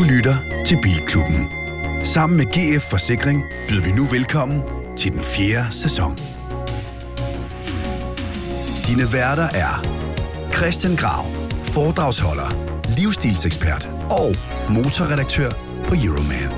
[0.00, 0.36] Du lytter
[0.66, 1.48] til Bilklubben.
[2.04, 4.62] Sammen med GF Forsikring byder vi nu velkommen
[4.96, 6.18] til den fjerde sæson.
[8.86, 9.84] Dine værter er
[10.56, 11.24] Christian Grav,
[11.62, 12.48] foredragsholder,
[12.96, 14.36] livsstilsekspert og
[14.70, 15.50] motorredaktør
[15.88, 16.50] på Euroman.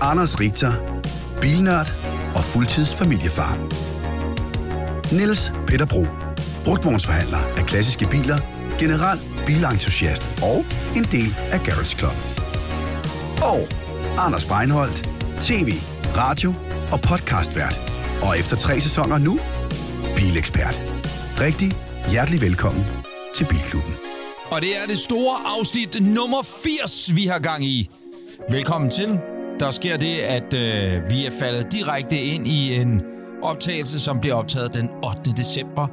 [0.00, 0.72] Anders Richter,
[1.40, 1.94] bilnørd
[2.34, 3.58] og fuldtidsfamiliefar.
[5.12, 6.06] Niels Peter Bro,
[6.64, 8.38] brugtvognsforhandler af klassiske biler,
[8.78, 10.64] general bilentusiast og
[10.96, 12.16] en del af Garage Club.
[13.42, 13.68] Og
[14.18, 15.08] Anders Breinholt,
[15.40, 15.72] tv,
[16.16, 16.54] radio
[16.92, 17.80] og podcastvært.
[18.22, 19.38] Og efter tre sæsoner nu,
[20.16, 20.80] bilekspert.
[21.40, 21.72] Rigtig
[22.10, 22.84] hjertelig velkommen
[23.34, 23.94] til Bilklubben.
[24.50, 27.90] Og det er det store afsnit nummer 80, vi har gang i.
[28.50, 29.18] Velkommen til.
[29.60, 33.02] Der sker det, at øh, vi er faldet direkte ind i en
[33.42, 35.32] optagelse, som bliver optaget den 8.
[35.36, 35.86] december.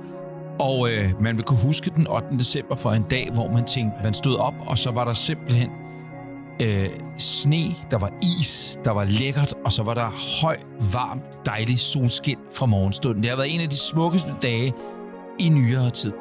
[0.59, 2.27] Og øh, man vil kunne huske den 8.
[2.39, 5.69] december for en dag, hvor man tænkte, man stod op, og så var der simpelthen
[6.61, 10.58] øh, sne, der var is, der var lækkert, og så var der høj,
[10.91, 13.23] varm, dejlig solskin fra morgenstunden.
[13.23, 14.73] Det har været en af de smukkeste dage
[15.39, 16.13] i nyere tid.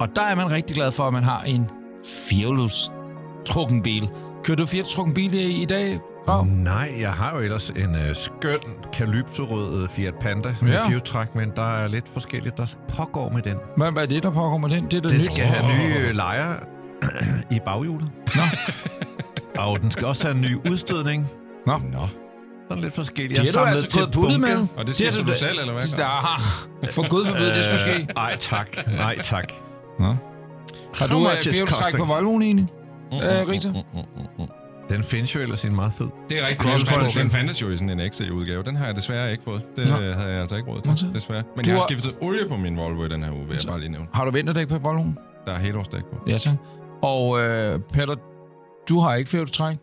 [0.00, 1.70] Og der er man rigtig glad for, at man har en
[2.04, 4.08] firehjulstrukken bil.
[4.44, 6.00] Kører du firehjulstrukken bil i dag?
[6.26, 6.46] Oh.
[6.48, 8.58] Nej, jeg har jo ellers en uh, skøn
[8.92, 10.88] kalypsorød uh, Fiat Panda med Ja.
[10.88, 13.56] fyrtræk, men der er lidt forskelligt, der pågår med den.
[13.76, 14.84] Hvad, hvad er det, der pågår med den?
[14.84, 15.24] Det er det Den nyt.
[15.32, 16.54] skal have nye uh, lejer
[17.56, 18.10] i baghjulet.
[18.34, 18.42] Nå.
[19.62, 21.28] Og den skal også have en ny udstødning.
[21.66, 21.72] Nå.
[21.92, 21.98] Nå.
[22.68, 23.40] Sådan lidt forskelligt.
[23.40, 24.66] Det er du altså gået puttet med.
[24.76, 25.82] Og det er skifter du du selv, eller hvad?
[25.82, 28.08] Det, der, for gud forbyde, det skulle ske.
[28.14, 29.44] Nej tak, nej tak.
[29.98, 30.16] Nå.
[30.94, 32.04] Har du is firehjulstræk på?
[32.04, 32.66] Volvoen egentlig?
[33.12, 33.68] Mm, Øh, Rita?
[34.88, 36.06] Den findes jo ellers i en meget fed.
[36.30, 37.14] Det er rigtigt.
[37.16, 38.62] Den, den fandtes jo i sådan en XC-udgave.
[38.62, 39.62] Den har jeg desværre ikke fået.
[39.76, 39.94] Det Nå.
[39.94, 41.42] Havde jeg altså ikke råd til, desværre.
[41.56, 43.54] Men Du jeg har har- skiftet olie på min Volvo i den her uge, vil
[43.62, 44.06] jeg bare lige nævne.
[44.14, 45.18] Har du vinterdæk på Volvoen?
[45.46, 46.16] Der er helårsdæk på.
[46.28, 46.54] Ja, tak.
[47.02, 48.14] Og øh, Peter,
[48.88, 49.76] du har ikke firehjulstræk?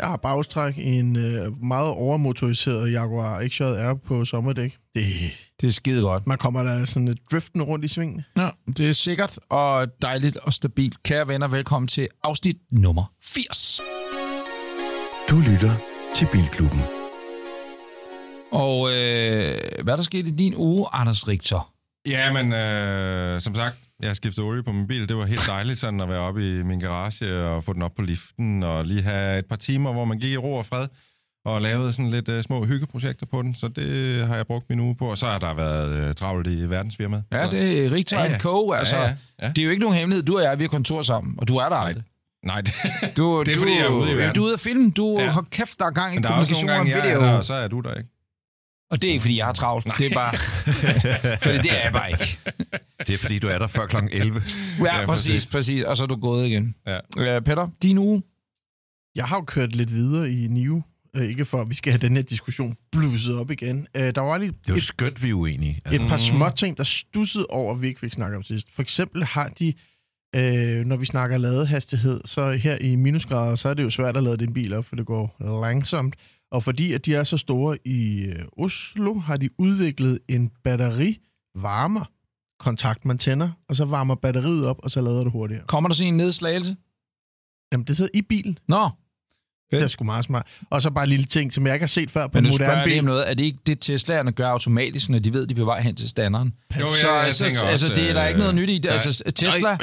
[0.00, 4.76] Jeg har bagstræk i en øh, meget overmotoriseret Jaguar XJR på sommerdæk.
[4.94, 5.04] Det,
[5.60, 6.26] Det er skide godt.
[6.26, 8.24] man kommer der sådan lidt driften rundt i svingene.
[8.36, 11.02] Ja, det er sikkert og dejligt og stabilt.
[11.02, 13.80] Kære venner, velkommen til afsnit nummer 80.
[15.30, 15.74] Du lytter
[16.14, 16.80] til Bilklubben.
[18.52, 21.72] Og øh, hvad er der sket i din uge, Anders Richter?
[22.06, 25.08] Ja, men øh, som sagt, jeg har skiftet olie på min bil.
[25.08, 27.94] Det var helt dejligt sådan at være oppe i min garage og få den op
[27.96, 30.86] på liften og lige have et par timer, hvor man gik i ro og fred
[31.44, 33.54] og lavede sådan lidt øh, små hyggeprojekter på den.
[33.54, 35.10] Så det har jeg brugt min uge på.
[35.10, 37.24] Og så har der været øh, travlt i verdensfirmaet.
[37.32, 38.38] Ja, det er Richter Ja, ja, ja.
[38.38, 38.72] Co.
[38.72, 39.48] Altså, Ja, ja, ja.
[39.48, 40.24] Det er jo ikke nogen hemmelighed.
[40.24, 42.04] Du og jeg, vi har kontor sammen, og du er der aldrig.
[42.44, 42.72] Nej, det,
[43.16, 44.34] Du, det er du, fordi, jeg er ude i verden.
[44.34, 44.92] Du er ude af film.
[44.92, 45.30] Du ja.
[45.30, 47.20] Har kæft, der er gang i Men der er kommunikation nogle og gange, jeg video.
[47.26, 48.08] er der, og så er du der ikke.
[48.90, 49.86] Og det er ikke, fordi jeg har travlt.
[49.86, 49.96] Nej.
[49.98, 50.36] Det er bare...
[51.44, 52.38] fordi det er jeg bare ikke.
[53.06, 53.96] Det er fordi, du er der før kl.
[54.12, 54.42] 11.
[54.78, 55.46] Ja, Ja, præcis, præcis.
[55.50, 55.84] præcis.
[55.84, 56.74] Og så er du gået igen.
[56.86, 56.98] Ja.
[57.18, 58.22] Øh, Peter, din uge?
[59.14, 60.82] Jeg har jo kørt lidt videre i Niu.
[61.16, 63.86] Øh, ikke for, at vi skal have den her diskussion blusset op igen.
[63.96, 65.80] Øh, der var lige Det er jo skønt, vi er uenige.
[65.84, 68.66] Altså, et par små ting, der stussede over, at vi ikke fik snakket om sidst.
[68.74, 69.74] For eksempel har de,
[70.36, 74.22] øh, når vi snakker ladehastighed, så her i minusgrader, så er det jo svært at
[74.22, 76.16] lade din bil op, for det går langsomt.
[76.52, 82.10] Og fordi at de er så store i øh, Oslo, har de udviklet en batterivarmer
[82.60, 85.64] kontakt, man tænder, og så varmer batteriet op, og så lader det hurtigere.
[85.66, 86.76] Kommer der sådan en nedslagelse?
[87.72, 88.58] Jamen, det sidder i bilen.
[88.68, 88.88] Nå,
[89.70, 90.46] Det er sgu meget smart.
[90.70, 92.50] Og så bare en lille ting, som jeg ikke har set før på men en
[92.50, 93.04] nu spørger moderne bil.
[93.04, 93.30] noget.
[93.30, 95.94] Er det ikke det, Teslaerne gør automatisk, når de ved, de er på vej hen
[95.94, 96.52] til standeren?
[96.80, 98.74] Jo, så jeg altså, tænker altså, også, det er der øh, ikke noget nyt i
[98.74, 98.82] det.
[98.82, 99.76] der- Altså, Tesla, er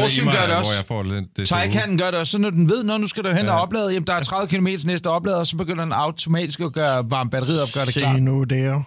[0.00, 0.72] Porsche gør det hvor også.
[0.78, 2.30] jeg får lidt det Taycan gør det også.
[2.30, 3.52] Så når den ved, når nu skal du hen Ja.
[3.52, 6.60] og oplade, jamen der er 30 km til næste oplader, og så begynder den automatisk
[6.60, 8.22] at gøre varme batteriet op, gør det Se klart.
[8.22, 8.82] nu der.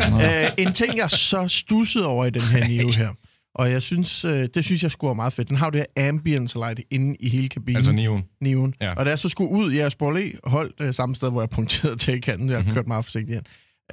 [0.00, 3.08] øh, en ting, jeg så stusset over i den her Neo her,
[3.58, 5.48] og jeg synes, øh, det synes jeg skulle være meget fedt.
[5.48, 7.76] Den har jo det her ambience light inde i hele kabinen.
[7.76, 7.92] Altså.
[8.40, 8.74] Neon.
[8.80, 8.92] Ja.
[8.94, 11.50] Og da jeg så skulle ud, jeg spurgte lige holdt øh, samme sted, hvor jeg
[11.50, 12.48] punkterede Taycanen.
[12.48, 12.66] Jeg har Mhm.
[12.66, 12.74] mm-hmm.
[12.74, 13.46] kørt meget forsigtigt ind.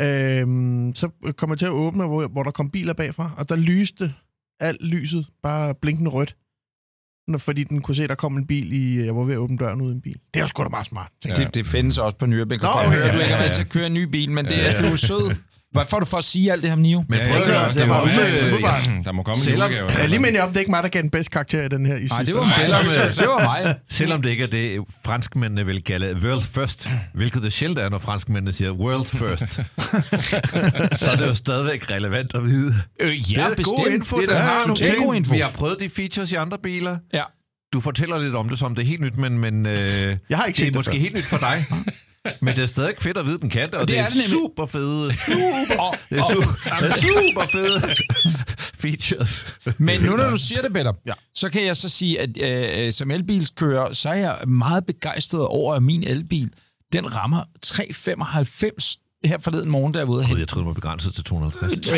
[0.07, 3.55] Øhm, så kom jeg til at åbne, hvor, hvor der kom biler bagfra, og der
[3.55, 4.13] lyste
[4.59, 6.35] alt lyset bare blinkende rødt.
[7.37, 9.05] Fordi den kunne se, at der kom en bil i...
[9.05, 10.15] Jeg var ved at åbne døren ud en bil.
[10.33, 11.11] Det var sgu da meget smart.
[11.21, 12.47] tænkte Det, det findes også på nyere.
[12.49, 13.51] Jeg kan Nå, okay, du ja, ikke ja, været ja.
[13.53, 15.35] til at køre en ny bil, men det er, du er sød.
[15.75, 17.03] Hvad får du for at sige alt det her om Nio?
[17.09, 17.45] Men prøv at
[17.75, 18.21] det var også-
[19.03, 19.87] der må komme en Selvom- julegave.
[19.87, 19.95] jeg.
[19.97, 21.67] Jeg er lige mener om, det er ikke mig, der gav den bedste karakter i
[21.67, 22.45] den her i Nej, sidste det var.
[22.45, 23.75] Selvom, Det var mig.
[23.89, 27.99] Selvom det ikke er det, franskmændene vil kalde world first, hvilket det sjældent er, når
[27.99, 29.53] franskmændene siger world first,
[31.01, 32.73] så er det jo stadigvæk relevant at vide.
[32.99, 33.77] Øh, ja, det er bestemt.
[33.77, 34.21] god info.
[34.21, 34.97] det er der ting.
[35.05, 35.33] god info.
[35.33, 36.97] Vi har prøvet de features i andre biler.
[37.13, 37.21] Ja.
[37.73, 39.73] Du fortæller lidt om det, som det er helt nyt, men, men øh,
[40.29, 40.99] Jeg har ikke det er set det måske før.
[40.99, 41.65] helt nyt for dig.
[42.41, 44.09] Men det er stadig fedt at vide, den kan det, og Det det, er er,
[44.39, 45.05] super fede.
[45.79, 47.81] Og, Det er, su- det er super fede
[48.81, 49.45] features.
[49.77, 51.13] Men nu når du siger det, Peter, Ja.
[51.35, 52.29] så kan jeg så sige, at
[52.85, 56.49] øh, som elbilskører, så er jeg meget begejstret over, at min elbil,
[56.93, 61.23] den rammer 395 her forleden morgen, der er ude jeg troede, den var begrænset til
[61.23, 61.89] 250.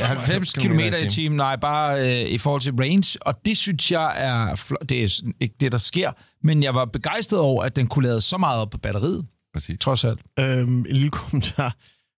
[0.00, 3.90] Øh, 90 km i timen, nej, bare øh, i forhold til range, og det synes
[3.92, 4.54] jeg er,
[4.88, 6.10] det er ikke det, der sker,
[6.46, 9.24] men jeg var begejstret over, at den kunne lade så meget op på batteriet,
[9.56, 9.80] Præcis.
[9.80, 10.18] trods alt.
[10.40, 11.76] Øhm, en lille kommentar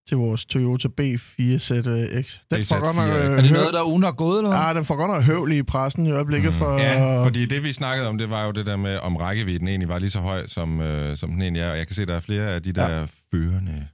[0.09, 2.41] til vores Toyota B4ZX.
[2.51, 2.85] Den får BZ4X.
[2.85, 4.59] godt nok, øh, Er det noget, der er ugen er gået, eller hvad?
[4.61, 6.79] Ah, den får godt nok høvl i pressen i øjeblikket for...
[6.79, 9.89] Ja, fordi det vi snakkede om, det var jo det der med, om rækkevidden egentlig
[9.89, 11.71] var lige så høj, som, øh, som den egentlig er.
[11.71, 13.07] Og jeg kan se, der er flere af de der ja.
[13.33, 13.87] førende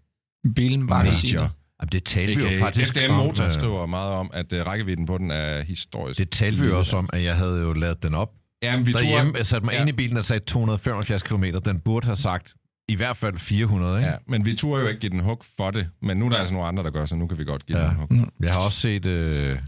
[0.57, 1.39] Bilen bare siger.
[1.41, 1.51] major.
[1.81, 3.27] Jamen, det talte vi jo faktisk FDM om.
[3.27, 6.19] Motor øh, skriver meget om, at øh, rækkevidden på den er historisk.
[6.19, 8.31] Det talte vi også om, at jeg havde jo lavet den op.
[8.63, 9.77] Jamen, vi Derhjemme, tog, jeg satte mig Ja.
[9.77, 9.83] ja.
[9.83, 11.45] ind i bilen og sagde 275 km.
[11.65, 12.55] Den burde have sagt
[12.89, 14.09] i hvert fald 400, ikke?
[14.11, 15.89] Ja, men vi turde jo ikke give den hug for det.
[16.03, 17.79] Men nu er der altså nogle andre, der gør, så nu kan vi godt give
[17.79, 17.85] Ja.
[17.85, 18.29] den en hug.
[18.41, 19.59] Jeg har også set, øh,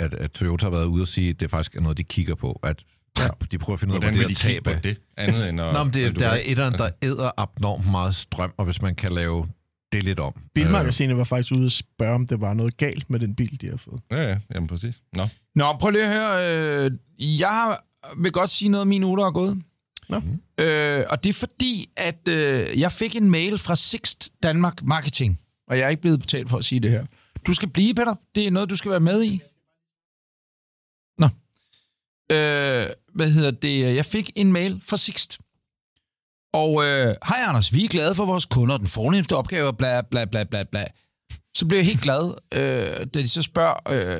[0.00, 2.34] at, at Toyota har været ude og sige, at det faktisk er noget, de kigger
[2.34, 2.60] på.
[2.62, 2.82] At
[3.18, 3.24] ja.
[3.52, 4.82] de prøver at finde ud af, Hvordan hvor det de er kigge tab af.
[4.82, 5.00] det?
[5.16, 5.72] Andet end at...
[5.72, 6.46] Nå, men det, du der er ikke?
[6.48, 9.48] et eller andet, der æder abnormt meget strøm, og hvis man kan lave
[9.92, 10.34] det lidt om.
[10.54, 13.68] Bilmagasinet var faktisk ude og spørge, om det var noget galt med den bil, de
[13.70, 14.00] har fået.
[14.10, 15.02] Ja, ja, jamen præcis.
[15.12, 15.28] Nå.
[15.54, 16.84] Nå, prøv lige at høre.
[16.84, 16.90] Øh,
[17.40, 17.82] jeg har-
[18.22, 19.62] vil godt sige noget, min uge der er gået.
[20.08, 20.16] Nå.
[20.58, 25.40] Øh, og det er fordi, at øh, jeg fik en mail fra Sixt Danmark Marketing,
[25.68, 27.06] og jeg er ikke blevet betalt for at sige det her.
[27.46, 28.14] Du skal blive, Peter.
[28.34, 29.40] Det er noget, du skal være med i.
[31.18, 31.26] Nå.
[32.36, 33.94] Øh, hvad hedder det?
[33.96, 35.38] Jeg fik en mail fra Sixt.
[36.52, 38.76] Og øh, hej Anders, vi er glade for vores kunder.
[38.76, 40.84] Den fornemmeste opgave er bla bla bla bla bla.
[41.56, 43.74] Så blev jeg helt glad, øh, da de så spørger,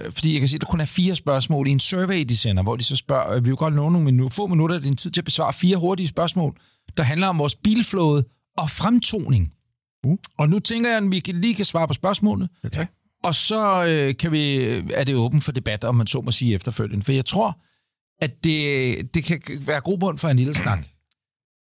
[0.06, 2.36] øh, fordi jeg kan se, at der kun er fire spørgsmål i en survey, de
[2.36, 4.82] sender, hvor de så spørger, øh, vi vil godt nå nogle minutter, få minutter af
[4.82, 6.56] din tid til at besvare fire hurtige spørgsmål,
[6.96, 8.24] der handler om vores bilflåde
[8.58, 9.52] og fremtoning.
[10.06, 10.16] Uh.
[10.38, 12.48] Og nu tænker jeg, at vi kan- lige kan svare på spørgsmålene.
[12.64, 12.88] Ja, tak.
[13.24, 14.56] Og så øh, kan vi,
[14.94, 17.04] er det åben for debat, om man så må sige efterfølgende.
[17.04, 17.58] For jeg tror,
[18.24, 20.78] at det, det kan være grobund for en lille snak.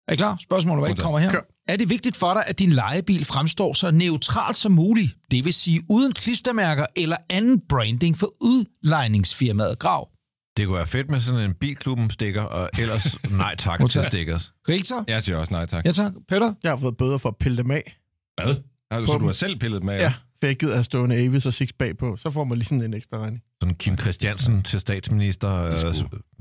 [0.08, 0.38] Er I klar?
[0.42, 1.32] Spørgsmålet, hvad ikke kommer her.
[1.32, 1.42] Kør.
[1.68, 5.18] Er det vigtigt for dig, at din lejebil fremstår så neutralt som muligt?
[5.32, 10.10] Det vil sige uden klistermærker eller anden branding for udlejningsfirmaet Grav.
[10.58, 14.54] Det kunne være fedt med sådan en bilklubben stikker, og ellers nej tak til stickers.
[14.70, 15.04] Richter?
[15.08, 15.86] Jeg siger også nej tak.
[15.86, 16.12] Ja tak.
[16.28, 16.54] Peter?
[16.64, 17.98] Jeg har fået bøder for at pille dem af.
[18.44, 18.56] Hvad?
[18.92, 19.96] Altså, så På du har selv pillet med?
[19.96, 22.18] Ja, for jeg gider have stående Avis og Six bagpå.
[22.18, 23.42] Så får man lige sådan en ekstra regning.
[23.62, 25.96] Sådan Kim Christiansen til statsminister øh,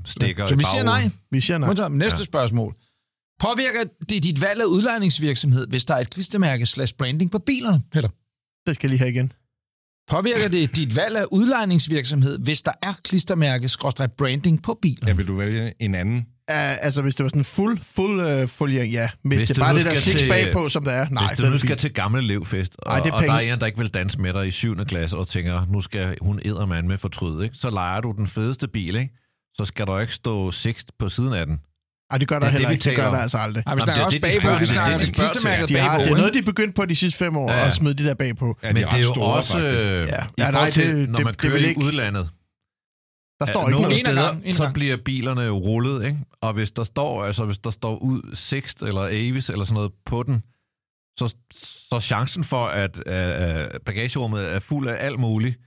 [0.05, 1.09] stikker Så vi siger nej.
[1.31, 1.67] Vi siger nej.
[1.67, 1.91] Modtaget.
[1.91, 2.23] Næste ja.
[2.23, 2.75] spørgsmål.
[3.39, 7.81] Påvirker det dit valg af udlejningsvirksomhed, hvis der er et klistermærke slash branding på bilerne,
[7.91, 8.09] Peter?
[8.67, 9.31] Det skal jeg lige have igen.
[10.09, 15.07] Påvirker det dit valg af udlejningsvirksomhed, hvis der er klistermærke skråstreg branding på bilerne?
[15.09, 16.15] Ja, vil du vælge en anden?
[16.51, 19.09] Uh, altså, hvis det var sådan fuld, fuld uh, foliering, ja.
[19.23, 21.41] Hvis, Hvis det bare det der six til- bagpå, som der er, nej, Hvis så
[21.41, 21.79] du er nu det skal fint.
[21.79, 24.19] til gamle elevfest, og, Ej, det er og der er en, der ikke vil danse
[24.21, 24.75] med dig i 7.
[24.85, 27.55] klasse, og tænker, nu skal hun eddermand med fortryde, ikke?
[27.55, 29.13] så leger du den fedeste bil, ikke?
[29.53, 31.59] så skal der ikke stå Sixt på siden af den.
[32.13, 32.89] Ej, det gør der Det er heller det, ikke.
[32.89, 33.63] Det gør der altså aldrig.
[33.65, 34.41] Nej, vi Jamen, snakker det er også det, de bagpå.
[34.41, 36.03] spørger Vi snakker Det er det, de klistermærket De bagpå.
[36.03, 37.57] det er noget, de er begyndt på de sidste fem år, Ja.
[37.57, 37.67] ja.
[37.67, 38.57] at smide de der bagpå.
[38.63, 39.85] Ja, de Men det er jo store, også, faktisk.
[39.85, 40.23] øh, Ja.
[40.37, 42.29] Ja, nej, det- når det- man det kører i ikke- udlandet,
[43.39, 43.99] Der står Ja, ikke nogle noget.
[43.99, 46.19] En ad steder, så bliver bilerne jo rullet, ikke?
[46.41, 49.91] Og hvis der står, altså hvis der står ud Sixt eller Avis eller sådan noget
[50.05, 50.43] på den,
[51.19, 51.35] så,
[51.89, 52.99] så chancen for, at
[53.85, 55.57] bagagerummet er fuld af alt muligt,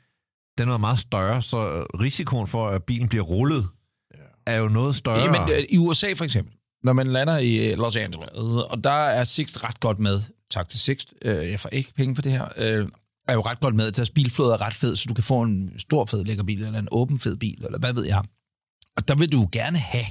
[0.59, 3.69] den er meget større, så risikoen for, at bilen bliver rullet,
[4.47, 5.19] er jo noget større.
[5.19, 8.29] Jamen, øh, I USA for eksempel, når man lander i øh, Los Angeles,
[8.69, 12.15] og der er Sixt ret godt med, tak til Sixt, øh, jeg får ikke penge
[12.15, 12.89] for det her, øh,
[13.29, 15.43] er jo ret godt med, at deres bilflåde er ret fed, så du kan få
[15.43, 18.23] en stor fed lækker bil, eller en åben fed bil, eller hvad ved jeg.
[18.97, 20.07] Og der vil du gerne have,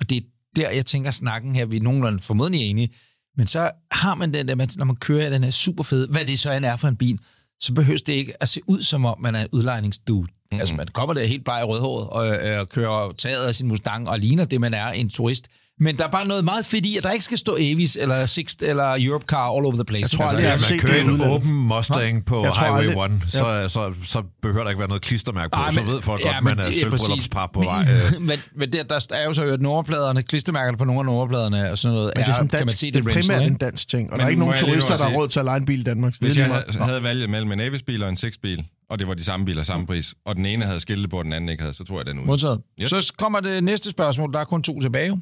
[0.00, 0.20] og det er
[0.56, 2.94] der, jeg tænker snakken her, vi er nogenlunde formodentlig enige,
[3.36, 6.24] men så har man den der, når man kører i den her super fede, hvad
[6.24, 7.18] det så end er for en bil,
[7.60, 10.28] så behøves det ikke at se ud som om, man er udlejningsdude.
[10.52, 10.60] Mm-hmm.
[10.60, 13.68] Altså, man kommer der helt bleg i rødhåret og, øh, og kører taget af sin
[13.68, 15.46] Mustang og ligner det, man er, en turist.
[15.82, 18.26] Men der er bare noget meget fedt i, at der ikke skal stå Avis eller
[18.26, 20.02] Sixt eller Europcar all over the place.
[20.02, 23.16] Jeg tror altså, aldrig, jeg har hvis set en åben Mustang på Jeg Highway aldrig-
[23.26, 26.22] 1, så, så, så behøver der ikke være noget klistermærke på, Ej, så ved folk
[26.22, 26.80] godt, at men man er det præcis.
[26.80, 27.94] sølvbryllupspar på men, vej.
[28.16, 28.20] øh.
[28.28, 31.78] Men, men der, der er jo så hørt nummerpladerne, klistermærkerne på nogle af nummerpladerne og
[31.78, 32.12] sådan noget.
[32.16, 34.06] Men det er, sådan kan man dansk, se det det, er primært en dansk ting.
[34.10, 35.80] Og Men der er ikke nogen turister, der har råd til at lege en bil
[35.80, 36.14] i Danmark.
[36.14, 39.14] Så Hvis er jeg havde, valget mellem en Avis-bil og en Six-bil, og det var
[39.14, 41.62] de samme biler, samme pris, og den ene havde skilte på, og den anden ikke
[41.62, 42.26] havde, så tror jeg, den er ude.
[42.26, 42.62] Modtaget.
[42.82, 42.90] Yes.
[42.90, 44.32] Så kommer det næste spørgsmål.
[44.32, 45.12] Der er kun to tilbage.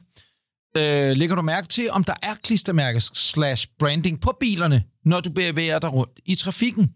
[0.79, 5.31] Øh, lægger du mærke til, om der er klistermærke slash branding på bilerne, når du
[5.31, 6.95] bevæger dig rundt i trafikken?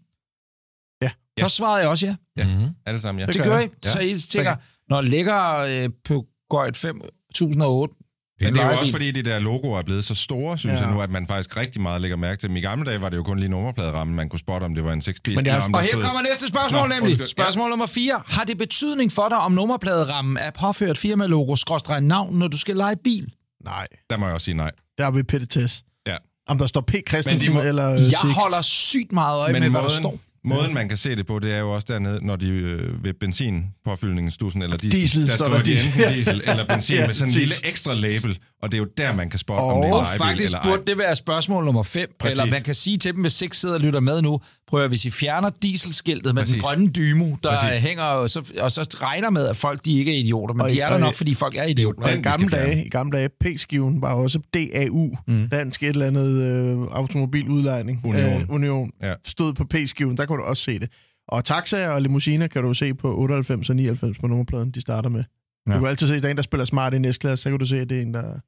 [1.01, 1.11] Ja.
[1.39, 2.15] Så svarede jeg også ja.
[2.37, 2.69] Ja, Mhm.
[2.85, 3.25] alle sammen, ja.
[3.25, 3.65] Det, gør gør jeg.
[3.69, 3.69] I.
[3.83, 4.55] Så I tænker,
[4.89, 7.95] når ligger øh, på Gøjt 5008,
[8.41, 10.85] Men det er jo også fordi, de der logoer er blevet så store, synes Ja.
[10.85, 12.55] jeg nu, at man faktisk rigtig meget lægger mærke til dem.
[12.57, 14.93] I gamle dage var det jo kun lige nummerpladerammen, man kunne spotte, om det var
[14.93, 15.35] en 6-bil.
[15.35, 17.03] Men det er- Og her stod- kommer næste spørgsmål Nå, nemlig.
[17.03, 17.27] undskyld.
[17.27, 18.21] Spørgsmål nummer 4.
[18.27, 22.75] Har det betydning for dig, om nummerpladerammen er påført firmalogo skråstrej navn, når du skal
[22.75, 23.31] lege bil?
[23.63, 24.71] Nej, Der må jeg også sige nej.
[24.97, 25.83] der er vi petitess.
[26.07, 26.15] Ja.
[26.47, 26.93] Om der står P.
[27.09, 28.19] Christensen må- eller Jeg Six.
[28.43, 30.17] holder sygt meget øje med, hvad der står.
[30.45, 33.13] Måden, man kan se det på, det er jo også dernede, når de øh, ved
[33.13, 35.87] benzinpåfyldningsstussen eller diesel, Diesel, der står der de diesel.
[36.01, 38.87] enten diesel eller benzin Ja, med sådan en lille ekstra label, og det er jo
[38.97, 40.69] der, man kan spotte, om Og det er en faktisk eller ej.
[40.69, 42.09] burde det være spørgsmål nummer 5.
[42.19, 42.39] Præcis.
[42.39, 44.89] Eller man kan sige til dem, hvis seks sidder og lytter med nu, prøv at
[44.89, 46.53] hvis I fjerner dieselskiltet med Præcis.
[46.53, 47.79] den grønne dymo, der Præcis.
[47.79, 50.69] hænger, og så, og så regner med, at folk de ikke er idioter, men Og
[50.69, 52.03] de er der nok, fordi folk er idioter.
[52.03, 55.49] Den, gamle, dage, i gamle dage, P-skiven var også DAU, mm.
[55.49, 58.01] dansk et eller andet øh, automobiludlejning.
[58.05, 58.41] Union.
[58.41, 58.91] Øh, Union.
[59.01, 59.13] Ja.
[59.25, 60.89] Stod på P-skiven, der kunne du også se det.
[61.27, 65.09] Og taxaer og limousiner kan du se på 98 og 99 på nummerpladen, de starter
[65.09, 65.23] med.
[65.67, 65.73] Ja.
[65.73, 67.59] Du kan altid se, at der er en, der spiller smart i næstklasse, så kan
[67.59, 68.39] du se, at det er en, der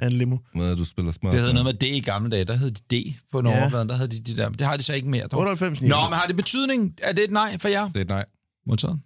[0.00, 0.36] er en limo.
[0.54, 1.32] Måde, du spiller smart.
[1.32, 2.44] Det hed noget med D i gamle dage.
[2.44, 3.88] Der hed de D på nummerpladen.
[3.88, 4.48] Der havde de de der.
[4.48, 5.26] Det har de så ikke mere.
[5.26, 5.40] Dog.
[5.40, 6.94] 98, Nå, men har det betydning?
[7.02, 7.88] Er det et nej for jer?
[7.88, 8.24] Det er et nej.
[8.66, 8.98] Modtaget.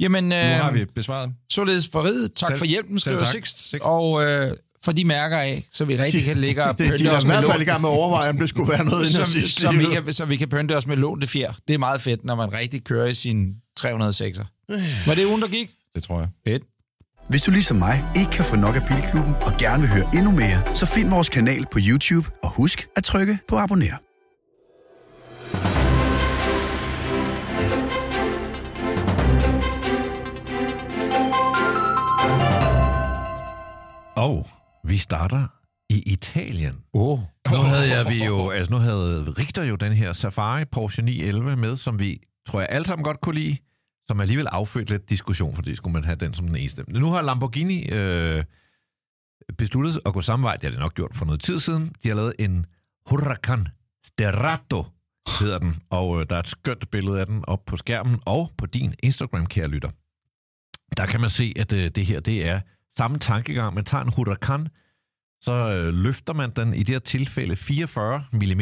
[0.00, 1.30] Jamen, Nu har øh, vi besvaret.
[1.52, 2.32] således for riget.
[2.34, 3.24] Tak Selv- for hjælpen, skriver.
[3.24, 3.74] Sixth.
[3.82, 7.06] Og øh, for de mærker af, så vi rigtig kan ligge og det, de pynte
[7.10, 7.66] er os i med hvert fald i lån.
[7.66, 9.60] gang med at overveje, om det skulle være noget inden Så, sidst.
[9.60, 11.52] så, vi kan, så vi kan pynte os med lånte fjer.
[11.68, 13.46] Det er meget fedt, når man rigtig kører i sin
[13.80, 14.44] 306'er.
[15.06, 15.70] Var det ugen, der gik?
[15.94, 16.28] Det tror jeg.
[16.46, 16.62] Fedt.
[17.28, 20.30] Hvis du ligesom mig ikke kan få nok af Bilklubben og gerne vil høre endnu
[20.30, 23.96] mere, så find vores kanal på YouTube og husk at trykke på abonner.
[34.16, 34.46] Og
[34.84, 35.46] vi starter
[35.90, 36.74] i Italien.
[36.94, 37.18] Oh.
[37.50, 41.56] Nu havde jeg vi jo, altså nu havde Richter jo den her Safari Porsche 911
[41.56, 43.56] med, som vi, tror jeg, alle sammen godt kunne lide,
[44.08, 46.84] som alligevel affødte lidt diskussion, fordi skulle man have den som den eneste.
[46.88, 48.44] Men nu har Lamborghini øh,
[49.58, 51.94] besluttet at gå samme vej, det har de nok gjort for noget tid siden.
[52.02, 52.66] De har lavet en
[53.06, 53.68] Huracan
[54.06, 54.84] Sterato,
[55.40, 58.52] hedder den, og øh, der er et skønt billede af den op på skærmen, og
[58.58, 59.90] på din Instagram, kære lytter.
[60.96, 62.60] Der kan man se, at øh, det her, det er
[62.98, 63.74] samme tankegang.
[63.74, 64.68] Man tager en Huracan,
[65.40, 68.60] så øh, løfter man den i det her tilfælde 44 mm,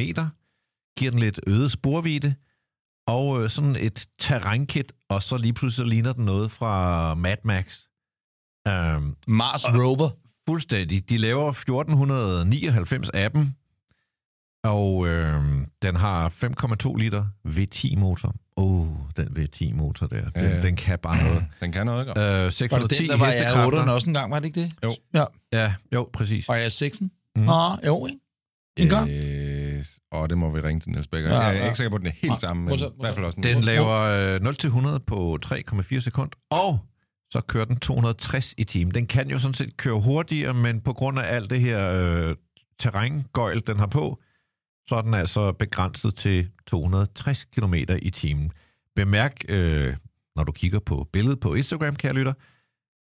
[0.99, 2.35] giver den lidt øget sporvidde,
[3.07, 7.79] og øh, sådan et terrænkit, og så lige pludselig ligner den noget fra Mad Max.
[8.69, 10.11] Um, Mars Rover.
[10.49, 11.09] fuldstændig.
[11.09, 13.47] De laver 1499 af dem,
[14.65, 15.43] og øh,
[15.83, 18.35] den har 5,2 liter V10-motor.
[18.57, 20.63] Åh, oh, den V10-motor der, den, Ja, ja.
[20.63, 21.45] den kan bare noget.
[21.61, 22.21] Den kan noget, ikke?
[22.21, 23.85] Øh, Var det 610 den, der var i hestekræfter.
[23.85, 24.73] R8'eren også en gang, var det ikke det?
[24.85, 24.95] Jo.
[25.15, 25.25] Ja.
[25.53, 26.49] Ja, jo, præcis.
[26.49, 27.09] Og jeg er 6'en.
[27.37, 27.43] Mm.
[27.43, 28.19] Nå, jo, ikke?
[28.77, 29.11] En gang.
[29.11, 29.54] Øh,
[30.13, 31.31] og det må vi ringe til Niels Becker.
[31.31, 31.65] Ja, Ja, jeg er ja.
[31.65, 33.43] ikke sikker på, at den er helt Nej, sammen, men i hvert fald også en
[33.43, 36.79] Den laver øh, 0-100 på 3,4 sekunder, og
[37.31, 38.95] så kører den 260 i timen.
[38.95, 42.37] Den kan jo sådan set køre hurtigere, men på grund af alt det her øh,
[42.79, 44.21] terrængøjl, den har på,
[44.89, 48.51] så er den altså begrænset til 260 km i timen.
[48.97, 49.97] Bemærk, øh,
[50.37, 52.33] når du kigger på billedet på Instagram, kære lytter,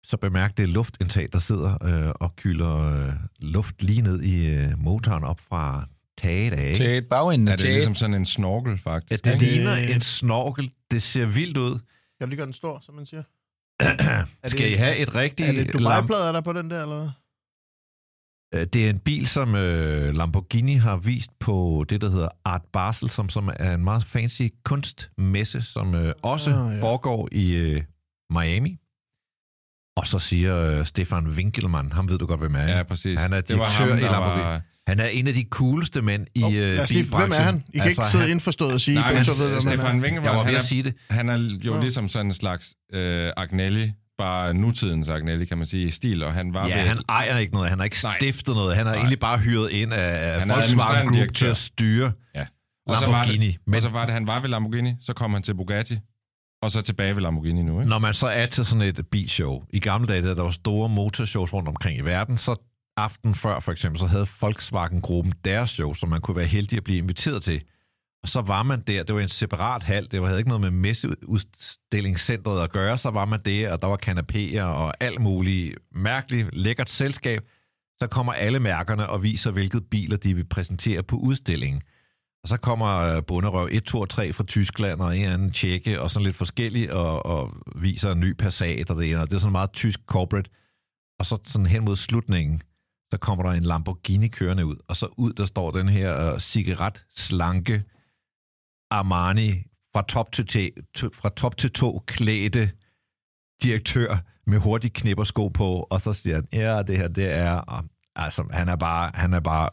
[0.04, 4.80] så bemærk det luftindtag, der sidder øh, og kylder øh, luft lige ned i øh,
[4.80, 5.86] motoren op fra
[6.18, 6.76] taget af.
[6.76, 7.74] Til et bagenden Er det taget.
[7.74, 9.26] ligesom sådan en snorkel, faktisk?
[9.26, 10.72] Ja, det Er det- ligner en snorkel.
[10.92, 11.72] Det ser vildt ud.
[11.72, 11.80] Kan
[12.22, 13.24] du lige gøre den stor, som man siger?
[14.50, 15.74] Skal I have et rigtigt Er det?
[15.74, 17.10] Dubai-plader, der er på den der, eller hvad?
[18.62, 22.62] Øh, Det er en bil, som øh, Lamborghini har vist på det, der hedder Art
[22.74, 26.82] Basel, som, som er en meget fancy kunstmesse, som øh, også Ah, ah, ja.
[26.82, 27.84] foregår i øh,
[28.30, 28.78] Miami.
[29.98, 32.64] Og så siger øh, Stefan Winkelmann, ham ved du godt, hvem er.
[32.78, 33.20] Ja, præcis.
[33.20, 34.44] Han er det var direktør ham, i Lamborghini.
[34.44, 34.62] var...
[34.88, 37.64] Han er en af de cooleste mænd i Oh, øh, lige, hvem er han?
[37.74, 39.80] I kan altså, ikke sidde han, indforstået og sige, Nej, to ved, hvem han Stefan
[39.86, 39.94] er.
[39.94, 40.94] Jeg Winkelmann, var han er, at sige det.
[41.10, 41.82] han er jo Nå.
[41.82, 46.34] ligesom sådan en slags øh, Agnelli, bare nutidens Agnelli, kan man sige, i stil, og
[46.34, 47.70] han var Ja, ved- han ejer ikke noget.
[47.70, 48.16] Han har ikke Nej.
[48.20, 48.76] stiftet noget.
[48.76, 49.00] Han har Nej.
[49.00, 51.52] egentlig bare hyret ind af, Han er Volkswagen Group til direktør.
[51.52, 52.46] at styre Ja.
[52.88, 53.48] Og så var Lamborghini.
[53.48, 55.98] det, Men og så var det, han var ved Lamborghini, så kom han til Bugatti,
[56.64, 57.90] og så tilbage ved Lamborghini nu, ikke?
[57.90, 60.90] Når man så er til sådan et bilshow, i gamle dage, da der var store
[60.90, 62.56] motorshows rundt omkring i verden, så
[62.98, 66.84] aften før for eksempel, så havde Volkswagen-gruppen deres show, som man kunne være heldig at
[66.84, 67.62] blive inviteret til.
[68.24, 70.62] Og så var man der, det var en separat hal, det var- havde ikke noget
[70.62, 75.76] med messeudstillingscentret at gøre, så var man der, og der var kanapéer og alt muligt
[75.96, 77.42] mærkeligt, lækkert selskab.
[78.00, 81.82] Så kommer alle mærkerne og viser, hvilke biler de vil præsentere på udstillingen.
[82.44, 85.52] Og så kommer øh, Bunderøv 1, 2 og 3 fra Tyskland, og en eller anden
[85.52, 89.30] tjekke, og sådan lidt forskellig og, og viser en ny Passat, og det ene, og
[89.30, 90.50] det er sådan meget tysk corporate.
[91.20, 92.62] Og så sådan hen mod slutningen,
[93.12, 96.34] så kommer der en Lamborghini kørende ud, og så ud, der står den her øh,
[96.34, 97.84] uh, cigaret slanke
[98.92, 102.72] Armani fra top til, te, to, fra top til to klædte
[103.64, 107.52] direktør med hurtigt knipper sko på, og så siger han, ja, det her, det er...
[107.52, 107.84] Og,
[108.16, 109.70] altså, han er bare, han er bare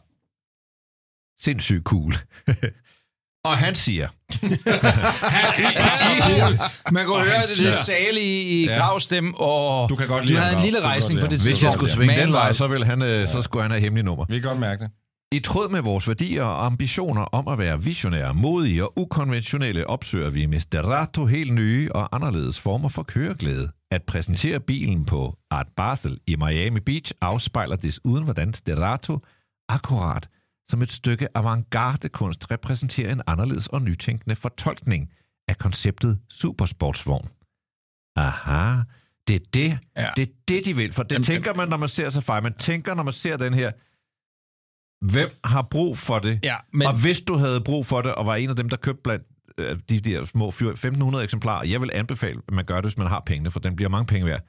[1.37, 2.13] sindssygt cool.
[3.45, 4.07] og han siger,
[6.91, 8.77] Man kunne høre det lidt salige i Ja.
[8.77, 11.63] gravstem, og Du kan godt du lide havde en lille rejsning på det lide hvis
[11.63, 14.25] jeg skulle svinge den vej, så, ville han, øh, så skulle han have hemmelig nummer.
[14.29, 14.91] Vi kan godt mærke det.
[15.31, 20.29] I tråd med vores værdier og ambitioner om at være visionære, modige og ukonventionelle, opsøger
[20.29, 23.69] vi med Sterato helt nye og anderledes former for køreglæde.
[23.91, 29.19] At præsentere bilen på Art Basel i Miami Beach afspejler desuden, hvordan Sterato
[29.69, 30.27] akkurat
[30.69, 35.11] som et stykke avantgarde-kunst repræsenterer en anderledes og nytænkende fortolkning
[35.47, 37.29] af konceptet supersportsvogn.
[38.15, 38.81] Aha,
[39.27, 40.09] det er det, Ja.
[40.15, 40.93] det, er det de vil.
[40.93, 43.53] For det Jamen, tænker man, når man ser sig Man tænker, når man ser den
[43.53, 43.71] her,
[45.11, 46.39] hvem har brug for det?
[46.43, 46.87] Ja, Men...
[46.87, 49.25] Og hvis du havde brug for det, og var en af dem, der købte blandt
[49.57, 52.97] øh, de der små fyr- 1500 eksemplarer, jeg vil anbefale, at man gør det, hvis
[52.97, 54.41] man har pengene, for den bliver mange penge værd.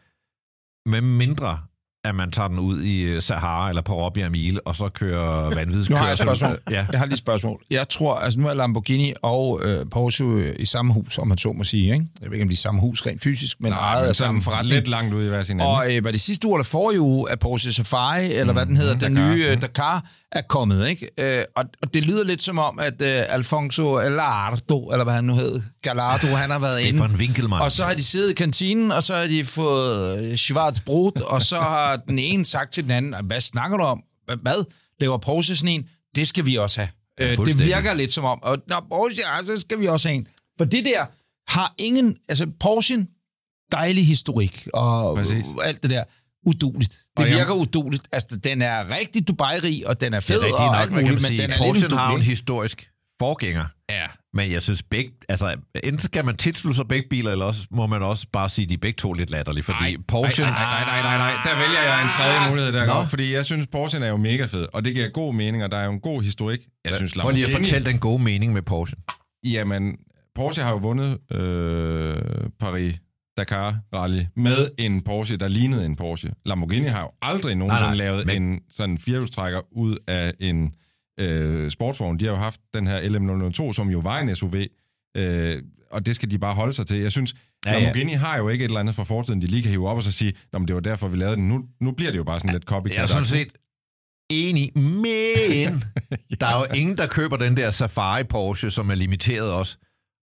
[0.87, 1.63] Men mindre,
[2.09, 5.65] at man tager den ud i øh, Sahara eller på Robbie Mile, og så kører.
[5.91, 6.59] Nu har jeg et spørgsmål.
[6.71, 6.87] Ja.
[6.93, 7.63] Jeg har lige et spørgsmål.
[7.71, 11.39] Jeg tror, altså nu er Lamborghini og øh, Porsche øh, i samme hus, om man
[11.39, 11.93] så må sige.
[11.95, 12.07] Ikke?
[12.23, 14.17] Jeg ved ikke, om de er i samme hus rent fysisk, men ejet men af
[14.17, 14.75] samme forretning.
[14.75, 15.67] Lidt langt ude i hver sin ende.
[15.67, 18.77] Og øh, var det sidste uge eller forrige uge, at Porsche Safari, eller hvad den
[18.77, 19.35] hedder, den Dakar.
[19.35, 20.05] nye øh, Dakar,
[20.39, 21.11] er kommet, ikke?
[21.19, 25.25] Øh, og, og det lyder lidt som om, at øh, Alfonso Gallardo, eller hvad han
[25.25, 26.99] nu hed, Gallardo, han har været inde.
[26.99, 27.63] Stefan Winkelmann.
[27.63, 31.43] Og så har de siddet i kantinen, og så har de fået øh, Schwarzbrot, og
[31.43, 34.03] så har den ene sagt til den anden, hvad snakker du om?
[34.43, 34.65] Hvad-?
[35.01, 35.89] Laver Porsche sådan en?
[36.17, 36.89] Det skal vi også have.
[37.21, 40.17] Øh, det virker lidt som om, og når Porsche, ja, så skal vi også have
[40.17, 40.27] en.
[40.59, 41.07] For det der
[41.49, 43.07] har ingen, altså Porsche,
[43.73, 45.47] dejlig historik, og Præcis.
[45.63, 46.05] alt det der,
[46.47, 46.99] uduligt.
[47.19, 48.09] Det virker uduligt.
[48.13, 50.93] Altså, den er rigtig Dubai-rig, og den er det fed er rigtigt og nok, alt
[50.93, 51.43] muligt, men sige.
[51.43, 53.65] den er lidt har en historisk forgænger.
[53.91, 54.07] Ja.
[54.35, 55.55] Men jeg synes begge, altså
[55.85, 58.69] enten skal man tilslutte sig begge biler, eller også må man også bare sige, at
[58.69, 60.45] de er begge to lidt latterlige, fordi Ej, Porsche...
[60.45, 61.33] Nej, nej, nej, nej, nej.
[61.45, 64.45] Der vælger jeg en tredje mulighed der, går, fordi jeg synes, Porsche er jo mega
[64.45, 66.61] fed, og det giver god mening, og der er jo en god historik.
[66.85, 68.97] Jeg synes, Prøv lige at fortælle den gode mening med Porsche.
[69.45, 69.97] Jamen,
[70.35, 72.17] Porsche har jo vundet øh,
[72.61, 72.95] Paris
[73.39, 76.33] Dakar Rally med en Porsche, der lignede en Porsche.
[76.45, 80.75] Lamborghini har jo aldrig nogensinde nej, lavet men- en sådan firehjulstrækker ud af en
[81.21, 82.19] øh, sportsvogn.
[82.21, 84.55] De har jo haft den her LM002, som jo var en SUV,
[85.17, 86.97] øh, og det skal de bare holde sig til.
[86.97, 87.35] Jeg synes,
[87.67, 87.83] Ja, ja, ja.
[87.85, 90.03] Lamborghini har jo ikke et eller andet fra fortiden, de lige kan hive op og
[90.03, 91.49] så sige, men det var derfor, vi lavede den.
[91.49, 92.97] Nu, nu bliver det jo bare sådan lidt copycat.
[92.97, 93.49] Jeg er sådan set
[94.31, 95.85] enig, men
[96.41, 99.77] der er jo ingen, der køber den der Safari Porsche, som er limiteret også.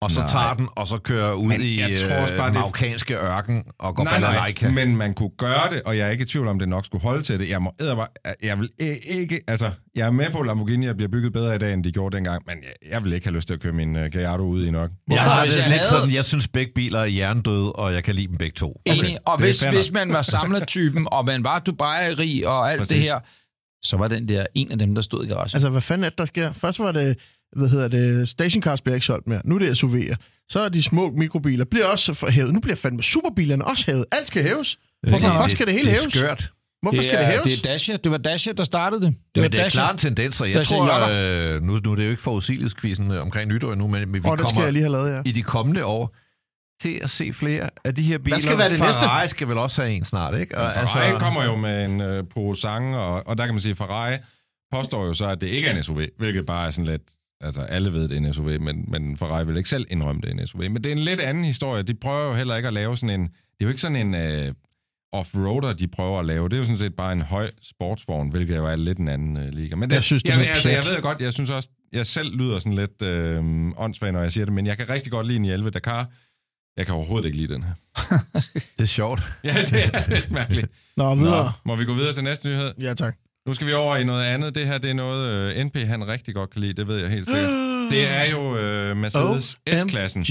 [0.06, 0.28] Og så Nej.
[0.28, 2.60] tager den, og så kører ud Men i jeg tror også øh, bare, det er-
[2.60, 6.22] marokkanske ørken og går Nej, nej, men man kunne gøre det, og jeg er ikke
[6.22, 7.48] i tvivl om, det nok skulle holde til det.
[7.48, 8.84] Jeg, må, edderbar- jeg vil i-
[9.20, 11.92] ikke, altså, jeg er med på, at Lamborghini bliver bygget bedre i dag, end de
[11.92, 14.42] gjorde dengang, men jeg, jeg vil ikke have lyst til at køre min uh, Gallardo
[14.42, 14.90] ud i nok.
[15.10, 17.92] Jeg, Altså, hvis det jeg lidt havde- sådan, jeg synes begge biler er hjernedøde, og
[17.94, 18.80] jeg kan lide dem begge to.
[18.86, 19.18] Enig.
[19.26, 22.94] Og det hvis, hvis man var samlertypen, og man var Dubai-rig og alt Præcis.
[22.94, 23.18] det her,
[23.84, 25.50] så var den der en af dem, der stod i garagen.
[25.54, 26.52] Altså, hvad fanden er det, der sker?
[26.52, 27.16] Først var det,
[27.56, 29.40] hvad hedder det, stationcars bliver ikke solgt mere.
[29.44, 30.14] Nu er det SUV'er.
[30.48, 32.54] Så er de små mikrobiler bliver også hævet.
[32.54, 34.04] Nu bliver fandme superbilerne også hævet.
[34.12, 34.78] Alt skal hæves.
[35.08, 36.14] Hvorfor det, skal det hele det er hæves?
[36.14, 36.52] skørt.
[36.82, 37.44] Hvorfor skal det er, hæves?
[37.44, 37.96] det er Dacia.
[37.96, 39.14] Det var Dacia, der startede det.
[39.34, 39.80] Det var det er Dacia.
[39.80, 43.10] klart en tendens, og jeg Dacia tror, øh, nu, nu er det jo ikke forudsigelighetskvisten
[43.10, 45.22] omkring nytår endnu, men vi Åh, det skal kommer jeg lige have lavet, ja.
[45.24, 46.14] i de kommende år
[46.82, 48.38] til at se flere af de her biler.
[48.38, 49.00] skal være det næste?
[49.02, 50.58] Ferrari skal vel også have en snart, ikke?
[50.58, 53.70] Og, Ferrari altså, kommer jo med en uh, Puro-sang, og, og der kan man sige,
[53.70, 54.16] at Ferrari
[54.72, 57.02] påstår jo så, at det ikke er en SUV, hvilket bare er sådan lidt...
[57.40, 60.28] Altså, alle ved, det er en SUV, men, men Ferrari vil ikke selv indrømme, det
[60.28, 60.60] er en SUV.
[60.60, 61.82] Men det er en lidt anden historie.
[61.82, 63.26] De prøver jo heller ikke at lave sådan en...
[63.26, 64.54] Det er jo ikke sådan en uh,
[65.20, 66.48] off-roader, de prøver at lave.
[66.48, 69.36] Det er jo sådan set bare en høj sportsvogn, hvilket jo er lidt en anden
[69.36, 69.76] uh, liga.
[69.76, 70.94] Men det, Jeg synes, det jeg, er jeg, altså, jeg plat.
[70.94, 73.44] ved godt, jeg synes også, jeg selv lyder sådan lidt øh,
[73.76, 76.08] åndssvag, når jeg siger det, men jeg kan rigtig godt lide en 11 Dakar.
[76.76, 77.72] Jeg kan overhovedet ikke lide den her.
[78.78, 79.22] Det er sjovt.
[79.44, 80.66] Ja, det er lidt mærkeligt.
[80.96, 81.44] Nå, videre.
[81.44, 82.74] Nå, må vi gå videre til næste nyhed?
[82.80, 83.16] Ja, tak.
[83.46, 84.54] Nu skal vi over i noget andet.
[84.54, 86.72] Det her det er noget, uh, NP han rigtig godt kan lide.
[86.72, 87.50] Det ved jeg helt sikkert.
[87.90, 90.24] Det er jo uh, Mercedes S-klassen,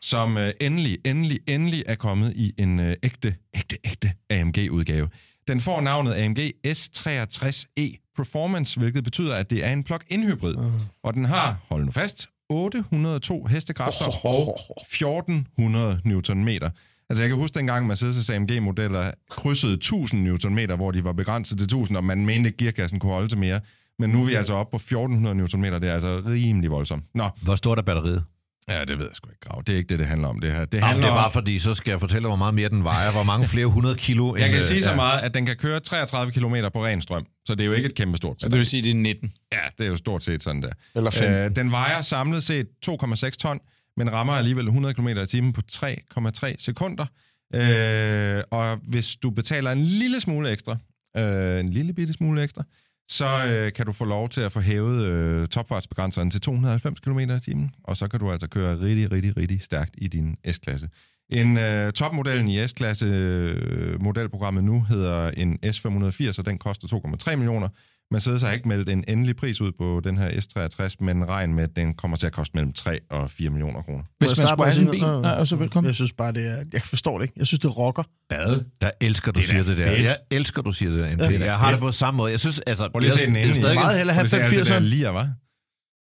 [0.00, 5.08] som uh, endelig, endelig, endelig er kommet i en uh, ægte, ægte, ægte AMG-udgave.
[5.48, 10.56] Den får navnet AMG S63E Performance, hvilket betyder, at det er en plug-in hybrid.
[11.02, 16.70] Og den har, hold nu fast, 802 hestekræfter og 1400 newtonmeter.
[17.10, 21.64] Altså jeg kan huske dengang Mercedes AMG-modeller krydsede 1000 newtonmeter, hvor de var begrænset til
[21.64, 23.60] 1000, og man mente ikke, gearkassen kunne holde til mere.
[23.98, 25.78] Men nu er vi altså oppe på 1400 newtonmeter.
[25.78, 27.04] Det er altså rimelig voldsomt.
[27.14, 28.24] Nå, Hvor stort er batteriet?
[28.68, 29.62] ja, det ved jeg sgu ikke, Grav.
[29.66, 30.64] Det er ikke det, det handler om, det her.
[30.64, 32.84] Det Jamen, handler det er bare fordi, så skal jeg fortælle, hvor meget mere den
[32.84, 33.12] vejer.
[33.12, 34.26] Hvor mange flere hundrede kilo.
[34.36, 34.96] jeg end, kan øh, sige så ja.
[34.96, 37.26] meget, at den kan køre 33 km på ren strøm.
[37.46, 39.32] Så det er jo ikke et kæmpe stort Så det vil sige, det er 19.
[39.52, 40.70] Ja, det er jo stort set sådan der.
[40.94, 41.34] Eller 15.
[41.36, 43.60] Øh, den vejer samlet set 2,6 ton,
[43.98, 47.06] men rammer alligevel 100 km i timen på 3,3 sekunder.
[47.54, 50.76] Øh, og hvis du betaler en lille smule ekstra,
[51.16, 52.64] øh, en lille bitte smule ekstra,
[53.10, 57.18] så øh, kan du få lov til at få hævet øh, topfartsbegrænseren til 290 km
[57.18, 60.88] i timen, og så kan du altså køre rigtig, rigtig, rigtig stærkt i din S-klasse.
[61.30, 66.88] En øh, topmodellen i S-klasse øh, modelprogrammet nu hedder en S580, og den koster
[67.28, 67.68] 2,3 millioner.
[68.10, 71.64] Mercedes har ikke meldt en endelig pris ud på den her S63, men regn med,
[71.64, 74.02] at den kommer til at koste mellem 3 og 4 millioner kroner.
[74.18, 75.00] Hvis man skulle have med bil.
[75.02, 75.88] Nej, og så velkommen.
[75.88, 76.64] Jeg synes bare, det er...
[76.72, 77.34] Jeg forstår det ikke.
[77.36, 78.02] Jeg synes, det rocker.
[78.28, 78.60] Hvad?
[78.80, 79.86] Jeg elsker, du Det er siger det der.
[79.88, 80.04] fedt.
[80.04, 81.06] Jeg elsker, du siger det der.
[81.24, 82.30] Ja, det Jeg har det på samme måde.
[82.32, 82.88] Jeg synes, altså...
[82.92, 83.74] Prøv lige at se den det er stadig...
[83.74, 84.74] Meget hellere have Prøv lige at se alt det 85'eren.
[84.74, 85.26] der lier, hva'?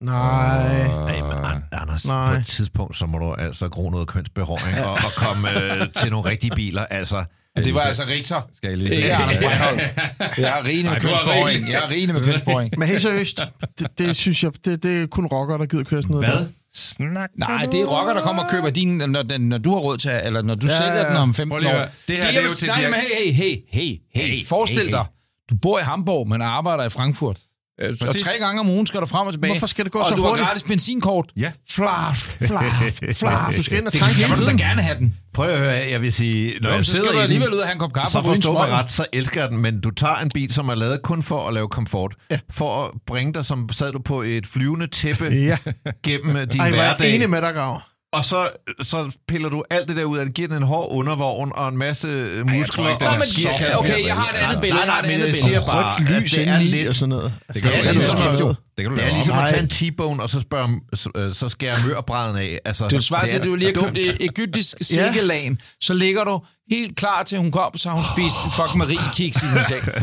[0.05, 0.87] Nej.
[0.87, 2.15] Nej, men An- Anders, Nej.
[2.25, 2.33] Nej.
[2.33, 6.11] på et tidspunkt, så må du altså gro noget kønsbehåring og, og komme øh, til
[6.11, 6.85] nogle rigtige biler.
[6.85, 7.23] Altså,
[7.57, 8.41] Det var altså Richter.
[8.55, 9.13] Skal jeg lige Ikke se?
[9.13, 9.81] Anders Breinholt.
[10.45, 11.69] Jeg er rigende med kønsborring.
[11.69, 12.73] Jeg er rigende med kønsborring.
[12.77, 13.41] Men helt seriøst,
[13.79, 16.29] det, det synes jeg, det, det er kun rocker, der gider køre sådan noget.
[16.37, 16.47] hvad?
[16.75, 17.29] Snak.
[17.37, 20.11] Nej, det er rocker, der kommer og køber din, når, når du har råd til,
[20.23, 21.09] eller når du Ja, sælger ja.
[21.09, 21.73] den om Prøv 15 lige år.
[21.73, 21.89] at høre.
[22.07, 24.45] Det her, det er jo til Nej, men hey, hey, hey, hey, hey.
[24.47, 25.05] Forestil dig,
[25.49, 27.39] du bor i Hamburg, men arbejder i Frankfurt.
[27.81, 28.21] Øh, Og Præcis.
[28.21, 29.53] tre gange om ugen skal du frem og tilbage.
[29.53, 30.47] Hvorfor skal det gå og så du har hurtigt?
[30.47, 31.25] gratis benzinkort.
[31.37, 31.51] Ja.
[31.69, 32.17] Flaf,
[32.47, 33.53] flaf, flaf.
[33.57, 34.57] Du skal ind og tanke hele du da tiden.
[34.57, 35.15] gerne have den.
[35.33, 37.53] Prøv at høre, jeg vil sige, når Nå, jeg så skal sidder du i alligevel
[37.53, 39.41] ud og have en kop kaffe så og ryge en forstå mig ret, så elsker
[39.41, 42.15] jeg den, men du tager en bil, som er lavet kun for at lave komfort.
[42.31, 42.39] Ja.
[42.51, 45.57] For at bringe dig, som sad du på et flyvende tæppe Ja.
[46.03, 47.15] gennem din Ej, hvor er jeg hverdag.
[47.15, 47.81] enig med dig, Grav.
[48.13, 48.49] Og så,
[48.81, 51.67] så piller du alt det der ud af det, giver den en hård undervogn og
[51.69, 52.07] en masse
[52.45, 52.89] muskler.
[52.89, 54.81] ikke, den Nå, er men okay, jeg har et andet billede.
[54.85, 55.49] Jeg har et men andet jeg billede.
[55.49, 57.33] siger bare, Rødt lys det er indeni lidt og sådan noget.
[57.53, 59.43] Det kan Det du er lave ligesom at- Det kan du Det er ligesom Nej.
[59.43, 62.59] at tage en T-bone, og så, spørge, så, øh, så skære mørbræden af.
[62.65, 65.59] Altså, Det er svaret til, at du lige har købt egyptisk silkelagen.
[65.81, 68.97] Så ligger du helt klar til, at hun kommer, så har hun spist fucking Marie
[69.15, 69.83] kiks i sin seng.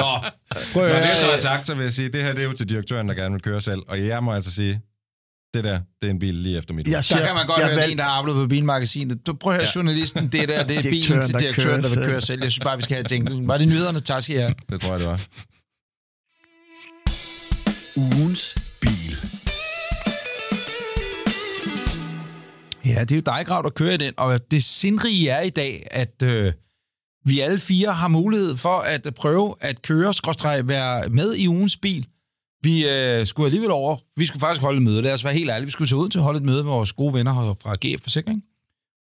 [0.00, 0.18] Nå,
[0.72, 2.52] prøv Når det så er sagt, så vil jeg sige, det her det er jo
[2.52, 3.80] til direktøren, der gerne vil køre selv.
[3.88, 4.80] Og jeg må altså sige,
[5.54, 6.86] det der, det er en bil lige efter mit.
[6.86, 9.26] Jeg Der siger, kan man godt høre, valg- en, der har arbejdet på bilmagasinet.
[9.26, 11.96] Du prøv at høre, journalisten, det der, det er bilen til der direktøren, der kører
[11.96, 12.42] vil køre selv.
[12.42, 13.48] Jeg synes bare, vi skal have jinglen.
[13.48, 14.00] Var det nyhederne?
[14.00, 14.54] Tak skal I have.
[14.70, 15.20] Det tror jeg, det var.
[17.96, 19.16] Ugens bil.
[22.86, 24.14] Ja, det er jo dig, Grav, der kører i den.
[24.16, 26.52] Og det sindrige er i dag, at øh,
[27.24, 31.76] vi alle fire har mulighed for at prøve at køre, skråstreg, være med i ugens
[31.76, 32.06] bil.
[32.62, 33.96] Vi øh, skulle alligevel over.
[34.16, 35.02] Vi skulle faktisk holde et møde.
[35.02, 35.64] Lad os være helt ærlige.
[35.64, 38.02] Vi skulle tage ud til at holde et møde med vores gode venner fra GF
[38.02, 38.44] Forsikring.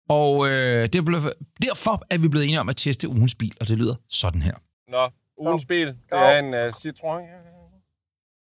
[0.10, 1.20] Og øh, det blev,
[1.62, 4.56] derfor er vi blevet enige om at teste ugens bil, og det lyder sådan her.
[4.88, 5.04] Nå,
[5.38, 7.48] ugens bil, det er en uh, Citroën.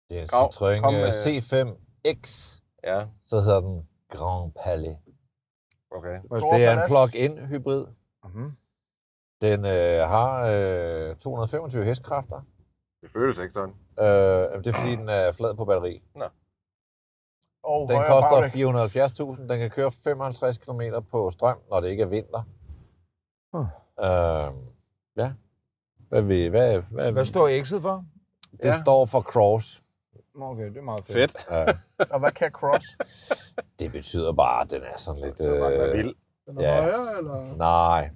[0.09, 1.09] Det er en Grav, Citroën kom, øh, øh.
[1.09, 2.49] C5X,
[2.83, 4.97] Ja, så hedder den Grand Palais.
[5.91, 6.19] okay.
[6.31, 7.85] Det er en plug-in hybrid.
[8.25, 8.51] Mhm.
[9.41, 12.41] Den øh, har øh, 225 hestekræfter.
[13.01, 13.73] Det føles ikke sådan.
[13.99, 16.01] Øh, det er fordi, den er flad på batteri.
[17.63, 18.49] Og Den koster
[19.35, 19.41] 470.000.
[19.47, 22.41] Den kan køre 55 km på strøm, når det ikke er vinter.
[23.53, 23.65] Huh.
[23.99, 24.53] Øh,
[25.17, 25.31] ja.
[26.09, 28.05] Hvad, vi, hvad, hvad, Hvad står X'et for?
[28.51, 28.81] Det Ja.
[28.81, 29.83] står for cross.
[30.41, 31.31] Okay, det er meget fedt.
[31.31, 31.47] Fedt.
[31.51, 31.65] Ja,
[32.13, 32.85] Og hvad kan cross?
[33.79, 35.37] det betyder bare, at den er sådan lidt...
[35.37, 36.15] Så var den Øh, vild.
[36.47, 36.81] Den er Ja.
[36.81, 37.55] højere, eller?
[37.57, 38.09] nej,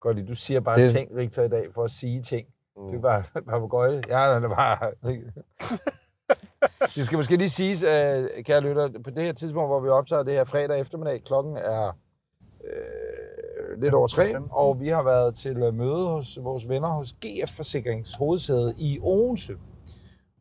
[0.00, 0.92] Godt, du siger bare Det- det...
[0.92, 2.48] ting, Victor, i dag, for at sige ting.
[2.80, 2.86] Mm.
[2.86, 4.02] Det er bare papagøje.
[4.08, 4.90] Ja, det er bare...
[6.96, 10.22] det skal måske lige siges, øh, kære lytter, på det her tidspunkt, hvor vi optager
[10.22, 11.96] det her fredag eftermiddag, klokken er
[12.64, 17.12] øh, lidt over tre, og vi har været til øh, møde hos vores venner hos
[17.12, 19.52] GF Forsikrings hovedsæde i Odense.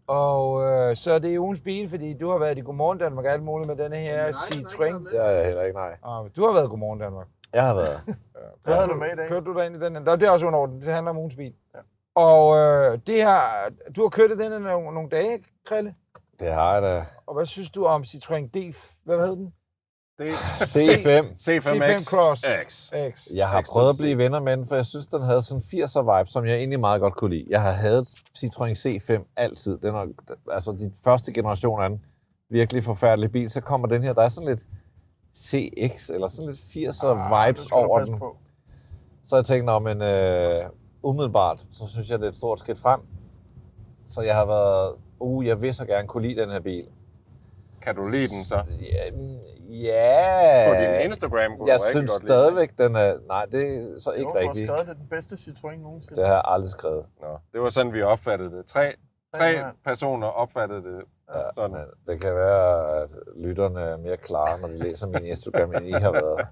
[0.08, 3.32] Og øh, så det er ugens bil, fordi du har været i Godmorgen Danmark og
[3.32, 5.10] alt muligt med denne her Citroën.
[5.12, 5.98] det er jeg heller ikke, nej.
[6.04, 7.28] Ah, du har været i Godmorgen Danmark.
[7.54, 8.02] Jeg har været.
[8.64, 9.28] Hvad havde du med i dag?
[9.28, 9.96] Kørte du derind i den?
[9.96, 10.04] her?
[10.04, 10.82] Nå, det er også under orden.
[10.82, 11.54] Det handler om ugens bil.
[11.76, 11.80] Ja.
[12.20, 13.40] Og øh, det her,
[13.96, 15.96] du har kørt i den her nogle, nogle dage, Krille.
[16.40, 17.06] Det har jeg da.
[17.28, 18.76] Og hvad synes du om Citroën D...
[19.04, 19.54] Hvad hed den?
[20.18, 21.26] Det er C5.
[21.42, 22.00] C5X.
[22.00, 22.46] C5 Cross.
[22.68, 22.92] X.
[23.14, 23.28] X.
[23.34, 25.64] Jeg har X prøvet at blive venner med den, for jeg synes, den havde sådan
[25.64, 27.46] 80'er vibe, som jeg egentlig meget godt kunne lide.
[27.50, 29.78] Jeg har haft Citroën C5 altid.
[29.78, 30.06] Den er,
[30.52, 32.02] altså de første generation af den.
[32.50, 33.50] Virkelig forfærdelig bil.
[33.50, 34.64] Så kommer den her, der er sådan lidt
[35.36, 38.22] CX, eller sådan lidt 80'er Ah, vibes over den.
[39.26, 40.64] Så jeg tænkte, om en øh,
[41.04, 43.00] umiddelbart, så synes jeg, det er et stort skridt frem.
[44.08, 46.88] Så jeg har været, uh, jeg vil så gerne kunne lide den her bil.
[47.82, 48.56] Kan du lide den så?
[48.82, 49.06] Ja,
[49.70, 50.70] ja.
[50.70, 53.14] På din Instagram kunne jeg du rigtig synes godt stadigvæk, den er...
[53.28, 54.68] Nej, det er så ikke Jo, du har rigtigt.
[54.68, 56.20] skrevet, det er den bedste Citroën nogensinde.
[56.22, 57.06] Det har jeg aldrig skrevet.
[57.22, 58.66] Nå, det var sådan, vi opfattede det.
[58.66, 58.94] Tre,
[59.36, 59.70] tre Ja.
[59.86, 61.02] personer opfattede det
[61.36, 61.72] Ja, sådan.
[61.72, 65.88] men det kan være, at lytterne er mere klare, når de læser min Instagram, end
[65.88, 66.48] I har været.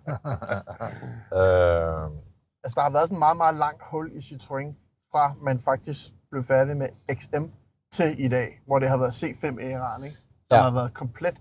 [1.40, 2.12] øh,
[2.68, 4.74] Altså, der har været sådan en meget, meget langt hul i Citroën,
[5.12, 6.00] fra man faktisk
[6.32, 6.88] blev færdig med
[7.20, 7.44] XM
[7.92, 10.18] til i dag, hvor det har været C5-æraen, ikke?
[10.48, 10.62] Som Ja.
[10.62, 11.36] har været komplet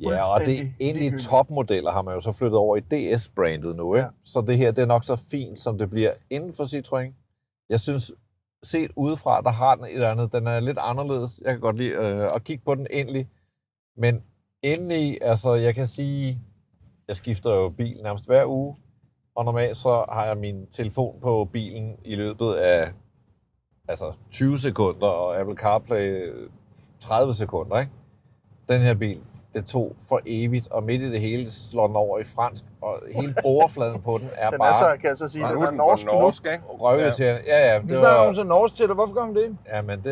[0.00, 4.04] Ja, og det egentlig topmodeller har man jo så flyttet over i DS-brandet nu, ikke?
[4.04, 4.10] Ja.
[4.24, 7.12] Så det her, det er nok så fint, som det bliver inden for Citroën.
[7.70, 8.12] Jeg synes,
[8.62, 10.32] set udefra, der har den et eller andet.
[10.32, 11.40] Den er lidt anderledes.
[11.44, 13.28] Jeg kan godt lide øh, at kigge på den endelig.
[13.96, 14.22] Men
[14.62, 16.40] indeni, altså jeg kan sige,
[17.08, 18.76] jeg skifter jo bil nærmest hver uge.
[19.36, 22.88] Og normalt så har jeg min telefon på bilen i løbet af
[23.88, 26.48] altså 20 sekunder, og Apple CarPlay øh,
[27.00, 27.92] 30 sekunder, ikke?
[28.68, 29.20] Den her bil,
[29.54, 32.98] det tog for evigt, og midt i det hele slår den over i fransk, og
[33.14, 35.62] hele borefladen på den er Den bare er så, kan jeg så sige, Nu den
[35.62, 36.46] er den norsk, norsk.
[36.46, 36.64] ikke?
[36.68, 37.24] røvet til.
[37.24, 38.94] Ja, ja, det snakker om var, så norsk til dig.
[38.94, 39.56] Hvorfor gør man det?
[39.72, 40.04] ja, men det,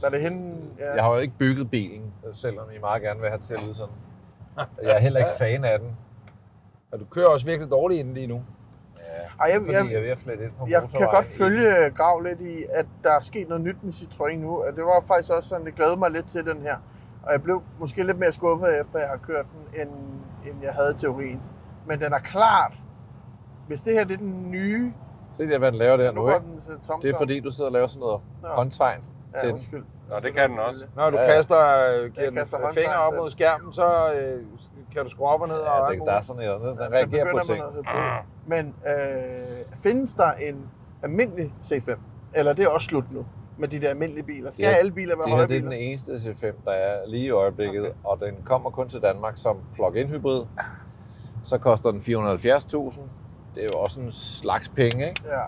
[0.00, 0.94] Der er det hende, ja.
[0.94, 3.60] jeg har jo ikke bygget bilen, selvom I meget gerne vil have det til at
[3.66, 3.94] lyde sådan.
[4.82, 5.96] Jeg er heller ikke fan af den,
[6.92, 8.42] Og du kører også virkelig dårligt i den lige nu.
[9.40, 10.18] Ej, jeg, fordi jeg, jeg
[10.58, 13.92] på jeg kan godt følge Grav lidt i, at der er sket noget nyt med
[13.92, 16.76] Citroën nu, og det var faktisk også sådan, det glædede mig lidt til den her.
[17.22, 19.90] Og jeg blev måske lidt mere skuffet, efter jeg har kørt den, end,
[20.46, 21.40] end jeg havde teorien.
[21.86, 22.72] Men den er klart,
[23.66, 24.92] hvis det her det er den nye,
[25.32, 26.40] Se der, hvad den laver der nu nu, ikke?
[26.46, 28.48] den til tom Det er fordi, du sidder og laver sådan noget Nå.
[28.48, 29.54] håndtegn til Ja, den.
[29.54, 29.84] undskyld.
[30.10, 30.86] Nå, det kan den også.
[30.96, 34.42] Når du Ja, kaster, øh, giver Jeg den kaster fingre op mod skærmen, så øh,
[34.92, 35.56] kan du skrue op og ned.
[35.56, 37.62] og Ja, alt det, der er sådan noget, den Den reagerer på ting.
[37.72, 37.84] hybrid.
[38.46, 40.66] Men øh, findes der en
[41.02, 41.96] almindelig C5?
[42.34, 43.26] Eller det er også slut nu
[43.58, 44.50] med de der almindelige biler?
[44.50, 47.24] Skal Ja, alle biler være Det her det er den eneste C5, der er lige
[47.26, 47.92] i øjeblikket, okay.
[48.04, 50.40] og den kommer kun til Danmark som plug-in hybrid.
[51.44, 53.00] Så koster den 470.000.
[53.54, 55.22] Det er jo også en slags penge, ikke?
[55.26, 55.40] Ja.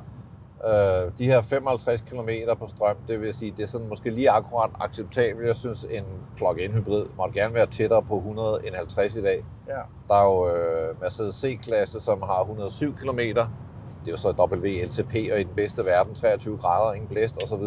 [0.66, 4.30] Øh, de her 55 km på strøm, det vil sige, det er sådan måske lige
[4.30, 5.46] akkurat acceptabelt.
[5.46, 6.04] Jeg synes, en
[6.36, 9.44] plug-in hybrid måtte gerne være tættere på 100 end 50 i dag.
[9.68, 9.80] Ja.
[10.08, 13.18] Der er jo øh, Mercedes C-klasse, som har 107 km.
[13.18, 17.62] Det er jo så WLTP, og i den bedste verden 23 grader, ingen blæst osv.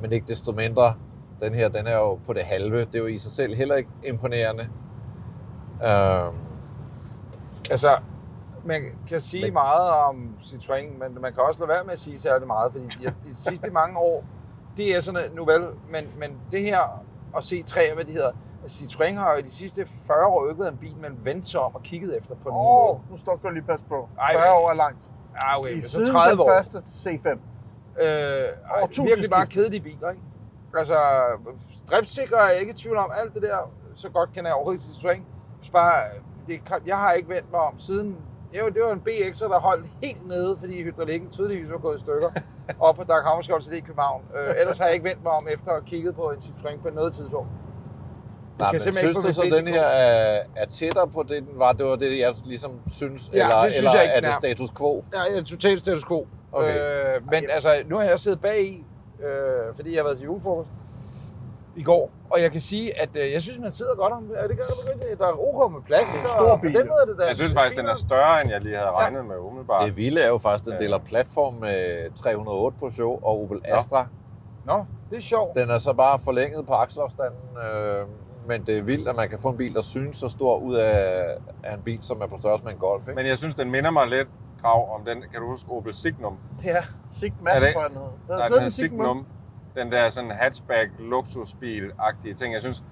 [0.00, 0.94] Men ikke desto mindre,
[1.40, 2.80] den her, den er jo på det halve.
[2.80, 4.68] Det er jo i sig selv heller ikke imponerende.
[5.84, 6.32] Øh,
[7.70, 7.88] Altså,
[8.66, 11.98] man kan sige Men- meget om Citroën, men man kan også lade være med at
[11.98, 14.24] sige særlig meget, fordi jeg, de sidste mange år,
[14.76, 17.04] det er sådan, nu vel, men, men det her
[17.36, 18.30] at se tre, hvad de hedder,
[18.64, 21.60] Citroën har jo i de sidste 40 år ikke været en bil, man vendte sig
[21.60, 22.90] om og kiggede efter på den Åh, måde.
[22.90, 24.08] oh, nu står du lige pas på.
[24.20, 25.12] Ej, 40 år er langt.
[25.42, 26.48] Ja, okay, I så siden 30 den år.
[26.48, 27.28] første C5.
[28.02, 28.08] Øh,
[28.72, 30.22] ej, tusind virkelig bare kedelige biler, ikke?
[30.78, 30.96] Altså,
[31.90, 33.10] driftssikre er jeg ikke i tvivl om.
[33.16, 35.20] Alt det der, så godt kan jeg overhovedet Citroën.
[35.72, 36.02] Bare,
[36.46, 38.16] det, jeg har ikke vendt mig om siden...
[38.58, 41.98] Jo, det var en BX'er, der holdt helt nede, fordi hydraulikken tydeligvis var gået i
[41.98, 42.28] stykker.
[42.86, 44.22] op på Dag det i København.
[44.36, 46.90] Øh, ellers har jeg ikke vendt mig om efter at kigget på en Citroën på
[46.90, 47.48] noget tidspunkt.
[48.58, 51.72] Nej, kan men synes du så, den her er, er tættere på det, den var?
[51.72, 53.30] Det var det, jeg ligesom synes?
[53.32, 55.04] Ja, eller det synes eller jeg ikke, er det status quo?
[55.14, 56.26] Ja, er totalt status quo.
[56.52, 57.14] Okay.
[57.16, 58.84] Øh, men altså, nu har jeg siddet bag i,
[59.24, 60.70] øh, fordi jeg har været til julefrokost
[61.76, 64.34] i går, og jeg kan sige, at øh, jeg synes, man sidder godt om det.
[64.42, 65.18] Ja, det gør det til.
[65.18, 66.08] Der er ok med plads.
[66.08, 67.24] Det er en så stor på bil, Den måde er det da.
[67.26, 69.84] Jeg synes det faktisk, den er større, end jeg lige havde regnet med umiddelbart.
[69.86, 70.84] Det vilde er jo faktisk, at den Ja.
[70.84, 74.06] deler platform med 308 Peugeot og Opel Astra.
[74.64, 75.54] Nå, det er sjovt.
[75.54, 78.06] Den er så bare forlænget på akselafstanden, øh,
[78.48, 80.74] men det er vildt, at man kan få en bil, der synes så stor ud
[80.74, 81.24] af,
[81.64, 83.02] af en bil, som er på størrelse med en Golf.
[83.08, 83.14] Ikke?
[83.16, 84.28] Men jeg synes, den minder mig lidt,
[84.62, 86.36] Grav, om den, kan du huske Opel Signum?
[86.64, 86.76] Ja,
[87.10, 88.10] Sigma, Er det- tror jeg den hedder.
[88.28, 89.04] Den Nej, den Sigma.
[89.04, 89.26] Signum.
[89.76, 92.54] Den der sådan hatchback, luksusbil-agtige ting.
[92.54, 92.82] Jeg synes,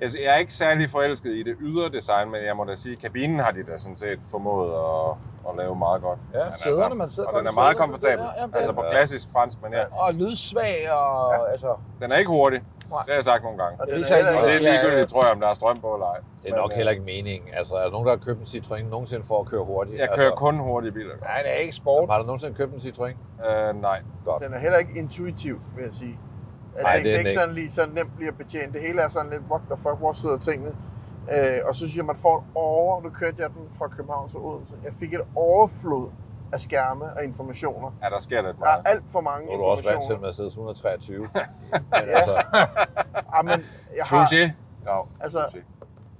[0.00, 2.96] jeg, jeg er ikke særlig forelsket i det ydre design, men jeg må da sige,
[2.96, 5.16] kabinen har de da sådan set formået at,
[5.48, 6.18] at lave meget godt.
[6.34, 8.24] Ja, Men sæderne, man sidder Og den er meget komfortabel.
[8.36, 9.84] Ja, ja, Altså på klassisk fransk manier.
[9.92, 11.50] Og lydsvag, og ja.
[11.52, 11.76] altså...
[12.02, 12.62] Den er ikke hurtig.
[12.94, 13.02] Nej.
[13.06, 13.74] Det har jeg sagt nogle gange.
[13.80, 16.06] Og Det er Og det er ligegyldigt, tror jeg, om der er strøm på eller
[16.06, 16.20] ej.
[16.42, 17.48] Det er nok heller ikke meningen.
[17.58, 19.98] Altså, er der nogen, der har købt en Citroën nogensinde for at køre hurtigt?
[19.98, 21.14] Jeg kører altså, kun hurtige biler.
[21.20, 22.10] Nej, det er ikke sport.
[22.10, 23.16] Har du nogensinde købt en Citroën?
[23.48, 23.98] Øh, nej.
[24.24, 24.42] Godt.
[24.42, 26.18] Den er heller ikke intuitiv, vil jeg sige.
[26.76, 27.40] At Nej, det, det er ikke ikke.
[27.40, 28.72] sådan lige så nemt bliver betjent.
[28.74, 30.72] Det hele er sådan lidt, what the fuck, hvor sidder tingene?
[31.32, 33.88] Øh, og så synes jeg, at man får et over, nu kørte jeg den fra
[33.88, 34.74] København til Odense.
[34.84, 36.08] Jeg fik et overflod
[36.54, 37.90] af skærme og informationer.
[38.04, 38.82] Ja, der sker lidt Der er meget.
[38.86, 40.20] alt for mange Nu er du også vant til informationer.
[40.26, 41.18] Mercedes 123.
[41.18, 41.28] Men
[41.94, 42.18] Ja.
[42.18, 42.34] altså,
[43.34, 43.52] Ah, men
[43.96, 44.50] jeg har, Touché.
[44.86, 45.58] Ja, altså, touché.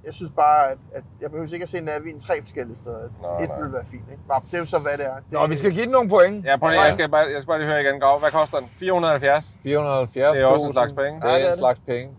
[0.05, 2.99] jeg synes bare, at, at jeg behøver ikke at se Navien tre forskellige steder.
[3.21, 3.59] Nå, Et nej.
[3.61, 4.23] vil være fint, ikke?
[4.29, 5.13] Nå, det er jo så, hvad det er.
[5.15, 6.45] Det, Nå, vi skal give den nogle point.
[6.45, 8.19] Ja, prøv lige, jeg skal bare, jeg skal bare lige høre igen, Grav.
[8.19, 8.69] Hvad koster den?
[8.73, 9.57] 470?
[9.63, 11.21] 470 Det er også en slags penge.
[11.21, 12.13] Det Ja, det er er en slags penge.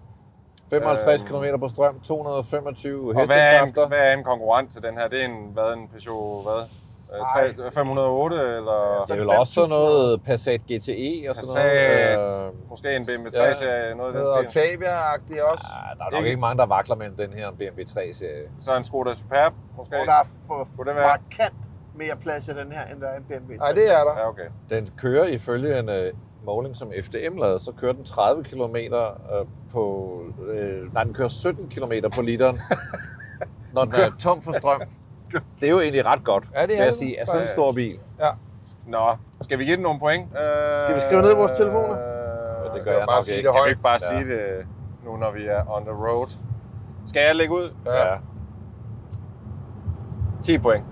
[0.71, 1.29] 55 Øhm.
[1.31, 3.83] km på strøm, 225 Og hvad er, hestekræfter.
[3.83, 5.09] en, hvad er en konkurrent til den her?
[5.09, 6.63] Det er en, hvad, en Peugeot, hvad?
[7.14, 12.19] Øh, tre- 508 eller Det er vel også sådan noget Passat GTE og sådan Passat,
[12.19, 12.47] noget.
[12.47, 13.51] Øh, måske en BMW Ja.
[13.53, 14.61] 3-serie, noget af Med den stil.
[14.61, 15.66] Octavia-agtigt også.
[15.75, 18.49] ja, der er nok ikke mange, der vakler mellem den her og BMW 3-serie.
[18.61, 20.01] Så en Skoda Superb, måske?
[20.01, 21.07] Og der er for Kunne det være?
[21.07, 21.55] markant
[21.99, 23.53] mere plads i den her, end der er en BMW.
[23.55, 24.19] Nej, det er der.
[24.19, 24.49] Ja, okay.
[24.71, 29.47] Den kører ifølge en uh, måling, som FDM lavede, så kører den 30 km uh,
[29.73, 29.83] på...
[30.38, 32.59] Uh, nej, den kører 17 km på literen.
[33.75, 34.81] når den er tom for strøm.
[35.61, 36.94] Det er jo egentlig ret godt, Ja, det er vil jeg det.
[36.94, 37.20] sige.
[37.20, 37.99] Er sådan en stor bil.
[38.87, 38.99] Nå,
[39.40, 40.25] skal vi give den nogle point?
[40.33, 41.96] Øh, Skal vi skrive ned i vores telefoner?
[41.99, 43.46] Ja, det Jeg gør jeg bare nok sige ikke.
[43.46, 44.18] det Kan vi ikke bare Ja.
[44.18, 44.66] sige det
[45.05, 46.27] nu, når vi er on the road?
[47.07, 47.70] Skal jeg lægge ud?
[47.87, 48.14] Ja.
[50.42, 50.85] 10 point.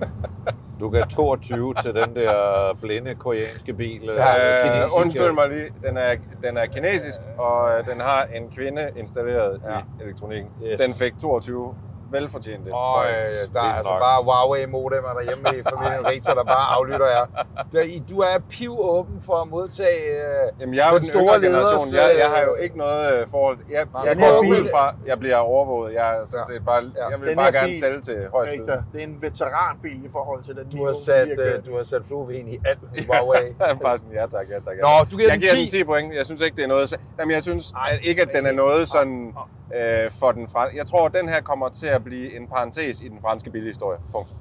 [0.80, 2.32] Du gav 22 til den der
[2.80, 4.08] blinde koreanske bil.
[4.10, 5.68] øh, Ja, øh, undskyld mig lige.
[5.86, 9.78] Den er, den er kinesisk, og øh, den har en kvinde installeret Ja.
[9.78, 10.50] i elektronikken.
[10.64, 10.80] Yes.
[10.80, 11.74] Den fik 22
[12.12, 14.00] velfortjente Og øh, der er altså nok.
[14.00, 17.26] bare Huawei-modemer derhjemme i familien Rita, der bare aflytter jer.
[17.72, 20.00] Der, I- du er piv åben for at modtage...
[20.10, 21.94] Øh, Jamen, jeg er jo den den store yngre leders, generation.
[21.94, 23.66] Jeg, jeg har jo øh, ikke noget øh, forhold til...
[23.70, 25.94] Jeg, jeg men går ud fra, jeg bliver overvåget.
[25.94, 26.82] Jeg er sådan set bare...
[26.96, 27.08] Ja.
[27.08, 28.66] Jeg vil Den bare gerne bil- sælge til højst Rigtig.
[28.92, 32.02] Det er en veteranbil i forhold til den du har sat, øh, du har sat
[32.06, 33.46] flueben i alt hos Huawei.
[33.84, 34.74] Bare sådan, ja tak, ja tak.
[34.76, 34.82] Ja.
[34.82, 35.60] Nå, du giver jeg den giver 10.
[35.60, 36.14] den 10 point.
[36.14, 36.94] Jeg synes ikke, det er noget...
[37.18, 39.34] Jamen, jeg synes at ikke, at den er noget sådan
[39.76, 40.78] øh, for den franske...
[40.78, 43.98] Jeg tror, at den her kommer til at blive en parentes i den franske bilhistorie.
[44.12, 44.34] Punkt.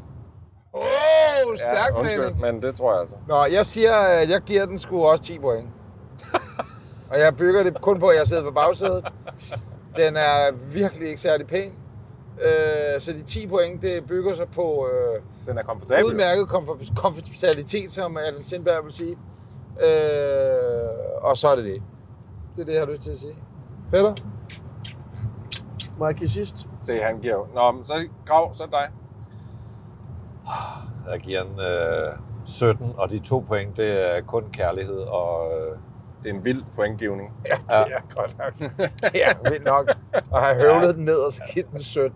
[0.74, 0.82] Åh,
[1.48, 3.16] oh, stærk ja, undskyld, men det tror jeg altså.
[3.28, 5.70] Nå, jeg siger, at jeg giver den sgu også 10 point.
[7.10, 9.08] Og jeg bygger det kun på, at jeg sidder på bagsædet.
[9.96, 11.72] Den er virkelig ikke særlig pæn.
[12.42, 16.06] Øh, så de 10 point, det bygger sig på øh, Den er komfortabel.
[16.06, 19.18] udmærket komfort- komfortabilitet, som Allan Sindberg vil sige.
[19.82, 20.90] Øh,
[21.22, 21.82] og så er det det.
[22.56, 23.36] Det er det, jeg har lyst til at sige.
[23.92, 24.14] Peter?
[26.02, 26.68] Må jeg give sidst?
[26.82, 27.48] Se, han giver jo.
[27.56, 27.94] Nå, men så
[28.26, 28.90] Grav, så dig.
[31.12, 35.52] Jeg giver den øh, 17, og de to point, det er kun kærlighed og...
[35.52, 35.78] Øh,
[36.24, 37.34] Det er en vild pointgivning.
[37.46, 38.72] Ja, det er godt nok.
[39.22, 39.92] ja, vildt nok.
[40.32, 42.14] Og have høvlet den ned, og så givet den 17.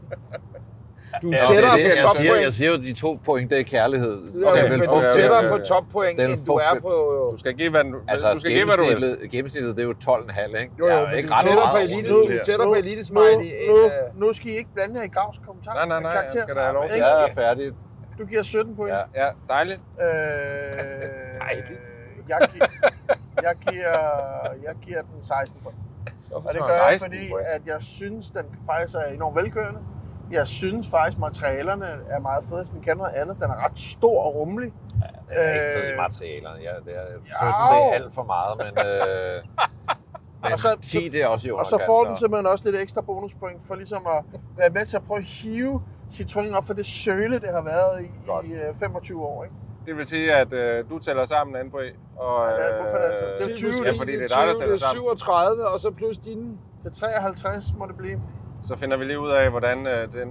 [1.22, 2.46] Du er Ja, det tættere er det, på jeg siger, toppoint.
[2.46, 4.15] jeg siger jo, de to point, det er kærlighed.
[4.41, 6.91] Ja, Okay, men du er tættere på toppoint, end du er på...
[7.32, 9.30] Du skal give, hvad du, Altså, du skal give, hvad du vil.
[9.32, 10.72] gennemsnittet, det er jo 12,5, ikke?
[10.80, 12.34] Jo, jo, Jeg er men ikke du er ret tættere på meget elite, over du
[12.34, 15.74] er tættere på elitesmiley nu, øh, nu skal I ikke blande jer i Gravs kommentar.
[15.74, 16.39] Nej, nej, nej, Karakter.
[16.39, 16.84] han skal da have lov.
[16.98, 17.72] Jeg er færdig.
[18.20, 18.96] Du giver 17 point.
[18.96, 19.24] Ja.
[19.26, 19.80] Ja, dejligt.
[20.02, 21.80] Øh, Dejligt.
[22.30, 22.68] jeg, giver,
[23.41, 23.98] jeg, giver,
[24.68, 25.78] jeg giver den 16 point.
[26.32, 29.80] Og det gør jeg, 16 fordi at jeg synes, den faktisk er enormt velkørende.
[30.32, 32.66] Jeg synes faktisk, materialerne er meget fede.
[32.74, 33.36] Den kan noget andet.
[33.36, 34.74] Den er ret stor og rummelig.
[34.94, 36.60] Den er ikke fed i Øh, materialerne.
[36.62, 37.76] Ja, det er 17, Ja.
[37.76, 38.86] det er alt for meget, men...
[38.86, 39.44] Øh,
[40.44, 42.82] men Og så- 10, det er også i Og så får den simpelthen også lidt
[42.82, 46.74] ekstra bonuspoint for ligesom at være med til at prøve at hive Citroën op for
[46.74, 48.46] det søle, det har været i, Godt.
[48.46, 49.44] i øh, 25 år.
[49.44, 49.56] Ikke?
[49.86, 51.82] Det vil sige, at øh, du tæller sammen an på E.
[52.18, 53.26] Og, øh, Ja, hvorfor er det altså?
[53.26, 55.18] Det er jo 20, Ja, fordi det er dig, der 20, tæller det er sammen.
[55.18, 56.58] 37, og så plus dine.
[56.82, 58.22] Til 53 må det blive.
[58.63, 60.30] Så finder vi lige ud af, hvordan øh, den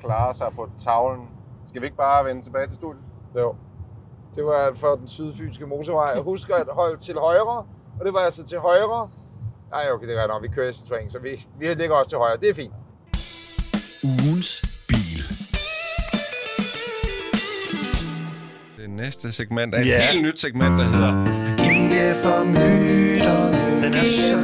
[0.00, 1.28] klarer sig på tavlen.
[1.66, 3.02] Skal vi ikke bare vende tilbage til studiet?
[3.36, 3.54] Jo.
[4.34, 6.18] Det var for den sydfynske motorvej.
[6.20, 7.56] Husk at holde til højre,
[8.00, 9.08] og det var altså til højre.
[9.70, 10.42] Nej, okay, det er nok.
[10.42, 12.36] Vi kører i Citroën, så vi, vi ligger også til højre.
[12.40, 12.72] Det er fint.
[14.04, 15.22] Ugens bil.
[18.82, 20.06] Det næste segment er et Ja.
[20.12, 21.12] helt nyt segment, der hedder...
[21.58, 23.82] GF og myterne.
[23.82, 24.38] Den er så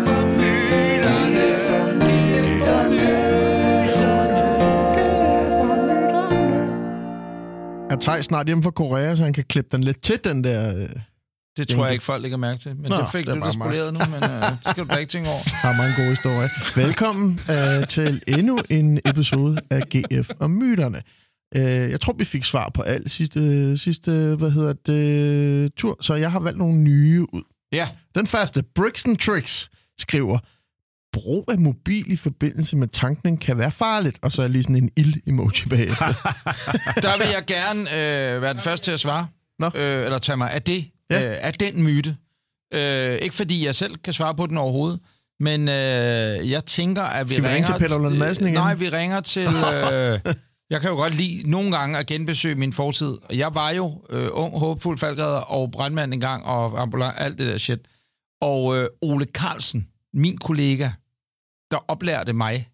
[7.95, 10.77] Er Thaj snart hjemme fra Korea, så han kan klippe den lidt til, den der...
[10.77, 10.89] Øh,
[11.57, 12.77] Det tror jeg ikke, folk lægger mærke til.
[12.77, 14.97] Men Nå, det fik det du da spoleret nu, men øh, det skal du da
[14.97, 15.39] ikke tænke over.
[15.67, 16.49] har mange gode historier.
[16.77, 21.03] Velkommen øh, til endnu en episode af GF og myterne.
[21.57, 26.15] Øh, jeg tror, vi fik svar på alt sidste, sidste hvad hedder det, tur, så
[26.15, 27.43] jeg har valgt nogle nye ud.
[27.73, 30.39] Ja, Den første, Brixton Tricks, skriver,
[31.15, 34.77] brug af mobil i forbindelse med tankning kan være farligt, og så er lige sådan
[34.77, 36.07] en ild-emoji bagefter.
[37.07, 39.27] der vil jeg gerne øh, være den første til at svare.
[39.59, 39.67] Nå.
[39.75, 40.85] Øh, eller tage mig af det.
[41.11, 41.31] Ja.
[41.31, 42.17] Øh, af den myte.
[42.75, 45.01] Øh, ikke fordi jeg selv kan svare på den overhovedet.
[45.41, 47.89] Men øh, jeg tænker, at vi Skal vi ringe ringer...
[47.89, 48.55] til Peter Madsen igen?
[48.55, 49.49] Nej, vi ringer til...
[49.93, 50.21] Øh,
[50.71, 53.19] jeg kan jo godt lide nogle gange at genbesøge min fortid.
[53.33, 57.59] Jeg var jo øh, ung, håbfuld falkredder og brandmand engang, og ambulant, alt det der
[57.59, 57.81] shit.
[58.41, 60.91] Og øh, Ole Carlsen, min kollega,
[61.75, 62.69] der oplærte mig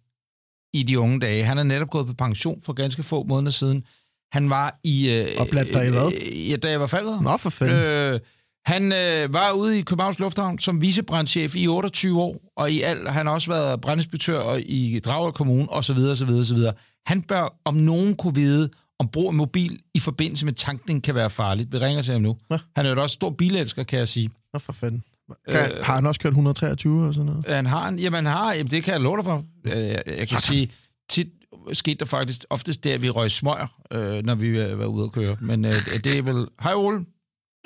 [0.75, 3.85] i de unge dage, han er netop gået på pension for ganske få måneder siden.
[4.33, 5.11] Han var i...
[5.11, 6.13] Øh, Oplærte dig i hvad?
[6.13, 7.21] Øh, ja, da jeg var falkredder.
[7.21, 7.77] Nå, for fanden.
[7.77, 8.21] Øh,
[8.67, 13.09] han øh, var ude i Københavns Lufthavn som vicebrandchef i 28 år, og i alt
[13.09, 16.73] han har også været brandinspektør i Dragør Kommune, og så videre, så videre, så videre.
[17.07, 18.69] Han bør om nogen kunne vide,
[18.99, 21.73] om brug af mobil i forbindelse med tankning kan være farligt.
[21.73, 22.37] Vi ringer til ham nu.
[22.51, 22.59] Nå.
[22.77, 24.31] Han er jo også stor bilelsker, kan jeg sige.
[24.53, 25.05] Nå, for fanden.
[25.49, 27.47] Kan, har han også kørt 123 og sådan noget?
[27.47, 29.45] Han har en, jamen han har, jamen det kan jeg love dig for.
[29.67, 30.73] Øh, Jeg, jeg kan sige,
[31.11, 31.29] tit
[31.73, 35.05] skete der faktisk oftest det, at vi røg smøger, øh, når vi øh, var ude
[35.05, 35.37] at køre.
[35.41, 35.73] Men øh,
[36.05, 36.47] det er vel...
[36.63, 37.05] Hej Ole.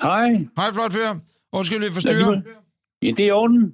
[0.01, 0.29] Hej.
[0.57, 1.15] Hej flot fyr.
[1.53, 2.41] Undskyld, vi forstyrrer.
[3.01, 3.73] Ja, det er i orden.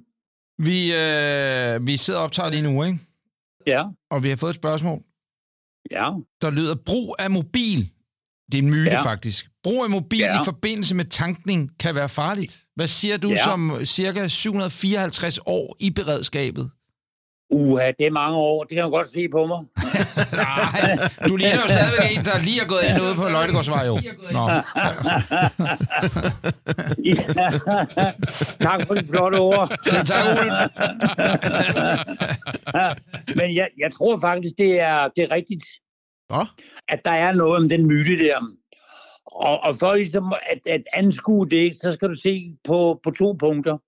[0.58, 2.98] Vi, øh, vi sidder og optager lige nu, ikke?
[3.66, 5.02] Ja, Og vi har fået et spørgsmål.
[5.90, 6.10] Ja.
[6.42, 7.90] der lyder, brug af mobil,
[8.52, 9.02] det er en myte Ja.
[9.02, 10.42] faktisk, brug af mobil Ja.
[10.42, 12.58] i forbindelse med tankning kan være farligt.
[12.76, 13.36] Hvad siger du Ja.
[13.44, 16.70] som cirka 754 år i beredskabet?
[17.54, 18.64] Uha, det er mange år.
[18.64, 19.58] Det kan man godt se på mig.
[20.44, 24.00] Nej, du ligner jo stadigvæk en, der lige er gået ind ude på Løjtegårdsvej, jo.
[24.32, 24.48] Nå.
[27.04, 27.40] Ja.
[28.60, 29.70] tak for de flotte ord.
[29.88, 30.52] Selv tak, Ole.
[33.38, 35.64] Men jeg, jeg tror faktisk, det er, det er rigtigt,
[36.32, 36.44] Nå,
[36.88, 38.38] at der er noget om den myte der.
[39.26, 43.32] Og, og for ligesom at, at anskue det, så skal du se på, på to
[43.32, 43.78] punkter.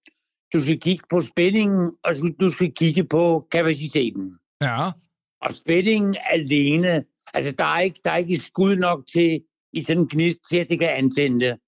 [0.53, 4.39] Du skal kigge på spændingen, og du- skal kigge på kapaciteten.
[4.63, 4.85] Ja,
[5.43, 9.41] Og spændingen alene, altså der er ikke, der er ikke skud nok til
[9.73, 11.59] i sådan en gnist til, at det kan antænde det.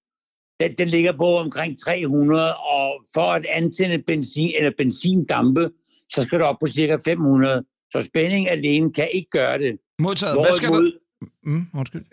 [0.59, 5.69] Den, den ligger på omkring 300, og for at antænde benzin, eller benzindampe,
[6.09, 7.63] så skal du op på cirka 500.
[7.93, 9.79] Så spænding alene kan ikke gøre det.
[9.99, 10.35] Modtaget.
[10.35, 10.73] Hvad skal du...
[10.73, 10.99] Hvorimod,
[11.43, 12.05] Mm, undskyld.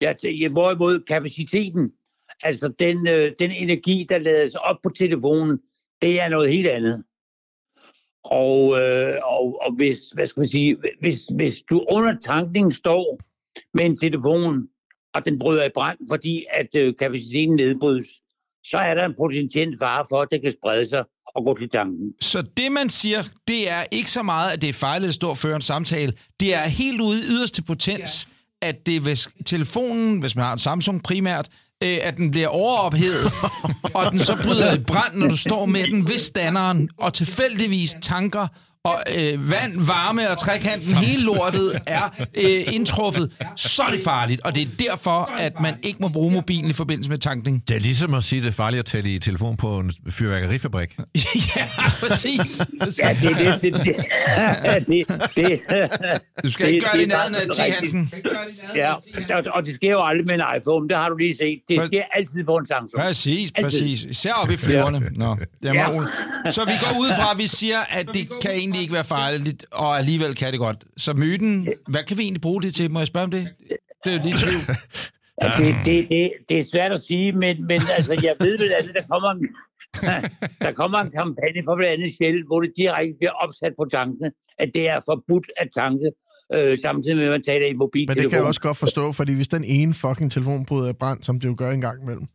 [0.00, 1.92] ja, hvorimod kapaciteten,
[2.42, 5.60] altså den, øh, den energi, der lades op på telefonen,
[6.02, 7.04] det er noget helt andet.
[8.24, 13.18] Og, øh, og, og hvis, hvad skal man sige, hvis, hvis du under tankning står
[13.74, 14.68] med en telefon,
[15.14, 18.22] og den bryder i brand, fordi at øh, kapaciteten nedbrydes,
[18.70, 21.04] så er der en potentiel fare for, at det kan sprede sig
[21.36, 22.14] og gå til tanken.
[22.20, 25.28] Så det, man siger, det er ikke så meget, at det er fejlet at stå
[25.30, 26.12] og føre en samtale.
[26.40, 28.28] Det er helt ude i yderste potens,
[28.62, 31.48] at det hvis telefonen, hvis man har en Samsung primært,
[31.82, 33.32] øh, at den bliver overophedet,
[33.96, 37.96] og den så bryder i brand, når du står med den ved standeren, og tilfældigvis
[38.02, 38.46] tanker,
[38.86, 42.02] og øh, vand, varme og trekanten, hele lortet er
[42.34, 44.40] øh, indtruffet, så er det farligt.
[44.44, 47.62] Og det er derfor, at man ikke må bruge mobilen i forbindelse med tankning.
[47.68, 49.92] Det er ligesom at sige, at det er farligt at tale i telefon på en
[50.10, 50.96] fyrværkerifabrik.
[51.56, 51.68] ja,
[52.00, 52.60] præcis.
[53.02, 53.62] Ja, det er det.
[53.62, 53.84] det,
[54.88, 55.90] det, det, det
[56.44, 57.74] Du skal det- ikke gøre det det er i nærheden af T.
[57.74, 58.12] Hansen.
[58.76, 58.92] Ja,
[59.54, 61.58] og, det sker jo aldrig med en iPhone, det har du lige set.
[61.68, 63.02] Det sker altid på en Samsung.
[63.02, 64.02] Præcis, præcis.
[64.02, 65.10] Især oppe i flyverne.
[65.16, 65.90] Nå, jamen, Ja.
[65.96, 66.06] Ole.
[66.50, 69.66] Så vi går ud fra, at vi siger, at det kan egentlig ikke være farligt,
[69.72, 70.84] og alligevel kan det godt.
[70.96, 72.90] Så myten, hvad kan vi egentlig bruge det til?
[72.90, 73.48] Må jeg spørge om det?
[74.04, 74.76] Det er jo lige i tvivl.
[75.42, 78.72] Ja, det, det, det, det er svært at sige, men, men altså, jeg ved vel,
[78.72, 79.48] at der kommer en,
[80.66, 84.32] der kommer en kampagne for blandt andet Shell, hvor det direkte bliver opsat på tankene,
[84.58, 86.10] at det er forbudt at tanke,
[86.54, 88.22] øh, samtidig med, at man taler i men mobiltelefon.
[88.22, 91.22] det kan jeg også godt forstå, fordi hvis den ene fucking telefon bryder i brand,
[91.22, 92.26] som det jo gør en gang imellem,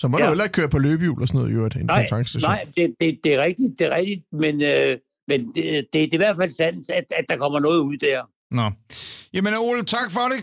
[0.00, 0.24] så må ja.
[0.24, 2.50] Du heller ikke køre på løbehjul og sådan noget, i øvrigt, Nej, en tankstation.
[2.50, 4.98] nej det, det, det er rigtigt, det er rigtigt, men, øh,
[5.28, 7.96] men det, det, det er i hvert fald sandt, at, at der kommer noget ud
[7.96, 8.20] der.
[8.50, 8.70] Nå.
[9.34, 10.40] Jamen, Ole, tak for det.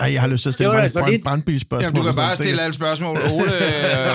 [0.00, 1.84] Ej, jeg har lyst til at stille mig altså et brand, brandbilsspørgsmål.
[1.84, 3.16] Jamen, du kan bare stille alle spørgsmål.
[3.36, 3.52] Ole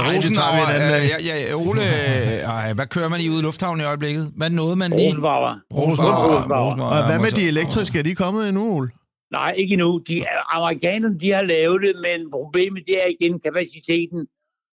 [0.01, 3.09] Nej, øh, det tager vi en anden øh, ja, ja, Ole, øh, ej, hvad kører
[3.13, 4.23] man i ude i lufthavnen i øjeblikket?
[4.39, 5.07] Hvad nåede man lige?
[5.07, 5.53] Rosenbauer.
[5.73, 6.83] Rosenbauer.
[6.95, 7.99] Og hvad med de elektriske?
[7.99, 8.89] Er de kommet endnu, Ole?
[9.31, 10.01] Nej, ikke endnu.
[10.07, 10.25] De,
[10.57, 14.27] amerikanerne de har lavet det, men problemet det er igen kapaciteten.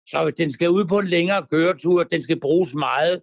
[0.08, 3.20] Så den skal ud på en længere køretur, den skal bruges meget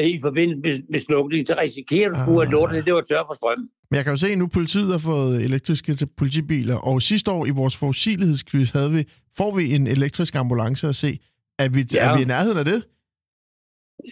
[0.00, 2.52] i forbindelse med, slukning, så risikerer du sgu, at Ah.
[2.52, 3.58] lortet det var tør for strøm.
[3.90, 7.46] Men jeg kan jo se, at nu politiet har fået elektriske politibiler, og sidste år
[7.46, 9.04] i vores forudsigelighedsquiz havde vi,
[9.36, 11.18] får vi en elektrisk ambulance at se.
[11.58, 11.84] Er vi.
[11.94, 12.10] Ja.
[12.10, 12.82] er vi i nærheden af det?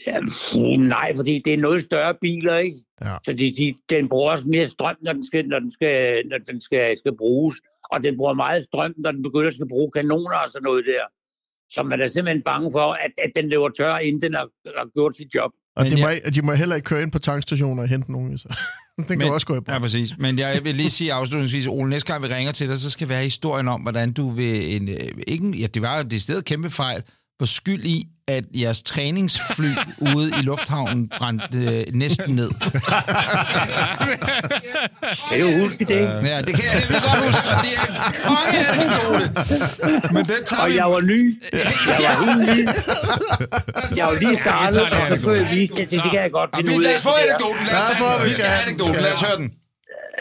[0.06, 2.78] Ja, pff, nej, fordi det er noget større biler, ikke?
[3.04, 3.16] Ja.
[3.24, 6.38] Så de, de, den bruger også mere strøm, når den, skal, når den, skal, når
[6.38, 7.56] den skal, skal bruges.
[7.92, 10.84] Og den bruger meget strøm, når den begynder at skal bruge kanoner og sådan noget
[10.86, 11.04] der.
[11.70, 14.88] Så man er simpelthen bange for, at, at den løber tør, inden den har, har
[14.94, 15.50] gjort sit job.
[15.76, 17.88] Og Men de, må, jeg- ikke- de må heller ikke køre ind på tankstationer og
[17.88, 18.38] hente nogen.
[18.38, 18.48] Så.
[18.96, 19.76] Den kan Men- også gå i brand.
[19.76, 20.10] Ja, præcis.
[20.18, 23.08] Men jeg vil lige sige afslutningsvis, Ole, næste gang vi ringer til dig, så skal
[23.08, 24.76] være historien om, hvordan du vil...
[24.76, 24.96] En, øh,
[25.26, 27.02] ikke, ja, det var jo det sted kæmpe fejl,
[27.41, 29.72] var skyld i, at jeres træningsfly
[30.16, 32.51] ude i lufthavnen brændte øh, næsten ned.
[35.30, 36.01] Kan du huske det?
[36.30, 39.24] Ja, det kan jeg nemlig godt huske, og det er en konge anekdote.
[40.14, 40.74] Men den tager Og vi...
[40.76, 41.43] jeg var ny.
[42.07, 42.61] Jeg var helt ny.
[43.99, 45.91] Jeg var lige startet, og så skulle jeg vise det.
[45.91, 46.97] Det kan jeg godt finde ud lad af.
[46.97, 47.64] os få anekdoten.
[47.66, 48.68] Lad os, vi skal have den.
[48.68, 49.03] anekdoten.
[49.07, 49.49] Lad os høre den.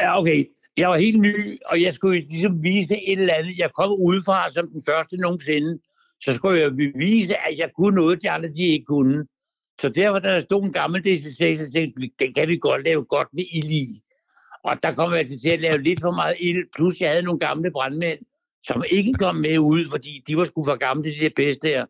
[0.02, 0.40] Ja, okay.
[0.78, 3.58] Jeg var helt ny, og jeg skulle ligesom vise et eller andet.
[3.58, 5.72] Jeg kom udefra som den første nogensinde.
[6.24, 9.26] Så skulle jeg bevise, at jeg kunne noget, de andre de ikke kunne.
[9.82, 13.28] Så derfor, der stod en gammel DC6, så tænkte den kan vi godt lave godt
[13.34, 14.02] med ild i.
[14.64, 16.66] Og der kom jeg altså til at lave lidt for meget ild.
[16.76, 18.20] Plus, jeg havde nogle gamle brandmænd,
[18.64, 21.86] som ikke kom med ud, fordi de var sgu for gamle, de der bedste her.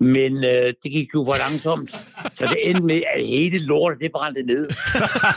[0.00, 1.90] Men øh, det gik jo for langsomt.
[2.34, 4.70] Så det endte med, at hele lortet, det brændte ned.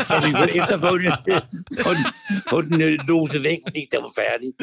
[0.07, 1.17] Så vi kunne efterfølgende
[1.85, 2.05] få den,
[2.49, 4.53] få den øh, lose væk, fordi den var færdig.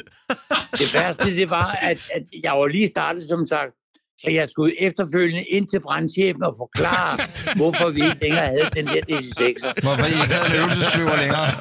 [0.73, 3.73] Det værste, det var, at, at jeg var lige startet, som sagt.
[4.19, 7.19] Så jeg skulle efterfølgende ind til brandchefen og forklare,
[7.61, 9.73] hvorfor vi ikke længere havde den der DC6'er.
[9.83, 11.47] Hvorfor I ikke havde en øvelsesflyver længere?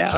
[0.00, 0.10] Ja.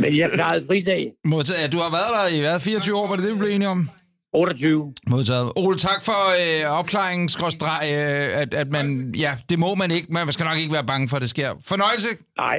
[0.00, 1.12] Men jeg klarede frisag.
[1.24, 1.62] Modtaget.
[1.62, 3.68] Ja, du har været der i hvad, 24 år, var det det, vi blev enige
[3.68, 3.88] om?
[4.34, 4.94] 28.
[5.08, 5.52] Modtaget.
[5.56, 10.32] Ole, tak for øh, opklaringen, øh, at, at man, ja, det må man ikke, man
[10.32, 11.54] skal nok ikke være bange for, at det sker.
[11.66, 12.08] Fornøjelse.
[12.36, 12.58] Nej,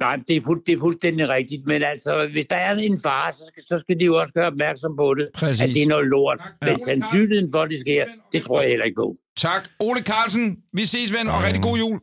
[0.00, 1.66] nej det, er fuld, det er fuldstændig rigtigt.
[1.66, 4.46] Men altså, hvis der er en fare, så skal, så skal de jo også gøre
[4.46, 5.28] opmærksom på det.
[5.34, 5.62] Præcis.
[5.62, 6.38] At det er noget lort.
[6.62, 9.16] Men sandsynligheden for, at det sker, det tror jeg heller ikke på.
[9.36, 9.68] Tak.
[9.80, 12.00] Ole Carlsen, vi ses, ven, og rigtig god jul.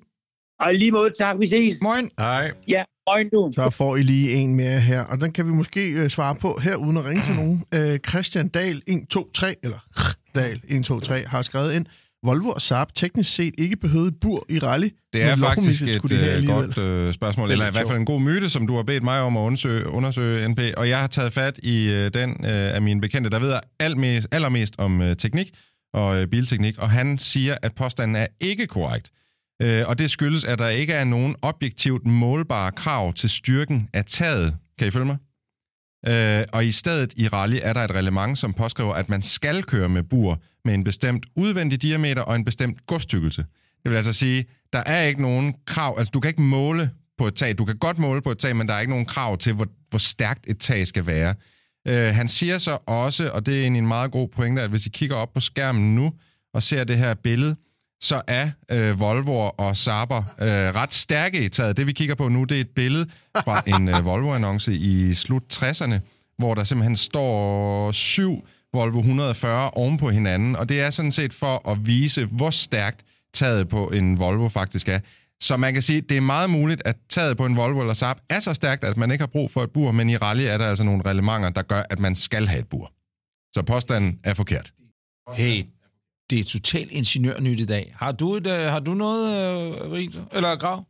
[0.60, 1.36] Og lige måde, tak.
[1.39, 1.76] Vi ses.
[1.82, 2.10] Morgen.
[2.20, 2.52] Hej.
[2.68, 3.52] Ja, morgen du.
[3.56, 6.60] Så får I lige en mere her, og den kan vi måske øh, svare på
[6.64, 7.64] her, uden at ringe til nogen.
[7.74, 9.80] Øh, Christian Dahl 123, eller
[10.36, 11.86] Dahl 123, har skrevet ind,
[12.26, 14.89] Volvo og Saab teknisk set ikke behøvede et bur i rally.
[15.13, 18.05] Det er faktisk et de øh, godt øh, spørgsmål, er eller i hvert fald en
[18.05, 21.07] god myte, som du har bedt mig om at undersøge, undersøge NP, og jeg har
[21.07, 25.15] taget fat i øh, den øh, af mine bekendte, der ved allermest, allermest om øh,
[25.15, 25.51] teknik
[25.93, 29.11] og øh, bilteknik, og han siger, at påstanden er ikke korrekt.
[29.61, 34.05] Øh, og det skyldes, at der ikke er nogen objektivt målbare krav til styrken af
[34.05, 34.55] taget.
[34.80, 35.18] Kan I følge mig?
[36.08, 39.64] Øh, og i stedet i rally er der et reglement, som påskriver, at man skal
[39.64, 43.45] køre med bur med en bestemt udvendig diameter og en bestemt godstykkelse.
[43.84, 47.28] Det vil altså sige, der er ikke nogen krav, altså du kan ikke måle på
[47.28, 47.58] et tag.
[47.58, 49.68] Du kan godt måle på et tag, men der er ikke nogen krav til, hvor,
[49.89, 51.36] hvor stærkt et tag skal være.
[51.88, 54.89] Øh, han siger så også, og det er en meget god pointe, at hvis I
[54.89, 56.14] kigger op på skærmen nu
[56.53, 57.55] og ser det her billede,
[58.02, 61.78] så er øh, Volvo og Saber øh, ret stærke i taget.
[61.78, 63.10] Det vi kigger på nu, det er et billede
[63.43, 66.00] fra en øh, Volvo-annonce i slut 60'erne,
[66.38, 71.34] hvor der simpelthen står syv Volvo 140 oven på hinanden, og det er sådan set
[71.34, 75.00] for at vise, hvor stærkt taget på en Volvo faktisk er.
[75.39, 78.18] Så man kan sige, det er meget muligt, at taget på en Volvo eller Saab
[78.30, 80.58] er så stærkt, at man ikke har brug for et bur, men i rally er
[80.58, 82.91] der altså nogle reglementer, der gør, at man skal have et bur.
[83.54, 84.74] Så påstanden er forkert.
[85.34, 85.64] Hey,
[86.30, 87.95] det er totalt ingeniørnyt i dag.
[87.99, 90.19] Har du, et, øh, har du noget, øh, Rita?
[90.32, 90.86] Eller Grav?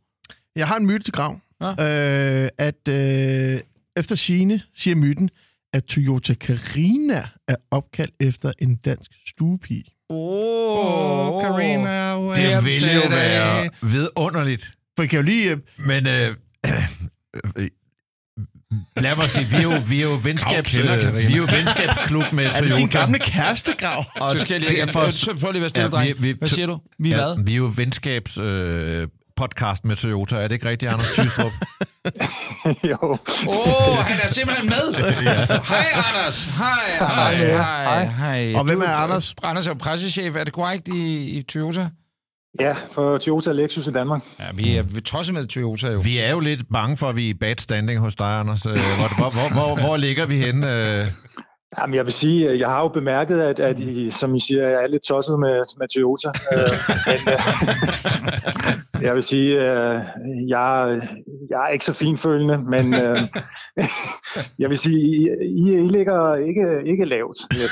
[0.56, 1.40] Jeg har en myte til grav.
[1.60, 1.70] Ja.
[1.70, 3.60] Øh, at øh,
[3.96, 5.30] efter sine siger myten,
[5.72, 9.84] at Toyota Carina er opkaldt efter en dansk stuepige.
[10.10, 14.64] Åh, oh, Carina, Det ville jo være vidunderligt.
[14.96, 15.50] For jeg kan jo lige...
[15.50, 16.34] Øh, Men øh,
[17.56, 17.68] øh,
[18.96, 20.82] lad mig sige, vi er jo, vi er jo, venskabs, vi
[21.32, 22.76] er jo venskabsklub med er det Toyota.
[22.76, 24.04] din gamle kærestegrav?
[24.20, 24.80] Og Så skal jeg lige...
[24.86, 25.00] Derfor,
[25.40, 26.78] prøv lige at være stille, Ja, ja, vi- vi- Hvad siger du?
[26.98, 27.44] Vi er ja, hvad?
[27.44, 30.36] vi er jo venskabs øh, podcast med Toyota.
[30.36, 31.52] Er det ikke rigtigt, Anders Tystrup?
[32.90, 32.98] jo.
[33.02, 34.94] Åh, oh, han er simpelthen med.
[35.68, 36.44] Hej, Anders.
[36.44, 37.38] Hej, Anders.
[37.40, 38.52] Hej, hej.
[38.54, 39.34] Og hvem er Anders?
[39.42, 40.36] Anders er jo pressechef.
[40.36, 41.88] Er det korrekt i, i Toyota?
[42.60, 44.22] Ja, for Toyota og Lexus i Danmark.
[44.38, 46.00] Ja, vi er vi tosset med Toyota jo.
[46.04, 48.66] Vi er jo lidt bange for, at vi er i bad standing hos dig, Anders.
[48.66, 48.80] Øh, Hvor,
[49.18, 50.98] hvor, hvor, hvor, hvor ligger vi henne?
[51.00, 51.06] Øh,
[51.78, 54.68] Jamen, jeg vil sige, at jeg har jo bemærket, at, at I, som I siger,
[54.68, 56.28] jeg er lidt tosset med, med Toyota.
[56.52, 56.58] Øh,
[57.08, 57.40] men, øh,
[59.02, 60.00] jeg vil sige, øh,
[60.48, 61.00] jeg,
[61.50, 63.18] jeg er ikke så finfølende, men øh,
[64.62, 67.36] jeg vil sige, I, I, I ligger ikke, ikke lavt.
[67.50, 67.68] jeg.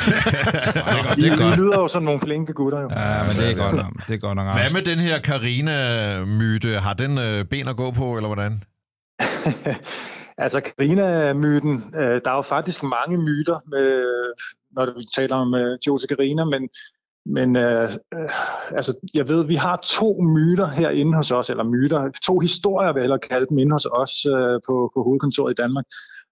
[1.24, 2.80] I, I lyder jo som nogle flinke gutter.
[2.80, 2.88] Jo.
[2.90, 4.06] Ja, men det er godt nok.
[4.08, 6.68] Det er godt nok, hvad med den her Karina-myte?
[6.68, 8.62] Har den øh, ben at gå på, eller hvordan?
[10.38, 13.88] Altså, Carina-myten, øh, der er jo faktisk mange myter, med,
[14.72, 16.68] når vi taler om øh, Toyota Carina, men,
[17.26, 18.28] men øh, øh,
[18.76, 23.00] altså, jeg ved, vi har to myter herinde hos os, eller myter, to historier, vil
[23.00, 25.84] jeg hellere kalde dem, inde hos os øh, på, på hovedkontoret i Danmark,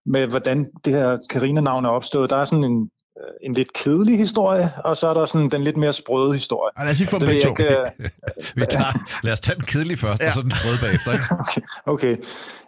[0.07, 2.31] med hvordan det her Carina-navn er opstået.
[2.31, 5.65] Der er sådan en, øh, en lidt kedelig historie, og så er der sådan den
[5.65, 6.71] lidt mere sprøde historie.
[6.77, 7.55] Ej, lad os lige få dem begge to.
[7.65, 7.87] øh,
[8.55, 8.93] Vi tager,
[9.25, 10.27] lad os tage den kedelige først, ja.
[10.27, 11.13] og så den røde bagefter.
[11.13, 11.25] Ikke?
[11.45, 12.17] Okay, okay.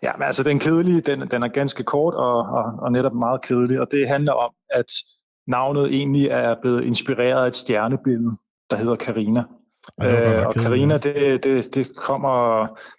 [0.03, 3.43] Ja, men altså den kedelige, den, den er ganske kort og, og, og netop meget
[3.43, 4.91] kedelig, og det handler om, at
[5.47, 8.37] navnet egentlig er blevet inspireret af et stjernebillede,
[8.71, 9.45] der hedder Carina.
[10.03, 12.29] Øh, og kedeligt, Carina, det, det, det kommer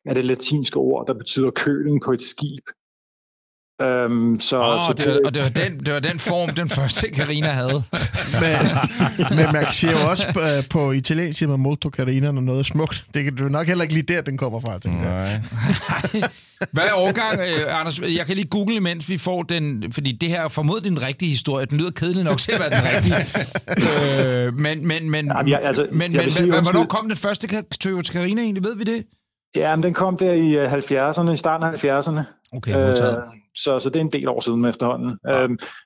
[0.06, 2.64] af det latinske ord, der betyder køling på et skib.
[3.82, 6.69] Øhm, så, Åh, så det, var, og det var, den, det var den form, den
[6.69, 7.84] første Karina havde.
[8.41, 12.59] Men, men man siger jo også på, øh, på italiensk, man molto carina, når noget
[12.59, 13.05] er smukt.
[13.13, 15.41] Det kan du nok heller ikke lige der, den kommer fra, tænker jeg.
[16.13, 16.21] Nej.
[16.71, 17.99] Hvad er årgang, øh, Anders?
[17.99, 21.30] Jeg kan lige google, mens vi får den, fordi det her er formodentlig den rigtige
[21.30, 21.65] historie.
[21.65, 24.45] Den lyder kedelig nok til at være den rigtige.
[24.47, 27.17] øh, men, men, men, Jamen, jeg- altså, men, jeg men sige, hvad- hvornår kom den
[27.17, 27.47] første
[27.82, 28.63] Toyota Carina egentlig?
[28.63, 29.03] Ved vi det?
[29.55, 32.21] Ja, men den kom der i øh, 70'erne, i starten af 70'erne.
[32.54, 33.24] Okay, modtaget.
[33.56, 35.10] så, så det er en del år siden efterhånden.
[35.28, 35.41] Øhm,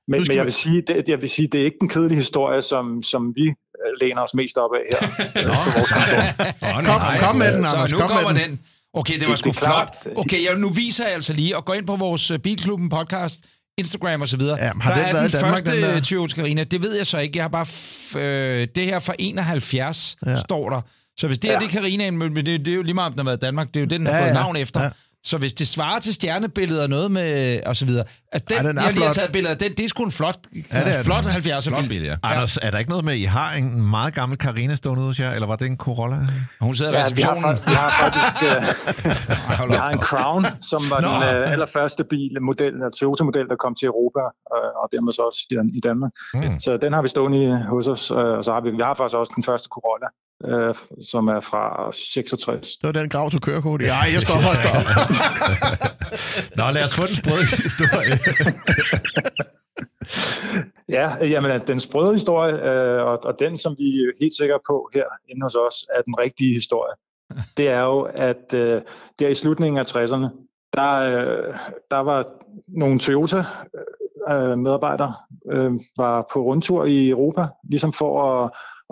[0.08, 1.78] men, Nu skal men jeg vi- vil sige, det, jeg vil sige, det er ikke
[1.82, 5.08] den kedelige historie, som, som vi øh, læner os mest op af her.
[6.86, 7.92] Kom, kom med den, Så Anders.
[7.92, 8.50] nu Kom kommer med den.
[8.50, 8.60] den.
[8.94, 9.90] Okay, det var Det- sgu det klart.
[10.04, 10.18] flot.
[10.18, 13.40] Okay, jeg, nu viser jeg altså lige, og gå ind på vores øh, Bilklubben podcast
[13.78, 14.58] Instagram og så videre.
[14.62, 16.02] Ja, men har der den er været den Danmark, første den der?
[16.02, 16.64] Toyota Carina.
[16.64, 17.38] Det ved jeg så ikke.
[17.38, 17.66] Jeg har bare...
[17.66, 20.30] F- øh, det her fra 71 ja.
[20.32, 20.36] Ja.
[20.36, 20.82] står der.
[21.20, 21.60] Så hvis det her Ja.
[21.60, 23.46] det er Carinaen, men det, det er jo lige meget, om den har været i
[23.46, 23.68] Danmark.
[23.68, 24.34] Det er jo den har Ja, fået ja.
[24.34, 24.82] navn efter.
[24.84, 24.90] Ja.
[25.24, 27.60] Så hvis det svarer til stjernebilleder og noget med...
[27.66, 28.04] og så videre.
[28.32, 29.16] Altså, den, Ej, den er jeg lige har flot.
[29.16, 30.38] taget billeder af, den, det er sgu en flot,
[30.74, 32.04] Ja, det er flot 70'er Flot bil.
[32.04, 32.16] ja.
[32.24, 35.20] Anders, er der ikke noget med, at I har en meget gammel Carina stående hos
[35.20, 36.18] jer, eller var det en Corolla?
[36.62, 37.56] Hun sidder i Ja, vi har, receptionen.
[37.58, 42.32] fa- vi har faktisk øh, vi har en Crown, som var den øh, allerførste bil,
[42.42, 44.20] model, Toyota-model, der kom til Europa,
[44.56, 46.12] øh, og dermed så også i, Dan- i Danmark.
[46.34, 46.60] Mm.
[46.60, 48.94] Så den har vi stående i, hos os, øh, og så har vi, vi har
[49.00, 50.08] faktisk også den første Corolla,
[50.46, 52.78] øh, som er fra 66.
[52.78, 53.82] Det var den grav til kørekort.
[53.82, 54.82] Ja, jeg stopper og stopper.
[56.58, 58.14] Nå, lad os få den sprøde historie.
[60.90, 64.90] Ja, jamen den sprøde historie, øh, og, og den, som vi er helt sikre på
[64.94, 66.94] her inde hos os, er den rigtige historie.
[67.58, 68.82] Det er jo, at øh,
[69.20, 70.28] der i slutningen af 60'erne,
[70.74, 71.56] der, øh,
[71.92, 72.26] der var
[72.68, 74.58] nogle Toyota-medarbejdere, Øh,
[75.52, 78.52] øh, var på rundtur i Europa, ligesom for at,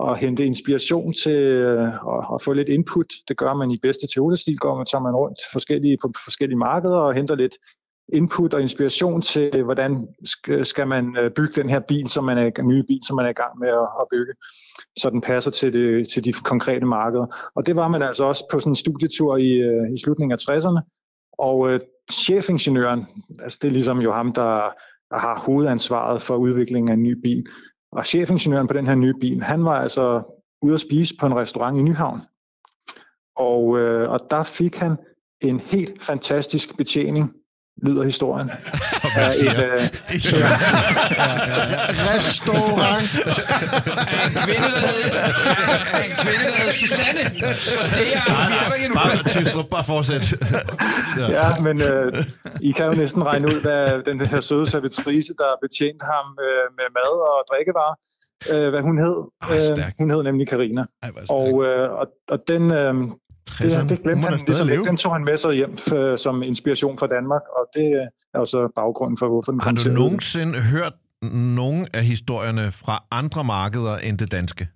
[0.09, 3.05] at hente inspiration til øh, at, at få lidt input.
[3.27, 6.97] Det gør man i bedste Toyota-stil, går man, tager man rundt forskellige, på forskellige markeder
[6.97, 7.57] og henter lidt
[8.13, 10.07] input og inspiration til, hvordan
[10.63, 13.25] skal man øh, bygge den her bil, som man er, en nye bil, som man
[13.25, 14.34] er i gang med at, at bygge,
[14.97, 17.51] så den passer til, det, til de konkrete markeder.
[17.55, 20.49] Og det var man altså også på sådan en studietur i, øh, i slutningen af
[20.49, 20.82] 60'erne.
[21.39, 21.80] Og øh,
[22.11, 23.07] chefingeniøren,
[23.43, 24.73] altså det er ligesom jo ham, der,
[25.12, 27.47] og har hovedansvaret for udviklingen af en ny bil.
[27.91, 30.24] Og chefingeniøren på den her nye bil, han var altså
[30.62, 32.20] ude at spise på en restaurant i Nyhavn.
[33.36, 34.97] Og, øh, og der fik han
[35.41, 37.34] en helt fantastisk betjening,
[37.82, 38.49] lyder historien.
[39.21, 39.80] er et, uh,
[40.39, 40.49] ja.
[42.11, 43.09] Restaurant.
[44.15, 45.01] af en kvinde, der hed,
[46.09, 47.23] en kvinde, der hed Susanne.
[47.55, 48.77] Så det er, nej, vi er der
[49.13, 49.30] endnu.
[49.36, 50.25] Tystrup, bare fortsæt.
[51.19, 51.27] ja.
[51.39, 52.19] ja, men uh,
[52.61, 56.65] I kan jo næsten regne ud, hvad den her søde servitrice, der betjente ham uh,
[56.77, 57.95] med mad og drikkevarer,
[58.53, 59.17] uh, hvad hun hed.
[59.41, 60.84] Ej, uh, hun hed nemlig Karina.
[61.30, 62.95] Og, uh, og, og den, uh,
[63.49, 63.73] 60'erne.
[63.73, 64.83] Ja, det glemte han ligesom ikke.
[64.83, 68.39] Den tog han med sig hjem øh, som inspiration fra Danmark, og det øh, er
[68.39, 70.93] også baggrunden for, hvorfor den Har du nogensinde hørt
[71.57, 74.67] nogle af historierne fra andre markeder end det danske?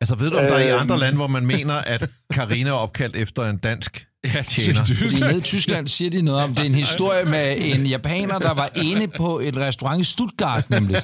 [0.00, 0.80] Altså ved du, om der er i øhm.
[0.80, 4.84] andre lande, hvor man mener, at Karina er opkaldt efter en dansk Ja, tjener?
[4.84, 8.38] Fordi nede i Tyskland siger de noget om, det er en historie med en japaner,
[8.38, 10.96] der var inde på et restaurant i Stuttgart, nemlig.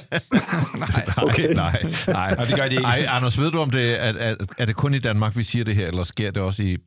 [0.79, 1.53] Nej, Okay.
[1.53, 2.35] Nej, nej.
[2.35, 2.83] Nej, det gør de ikke.
[2.85, 5.65] Ej, Anders, ved du, om det er, er, er det kun i Danmark, vi siger
[5.65, 6.77] det her, eller sker det også i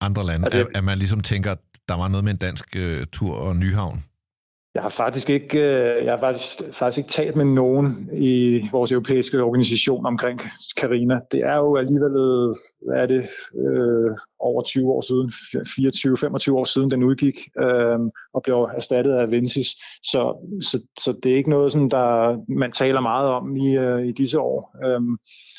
[0.00, 1.58] andre lande, Altså, at, at man ligesom tænker, at
[1.88, 4.04] der var noget med en dansk øh, tur og Nyhavn?
[4.74, 8.92] Jeg har faktisk ikke, øh, jeg har faktisk, faktisk ikke talt med nogen i vores
[8.92, 10.40] europæiske organisation omkring
[10.76, 11.20] Karina.
[11.32, 12.12] Det er jo alligevel,
[12.86, 15.32] hvad er det, øh, over 20 år siden,
[16.50, 17.98] 24-25 år siden den udgik øh,
[18.34, 19.68] og blev erstattet af Vensis.
[20.02, 24.06] Så, så, så det er ikke noget, sådan, der man taler meget om i, øh,
[24.06, 24.76] i disse år.
[24.84, 25.00] Øh,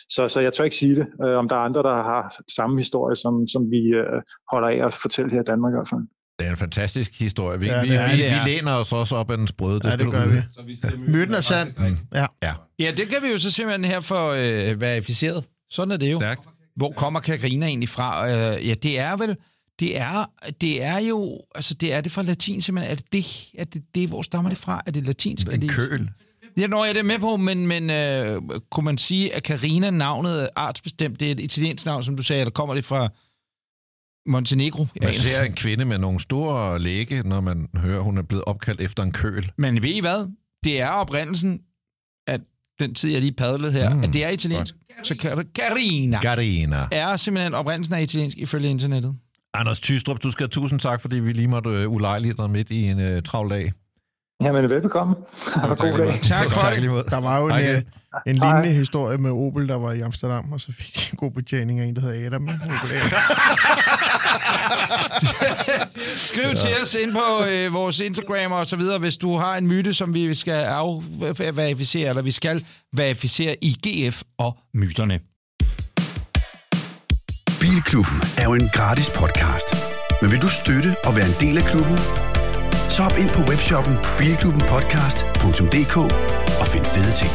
[0.10, 2.78] så, så jeg tør ikke sige det, øh, om der er andre, der har samme
[2.78, 6.15] historie, som, som vi øh, holder af at fortælle her i Danmark i hvert fald.
[6.40, 7.60] Det er en fantastisk historie.
[7.60, 9.48] Vi, Ja, ja, vi, det er- vi, det vi læner os også op af den
[9.48, 9.82] sprøde.
[9.84, 10.98] Ja, skal det gør vi.
[11.12, 11.74] Myten er sand.
[12.14, 12.26] Ja.
[12.44, 12.54] Ja.
[12.80, 15.44] Ja, det kan vi jo så simpelthen her få øh, verificeret.
[15.70, 16.20] Sådan er det jo.
[16.20, 16.48] Stærkt.
[16.76, 18.30] Hvor kommer Karina egentlig fra?
[18.30, 19.36] Øh, ja, det er vel...
[19.80, 20.26] Det er,
[20.62, 21.42] det er jo...
[21.56, 22.92] Altså, det er det fra latin simpelthen.
[22.92, 23.26] Er det det?
[23.58, 24.82] Er det, det hvor stammer det fra?
[24.88, 25.48] Er det latinsk?
[25.48, 26.10] er En det køl.
[26.58, 29.90] Ja, nå, jeg er det med på, men, men øh, kunne man sige, at Carina
[29.90, 31.20] navnet er artsbestemt?
[31.20, 33.10] Det er et italiensk navn, som du sagde, eller kommer det fra
[34.28, 34.86] Montenegro?
[35.02, 38.82] Man ser en kvinde med nogle store læge, når man hører, hun er blevet opkaldt
[38.82, 39.52] efter en køl.
[39.58, 40.28] Men ved I hvad?
[40.64, 41.60] Det er oprindelsen,
[42.28, 42.42] at
[42.80, 44.76] den tid, jeg lige padlede her, Mm, at det er italiensk.
[45.04, 46.88] Så Car- Carina Garina.
[46.92, 49.16] er simpelthen oprindelsen af italiensk ifølge internettet.
[49.54, 52.70] Anders Tystrup, du skal have tusind tak, fordi vi lige måtte øh, ulejlige dig midt
[52.72, 53.72] i en øh, travl dag.
[54.44, 55.16] Jamen, velbekomme.
[55.56, 56.20] Have en god dag.
[56.24, 56.82] Tak for tak det.
[56.82, 56.94] lige.
[57.10, 57.82] Der var jo Hej en, øh,
[58.28, 61.32] en lignende historie med Opel, der var i Amsterdam, og så fik de en god
[61.32, 62.50] betjening af en, der hedder Adam.
[66.30, 69.68] Skriv til os ind på øh, vores Instagram og så videre, hvis du har en
[69.68, 75.20] myte, som vi skal afverificere, eller vi skal verificere i GF og myterne.
[77.60, 79.76] Bilklubben er jo en gratis podcast.
[80.22, 82.25] Men vil du støtte og være en del af klubben?
[82.96, 85.98] Så hop ind på webshoppen bilklubbenpodcast.dk
[86.62, 87.34] og find fede ting.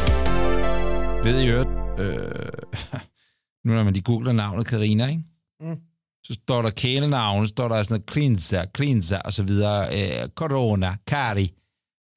[1.25, 2.99] Ved I øvrigt, øh,
[3.65, 5.23] nu når man de googler navnet Karina, ikke?
[5.61, 5.77] Mm.
[6.23, 10.95] så står der kælenavn, står der sådan noget Klinza, Klinza og så videre, øh, Corona,
[11.07, 11.51] Kari,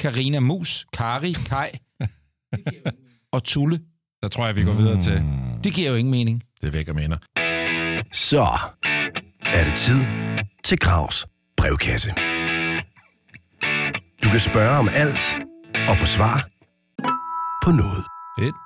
[0.01, 1.69] Karina Mus, Kari, Kai
[3.35, 3.81] og Tulle.
[4.23, 5.23] Så tror jeg, vi går videre til...
[5.65, 6.43] Det giver jo ingen mening.
[6.61, 7.19] Det vækker minder.
[8.13, 8.47] Så
[9.41, 10.01] er det tid
[10.65, 11.27] til Gravs
[11.57, 12.15] brevkasse.
[14.25, 15.37] Du kan spørge om alt
[15.89, 16.49] og få svar
[17.65, 18.05] på noget.
[18.39, 18.57] Fedt.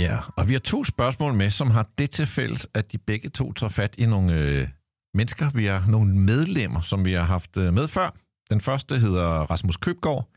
[0.00, 3.28] Ja, og vi har to spørgsmål med, som har det til fælles, at de begge
[3.28, 4.68] to tager fat i nogle øh,
[5.14, 5.50] mennesker.
[5.50, 8.10] Vi har nogle medlemmer, som vi har haft øh, med før.
[8.50, 10.28] Den første hedder Rasmus Købgaard.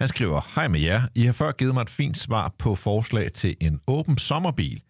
[0.00, 1.02] Han skriver, Hej med jer.
[1.14, 4.82] I har før givet mig et fint svar på forslag til en åben sommerbil.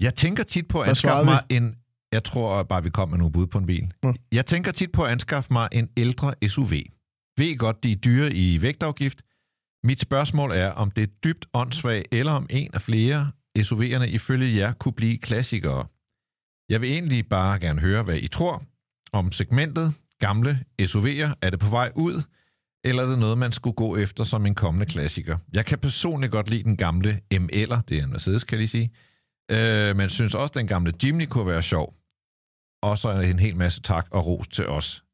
[0.00, 1.74] Jeg tænker tit på at anskaffe mig en...
[2.12, 3.92] Jeg tror bare, vi kom med nogle bud på en bil.
[4.02, 4.14] Nå.
[4.32, 6.72] Jeg tænker tit på at anskaffe mig en ældre SUV.
[7.36, 9.22] Ved godt, de er dyre i vægtafgift.
[9.84, 14.56] Mit spørgsmål er, om det er dybt åndssvagt, eller om en af flere SUV'erne ifølge
[14.56, 15.86] jer kunne blive klassikere.
[16.68, 18.62] Jeg vil egentlig bare gerne høre, hvad I tror
[19.12, 19.94] om segmentet.
[20.18, 22.22] Gamle SUV'er, er det på vej ud,
[22.84, 25.38] eller er det noget, man skulle gå efter som en kommende klassiker?
[25.52, 28.68] Jeg kan personligt godt lide den gamle ML'er, det er en Mercedes, kan jeg lige
[28.68, 28.90] sige,
[29.50, 31.94] øh, men synes også, at den gamle Jimny kunne være sjov.
[32.82, 35.04] Og så en hel masse tak og ros til os.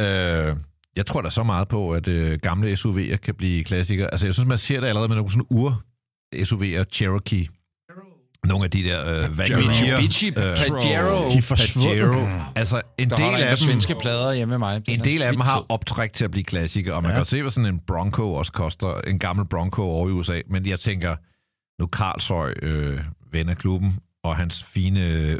[0.00, 0.56] Øh,
[0.96, 4.08] jeg tror da så meget på, at øh, gamle SUV'er kan blive klassikere.
[4.12, 7.48] Altså, jeg synes, man ser det allerede med nogle sådan ur-SUV'er, Cherokee.
[8.46, 11.30] Nogle af de der øh, Wagner, Mitsubishi øh, Pajero.
[11.30, 11.72] De er.
[11.82, 12.28] Pajero.
[12.56, 14.86] Altså, en Der del af dem, svenske plader hjemme med mig.
[14.86, 17.16] Den en del af dem har optræk til at blive klassikere, og man ja.
[17.16, 19.00] kan se, hvad sådan en Bronco også koster.
[19.00, 20.40] En gammel Bronco over i USA.
[20.46, 21.16] Men jeg tænker,
[21.82, 23.00] nu Karlshøj, øh,
[23.32, 25.38] ven af klubben, og hans fine øh,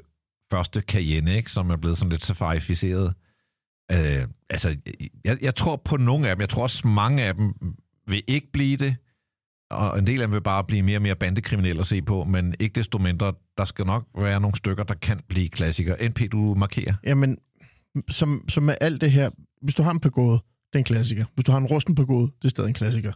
[0.50, 3.14] første Cayenne, ikke, som er blevet sådan lidt safarificeret.
[3.92, 4.76] Øh, altså,
[5.24, 6.40] jeg, jeg tror på nogle af dem.
[6.40, 7.54] Jeg tror også, mange af dem
[8.06, 8.96] vil ikke blive det.
[9.70, 12.24] Og en del af dem vil bare blive mere og mere bandekriminelle at se på,
[12.24, 16.08] men ikke desto mindre, der skal nok være nogle stykker, der kan blive klassikere.
[16.08, 16.94] NP, du markerer.
[17.06, 17.38] Jamen,
[18.08, 19.30] som, som med alt det her,
[19.62, 21.24] hvis du har en pagode, det er en klassiker.
[21.34, 23.12] Hvis du har en rusten pagode, det er stadig en klassiker.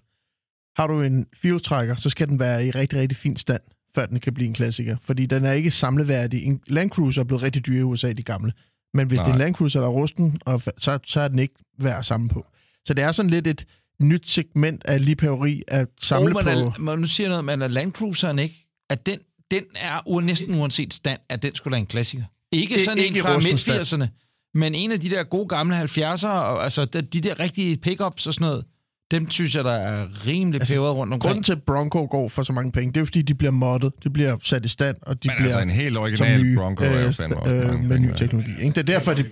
[0.81, 3.63] Har du en fjolstrækker, så skal den være i rigtig, rigtig fin stand,
[3.95, 4.97] før den kan blive en klassiker.
[5.03, 6.45] Fordi den er ikke samleværdig.
[6.45, 8.53] En Land Cruiser er blevet rigtig dyr i USA, de gamle.
[8.97, 9.25] Men hvis Nej.
[9.25, 11.99] det er en Land Cruiser, der er rusten, og så, så er den ikke værd
[11.99, 12.47] at samle på.
[12.87, 13.67] Så det er sådan lidt et
[14.03, 16.41] nyt segment af liebhaveri at samle oh, på.
[16.41, 19.19] man er, man, nu siger noget, men er Land Cruiseren ikke, at den,
[19.51, 22.25] den er u- næsten uanset stand, at den skulle da en klassiker.
[22.53, 23.79] Ikke sådan ikke en fra rusten stand.
[23.79, 24.07] midt-80'erne,
[24.55, 28.27] men en af de der gode gamle 70'ere, og, altså de, de der rigtige pickups
[28.27, 28.65] og sådan noget,
[29.11, 31.29] dem synes jeg, der er rimelig Altså, peberet rundt omkring.
[31.31, 33.51] Grunden til, at Bronco går for så mange penge, det er jo, fordi de bliver
[33.51, 36.57] moddet, de bliver sat i stand, og de Men bliver altså en helt original nye,
[36.57, 38.51] Bronco er jo øh, fandme øh, mange med ny teknologi.
[38.51, 38.67] Ikke?
[38.69, 39.25] Det er derfor, de,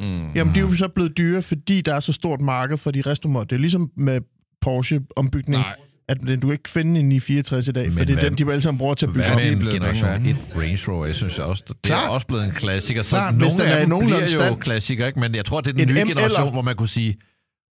[0.00, 0.32] Mm.
[0.34, 3.00] jamen, de er jo så blevet dyre, fordi der er så stort marked for de
[3.00, 3.44] restomod.
[3.44, 4.20] Det er ligesom med
[4.64, 5.76] Porsche-ombygning, Nej.
[6.08, 8.62] at du ikke finde en 964 i dag, for det er hvad- den, de alle
[8.62, 9.42] sammen bruger til at bygge Hvad op.
[9.52, 11.06] en blevet generation penge 1 Range Rover?
[11.06, 12.04] Jeg synes også, det Klart.
[12.04, 13.02] er også blevet en klassiker.
[13.02, 15.20] Så hvis nogle den er af dem bliver jo klassiker, ikke?
[15.20, 17.16] Men jeg tror, det er den En nye M generation, hvor man kunne sige,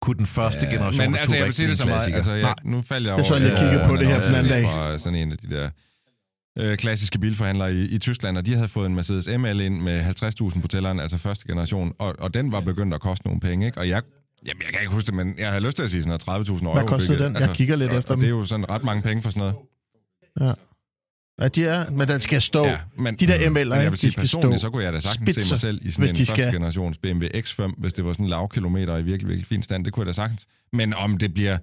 [0.02, 2.14] kunne den første ja, generation Men altså, jeg vil sige det så meget.
[2.14, 3.20] Altså, jeg, nu faldt jeg over...
[3.20, 4.64] Jeg sad lige og kiggede på det her den anden dag.
[4.64, 5.70] Fra sådan en af de der
[6.58, 10.00] øh, klassiske bilforhandlere i, i Tyskland, og de havde fået en Mercedes ML ind med
[10.00, 13.66] 50.000 på tælleren, altså første generation, og, og den var begyndt at koste nogle penge,
[13.66, 13.78] ikke?
[13.78, 14.02] Og jeg,
[14.46, 16.48] jamen, jeg kan ikke huske det, men jeg havde lyst til at sige sådan noget
[16.48, 16.74] 30.000 euro.
[16.74, 17.36] Hvad kostede den?
[17.36, 18.20] Jeg kigger lidt og, efter og dem.
[18.20, 19.54] det er jo sådan ret mange penge for sådan noget.
[20.40, 20.52] Ja,
[21.54, 22.64] de er, men den skal stå.
[22.64, 24.84] Ja, men, De der ML'er, men jeg vil sige, de skal personligt, stå så kunne
[24.84, 26.52] jeg da sagtens se spidser, mig selv i sådan en første skal.
[26.52, 29.84] generations BMW X5, hvis det var sådan en lavkilometer i virkelig, virkelig fin stand.
[29.84, 30.46] Det kunne jeg da sagtens.
[30.72, 31.58] Men om det bliver...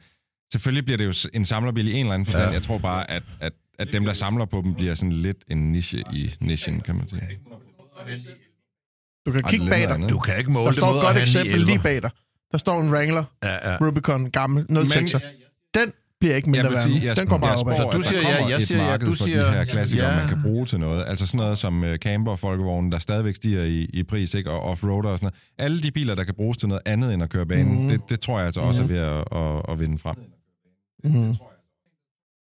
[0.52, 2.46] Selvfølgelig bliver det jo en samlerbil i en eller anden forstand.
[2.48, 2.52] Ja.
[2.54, 5.72] Jeg tror bare, at, at, at dem, der samler på dem, bliver sådan lidt en
[5.72, 7.22] niche i nichen, kan man sige.
[9.26, 10.10] Du kan Ej, kigge bag dig.
[10.10, 11.66] Du kan ikke måle Der står et godt eksempel 911.
[11.66, 12.10] lige bag dig.
[12.52, 13.78] Der står en Wrangler, Ja, ja.
[13.82, 15.20] Rubicon, gammel, 06'er.
[15.74, 15.94] Den
[16.26, 17.76] bliver ikke mindre Jeg vil værd sige, jeg, Den går bare jeg opad.
[17.78, 20.16] spår, Så du at siger ja, jeg siger ja, du siger de her klassikere, ja.
[20.20, 21.06] man kan bruge til noget.
[21.08, 24.52] Altså sådan noget som uh, camper og folkevognen, der stadigvæk stiger i, i pris, ikke?
[24.52, 25.26] og offroader og sådan
[25.58, 25.70] noget.
[25.70, 27.82] Alle de biler, der kan bruges til noget andet end at køre banen, Mhm.
[27.84, 27.90] mm.
[27.90, 30.16] det, det tror jeg altså også er ved at, at, at vinde frem.
[31.04, 31.36] Mhm.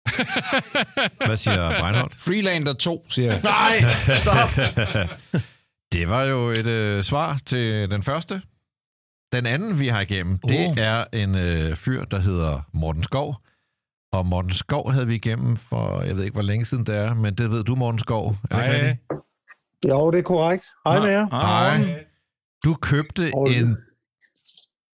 [1.26, 2.14] Hvad siger Breinholt?
[2.22, 3.42] Freelander 2, siger jeg.
[3.44, 4.66] Nej, stop.
[5.94, 8.42] Det var jo et øh, svar til den første.
[9.34, 10.50] Den anden, vi har igennem, oh.
[10.52, 13.36] det er en øh, fyr, der hedder Morten Skov.
[14.14, 17.14] Og Morten Skov havde vi igennem for, jeg ved ikke, hvor længe siden det er,
[17.14, 18.36] men det ved du, Morten Skov.
[18.52, 19.00] Er det ikke?
[19.88, 20.66] Jo, det er korrekt.
[20.86, 21.26] Hej med jer.
[21.32, 22.06] Hej.
[22.66, 23.78] Du købte Og- en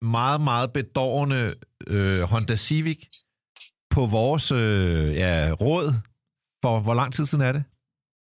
[0.01, 1.53] meget, meget bedårende
[1.87, 2.99] øh, Honda Civic
[3.89, 5.93] på vores øh, ja, råd.
[6.63, 7.63] For hvor lang tid siden er det?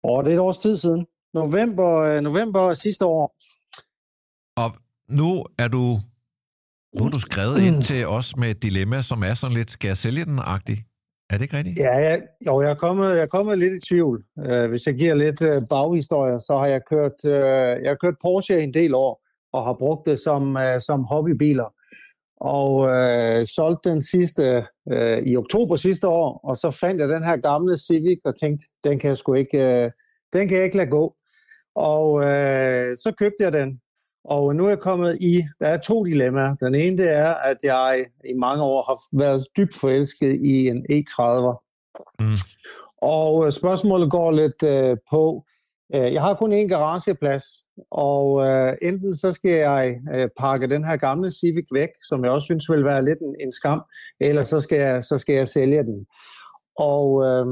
[0.05, 1.07] Og det er et års tid siden.
[1.35, 3.37] November, øh, november sidste år.
[4.57, 4.77] Og
[5.09, 5.99] nu er du
[6.99, 9.89] nu er du skrevet ind til os med et dilemma, som er sådan lidt, skal
[9.89, 10.85] jeg sælge den-agtig?
[11.31, 11.79] Er det ikke rigtigt?
[11.79, 14.25] Ja, jeg, jo, jeg er, kommet, jeg er kommet lidt i tvivl.
[14.37, 18.15] Uh, hvis jeg giver lidt uh, baghistorie, så har jeg kørt, uh, jeg har kørt
[18.23, 19.23] Porsche en del år,
[19.53, 21.75] og har brugt det som, uh, som hobbybiler.
[22.41, 27.23] Og uh, solgte den sidste uh, i oktober sidste år, og så fandt jeg den
[27.23, 29.91] her gamle Civic og tænkte, den kan jeg sgu ikke, uh,
[30.33, 31.15] den kan jeg ikke lade gå.
[31.75, 33.81] Og uh, så købte jeg den
[34.25, 36.55] Og nu er jeg kommet i, der er to dilemmaer.
[36.55, 40.87] Den ene det er, at jeg i mange år har været dybt forelsket i en
[40.93, 41.67] E30'er.
[42.21, 42.37] Mm.
[43.03, 45.45] Og øh, spørgsmålet går lidt øh, på,
[45.95, 47.45] øh, jeg har kun én garageplads,
[47.91, 52.33] og øh, enten så skal jeg øh, pakke den her gamle Civic væk, som jeg
[52.33, 53.83] også synes vil være lidt en, en skam,
[54.21, 56.07] eller så skal jeg, så skal jeg sælge den.
[56.79, 57.47] Og øh,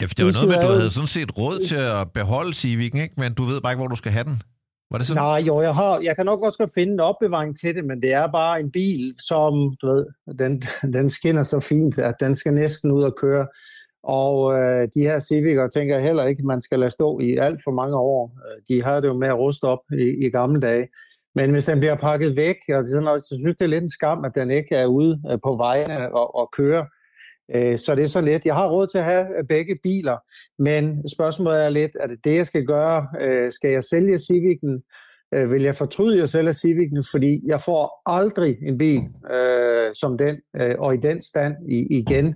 [0.00, 2.50] Ja, for det var noget med, at du havde sådan set råd til at beholde
[2.50, 3.14] Civic'en, ikke?
[3.16, 4.42] men du ved bare ikke, hvor du skal have den.
[4.92, 5.22] Var det sådan?
[5.22, 8.02] Nej, jo, jeg, har, jeg kan nok også godt finde en opbevaring til det, men
[8.02, 10.06] det er bare en bil, som, du ved,
[10.38, 10.62] den,
[10.96, 13.46] den skinner så fint, at den skal næsten ud og køre.
[14.02, 17.60] Og øh, de her Civic'er tænker jeg heller ikke, man skal lade stå i alt
[17.64, 18.32] for mange år.
[18.46, 20.88] Øh, de havde det jo med at ruste op i, i gamle dage.
[21.34, 23.64] Men hvis den bliver pakket væk, og det er sådan noget, så synes jeg, det
[23.64, 26.84] er lidt en skam, at den ikke er ude øh, på vejene og, og kører.
[27.54, 28.44] Øh, Så det er så lidt.
[28.46, 30.16] Jeg har råd til at have øh, begge biler,
[30.62, 33.06] men spørgsmålet er lidt, er det det, jeg skal gøre?
[33.20, 34.88] Øh, Skal jeg sælge Civic'en?
[35.52, 37.10] Vil jeg fortryde, at jeg sælger Civic'en?
[37.10, 39.00] Fordi jeg får aldrig en bil
[39.34, 42.34] øh, som den, øh, og i den stand i, igen.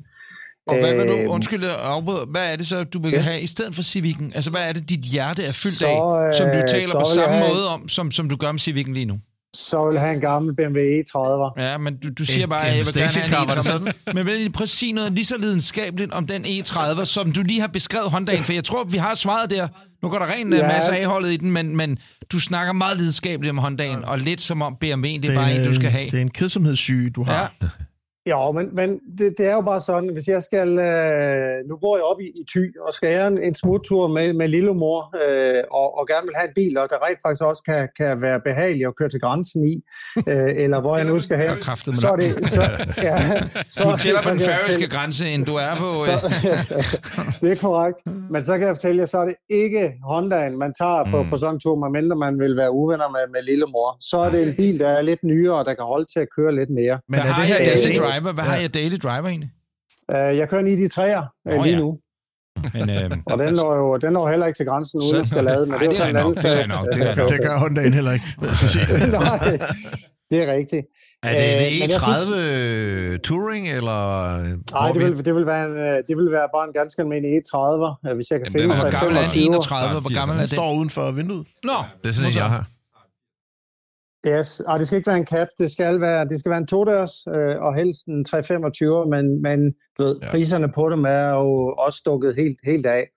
[0.67, 2.27] Og hvad vil du, undskyld, jeg afbryder.
[2.31, 3.19] hvad er det så, du vil Ja.
[3.21, 4.25] have i stedet for Civic'en?
[4.35, 6.99] Altså, hvad er det, dit hjerte er fyldt Så, af, som du taler så på
[6.99, 9.19] jeg samme have- måde om, som, som du gør med Civic'en lige nu?
[9.55, 11.61] Så vil jeg have en gammel BMW E30.
[11.63, 14.13] Ja, men du, du siger En- bare, at jeg vil gerne have en det E30.
[14.15, 17.43] Men vil I prøve at sige noget lige så lidenskabeligt om den E30, som du
[17.43, 18.45] lige har beskrevet Hondaen?
[18.45, 19.69] For jeg tror, vi har svaret der.
[20.03, 20.59] Nu går der ren ja.
[20.59, 20.67] Ja.
[20.67, 21.99] masse af holdet i den, men, men
[22.33, 25.65] du snakker meget lidenskabeligt om Hondaen, og lidt som om BMW, det er bare en,
[25.65, 26.11] du skal have.
[26.11, 27.53] Det er en kedsomhedssyge, du har.
[27.63, 27.69] Ja.
[28.27, 31.97] Ja, men, men det, det er jo bare sådan, hvis jeg skal, øh, nu bor
[31.97, 35.63] jeg op i, i Thy, og skal jeg en, en smuttur med, med lillemor, øh,
[35.71, 38.41] og, og gerne vil have en bil, og der rent faktisk også kan, kan være
[38.49, 39.75] behagelig at køre til grænsen i,
[40.29, 41.51] øh, eller hvor jeg nu skal hen,
[42.03, 42.63] så er det, så,
[43.09, 43.17] ja,
[43.69, 45.91] så, Du er tættere på så den færøske grænse, end du er på...
[46.09, 46.17] så,
[46.47, 47.99] Øh, det er korrekt.
[48.31, 51.31] Men så kan jeg fortælle jer, så er det ikke Hondaen, man tager på, Mm.
[51.31, 53.89] på sådan en tur, medmindre man vil være uvenner med, med lillemor.
[54.11, 56.29] Så er det en bil, der er lidt nyere, og der kan holde til at
[56.37, 56.97] køre lidt mere.
[57.09, 58.33] Men er det her øh, driver?
[58.33, 59.51] Hvad har jeg daily driver egentlig?
[60.13, 61.81] Uh, jeg kører en ID3'er Nå uh, lige ja.
[61.81, 61.99] nu.
[62.75, 65.45] Men, øh, Og den når jo den når heller ikke til grænsen, uden at skal
[65.45, 67.03] lade, men Ej, det er det er sådan en nok, anden det er nok, det
[67.11, 67.33] er nok.
[67.33, 68.27] Det gør Hondaen heller ikke.
[69.21, 69.59] Nej,
[70.31, 70.87] det er rigtigt.
[71.23, 73.21] Er det Øh, en men jeg E30 synes...
[73.23, 74.01] Touring, eller...
[74.73, 77.31] Nej, det vil, det, vil være en, øh, det vil være bare en ganske almindelig
[77.41, 79.39] E30, øh, hvis jeg kan finde og hvor gammel er en 25'er.
[79.39, 80.01] 31?
[80.01, 80.57] Hvor gammel er Den den?
[80.57, 81.47] står uden for vinduet.
[81.65, 82.65] Nå, Det er sådan en, jeg har.
[84.29, 84.61] Yes.
[84.69, 87.27] Ej, det skal ikke være en cap, det skal være, det skal være en todørs,
[87.27, 90.31] øh, og helst en 325, men, men du ved, Ja.
[90.31, 93.09] priserne på dem er jo også stukket helt, helt af.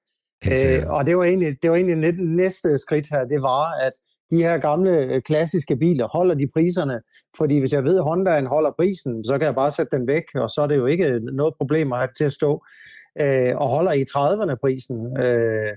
[0.43, 3.63] Helt Øh, og det var egentlig, det var egentlig net- næste skridt her, det var,
[3.85, 3.91] at
[4.31, 7.01] de her gamle øh, klassiske biler, holder de priserne?
[7.37, 10.23] Fordi hvis jeg ved, at Hondaen holder prisen, så kan jeg bare sætte den væk,
[10.35, 12.63] og så er det jo ikke noget problem at have til at stå.
[13.21, 15.71] Øh, og holder i 30'erne prisen, øh,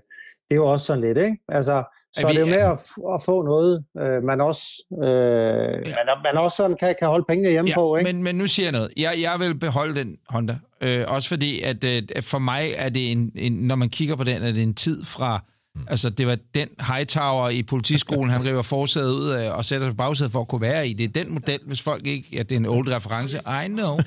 [0.47, 1.39] det er jo også sådan lidt, ikke?
[1.49, 2.79] Altså, så Er er vi- det jo med at,
[3.15, 7.51] at få noget, øh, man også, øh, man, man også sådan kan, kan holde pengene
[7.51, 8.13] hjemme på, ikke?
[8.13, 8.91] Men, men nu siger jeg noget.
[8.97, 10.59] Jeg, jeg vil beholde den Honda.
[10.81, 14.25] Øh, også fordi, at øh, for mig er det en, en, når man kigger på
[14.25, 15.45] den, er det en tid fra,
[15.75, 15.83] mm.
[15.91, 19.97] altså det var den Hightower i politiskolen, han river forsædet ud øh, og sætter sig
[19.97, 20.93] bagsædet for at kunne være i.
[20.93, 23.99] Det er den model, hvis folk ikke, ja, det er en old reference, I know.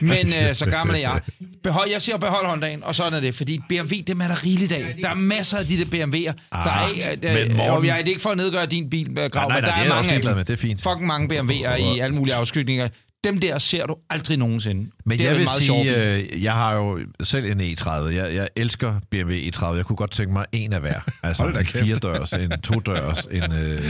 [0.00, 1.20] Men øh, så gammel er jeg.
[1.62, 4.72] Behold, jeg siger behold Hondaen, og sådan er det, fordi BMW, det er der rigeligt
[4.72, 4.96] af.
[5.02, 6.32] Der er masser af de der BMW'er.
[6.52, 8.90] Ah, der er, men øh, Morten- og jeg er det ikke for at nedgøre din
[8.90, 10.36] bil, øh, Grav, nej, nej, men der er er mange af dem.
[10.36, 10.82] med, det er fint.
[10.82, 12.88] Fucking mange BMW'er i alle mulige afskygninger.
[13.24, 14.90] Dem der ser du aldrig nogensinde.
[15.06, 17.90] Men det er jeg en vil meget sige, øh, jeg har jo selv en E30.
[17.90, 19.66] Jeg, jeg elsker BMW E30.
[19.66, 21.00] Jeg kunne godt tænke mig en af hver.
[21.22, 23.80] Altså en firedørs, en todørs, en, øh,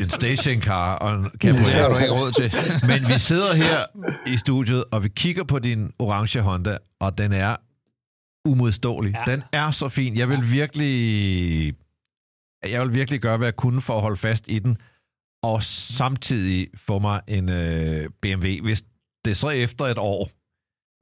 [0.00, 1.90] en stationcar og en Det har cabriolet.
[1.90, 2.52] du ikke råd til.
[2.90, 3.78] Men vi sidder her
[4.32, 7.56] i studiet, og vi kigger på din orange Honda, og den er
[8.48, 9.14] umodståelig.
[9.26, 9.32] Ja.
[9.32, 10.16] Den er så fin.
[10.16, 11.74] Jeg vil virkelig...
[12.68, 14.76] Jeg vil virkelig gøre, hvad jeg kunne for at holde fast i den,
[15.42, 18.48] og samtidig få mig en øh, BMW.
[18.62, 18.82] Hvis
[19.24, 20.28] det så efter et år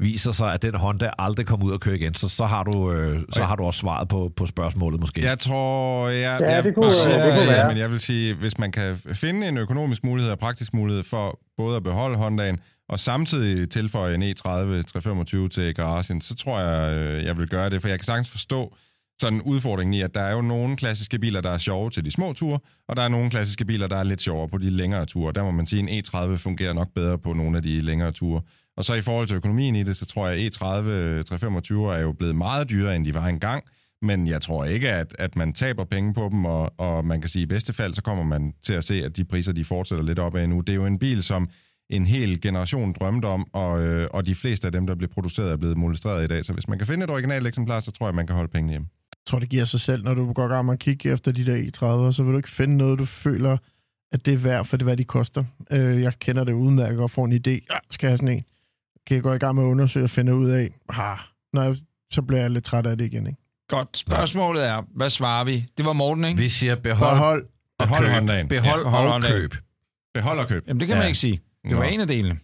[0.02, 2.92] viser sig, at den Honda aldrig kommer ud og køre igen, så, så, har, du,
[2.92, 5.24] øh, så har du også svaret på, på spørgsmålet måske.
[5.24, 7.68] Jeg tror, jeg, Ja, jeg, det kunne- jeg, det kunne være.
[7.68, 11.40] Men jeg vil sige, hvis man kan finde en økonomisk mulighed og praktisk mulighed for
[11.56, 16.60] både at beholde Hondaen, og samtidig tilføje en E E30 325 til garagen, så tror
[16.60, 18.76] jeg, øh, jeg vil gøre det, for jeg kan sagtens forstå
[19.20, 22.10] sådan udfordringen i, at der er jo nogle klassiske biler, der er sjove til de
[22.10, 22.58] små ture,
[22.88, 25.32] og der er nogle klassiske biler, der er lidt sjovere på de længere ture.
[25.32, 28.12] Der må man sige, at en E30 fungerer nok bedre på nogle af de længere
[28.12, 28.42] ture.
[28.76, 32.00] Og så i forhold til økonomien i det, så tror jeg, at E30 325 er
[32.00, 33.64] jo blevet meget dyrere, end de var engang.
[34.02, 37.30] Men jeg tror ikke, at, at man taber penge på dem, og, og man kan
[37.30, 39.64] sige, at i bedste fald, så kommer man til at se, at de priser, de
[39.64, 40.60] fortsætter lidt op af nu.
[40.60, 41.48] Det er jo en bil, som
[41.90, 45.52] en hel generation drømte om, og, øh, og de fleste af dem, der blev produceret,
[45.52, 46.44] er blevet molestreret i dag.
[46.44, 48.72] Så hvis man kan finde et originalt eksemplar, så tror jeg, man kan holde pengene
[48.72, 48.86] hjem.
[49.26, 51.32] Jeg tror, det giver sig selv, når du går i gang med at kigge efter
[51.32, 53.56] de der E30'er, så vil du ikke finde noget, du føler
[54.12, 55.44] at det er værd for det, hvad de koster.
[55.70, 57.50] Øh, jeg kender det udmærket og får en idé.
[57.50, 58.44] Ja, skal jeg have sådan en?
[59.06, 61.18] Kan jeg gå i gang med at undersøge og finde ud af, ah,
[61.52, 61.76] når jeg,
[62.12, 63.38] så bliver jeg lidt træt af det igen, ikke?
[63.68, 63.96] Godt.
[63.98, 65.66] Spørgsmålet er, hvad svarer vi?
[65.78, 66.38] Det var Morten, ikke?
[66.38, 67.42] Vi siger behold, Behold.
[67.78, 68.48] og Behold køb.
[68.48, 69.54] Behold Ja, behold og køb.
[70.14, 70.64] Behold og køb.
[70.68, 71.06] Jamen, det kan man Ja.
[71.06, 71.40] ikke sige.
[71.68, 71.88] Det var Nå.
[71.90, 72.38] en af delene.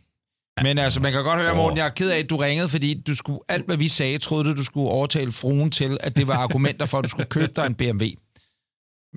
[0.63, 3.03] Men altså, man kan godt høre, Morten, jeg er ked af, at du ringede, fordi
[3.07, 6.29] du skulle, alt, hvad vi sagde, troede du, du skulle overtale fruen til, at det
[6.29, 8.05] var argumenter for, at du skulle købe dig en BMW.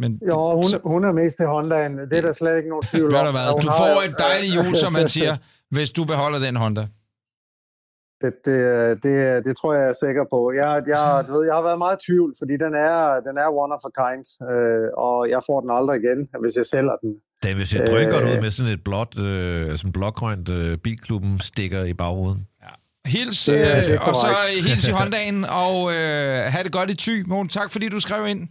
[0.01, 1.97] Men Jo, hun, så- hun er mest til Hondaen.
[1.97, 3.25] Det er der slet ikke nogen tvivl om.
[3.25, 5.37] du hvad, du får en dejlig jul, som man siger,
[5.75, 6.87] hvis du beholder den Honda.
[8.23, 8.57] Det, det,
[9.03, 10.39] det, det tror jeg, jeg er sikker på.
[10.61, 13.47] Jeg, jeg, du ved, jeg har været meget i tvivl, fordi den er, den er
[13.63, 17.11] one of a kind, øh, og jeg får den aldrig igen, hvis jeg sælger den.
[17.43, 18.31] Den vil se drøngodt Øh.
[18.37, 22.47] ud med sådan et blåt, øh, en blågrønt øh, bilklubben stikker i bagruden.
[23.05, 24.27] Hils, Det er- øh, det er og så
[24.67, 27.09] hils i Hondaen, og øh, have det godt i ty.
[27.27, 28.47] Morten, tak fordi du skrev ind.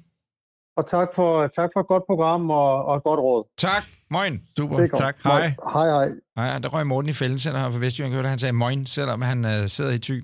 [0.77, 3.45] Og tak for, tak for et godt program og, og et godt råd.
[3.59, 3.85] Tak.
[4.11, 4.41] Moin.
[4.59, 5.17] Super, Det er tak.
[5.25, 5.53] Hej.
[5.73, 6.09] Hej, hej.
[6.53, 9.45] Ja, der røg Morten i fælden, han fra Vestjylland hørte, han sagde moin, selvom han
[9.45, 10.21] øh, sidder i ty.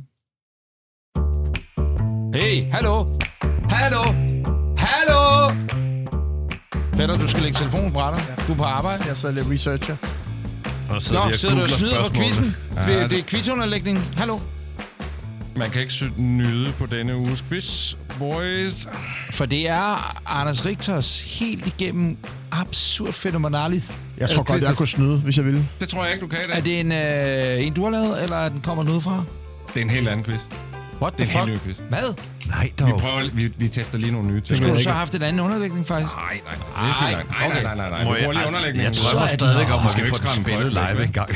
[2.34, 2.72] Hey?
[2.72, 3.04] Hallo?
[3.70, 4.33] Hallo?
[6.96, 8.24] Peter, du skal lægge telefonen fra dig.
[8.48, 9.04] Du er på arbejde.
[9.08, 9.96] Jeg sidder lidt researcher.
[10.90, 12.56] Og Nå, lige sidder du og snyder på quizzen?
[12.76, 13.98] Ja, Ja, det er quizunderlægning.
[14.16, 14.38] Hallo?
[15.56, 18.86] Man kan ikke nyde på denne uges quiz, boys.
[19.30, 22.16] For det er Anders Richters helt igennem
[22.52, 23.92] absurd fænomenalis.
[24.18, 25.68] Jeg tror godt, jeg kunne snyde, hvis jeg ville.
[25.80, 26.56] Det tror jeg ikke, du kan i dag.
[26.58, 29.24] Er det en, øh, en du har lavet, eller er den kommer den udefra?
[29.74, 30.40] Det er en helt anden quiz.
[31.02, 31.66] What Det the er en helt fuck?
[31.66, 31.88] ny quiz.
[31.88, 32.14] Hvad?
[32.48, 33.00] Nej, Vi, dog.
[33.00, 34.56] prøver, vi, vi tester lige nogle nye ting.
[34.56, 36.12] Skulle du så have haft en anden underlægning, faktisk?
[36.14, 36.84] Nej, nej, nej.
[36.84, 37.30] Det er fint.
[37.30, 38.04] Nej, nej, nej, nej, nej.
[38.04, 38.84] Må Vi bruger lige underlægningen.
[38.84, 41.12] Jeg drømmer er stadig om, at Skal vi vi får ikke den spillet live en
[41.12, 41.30] gang.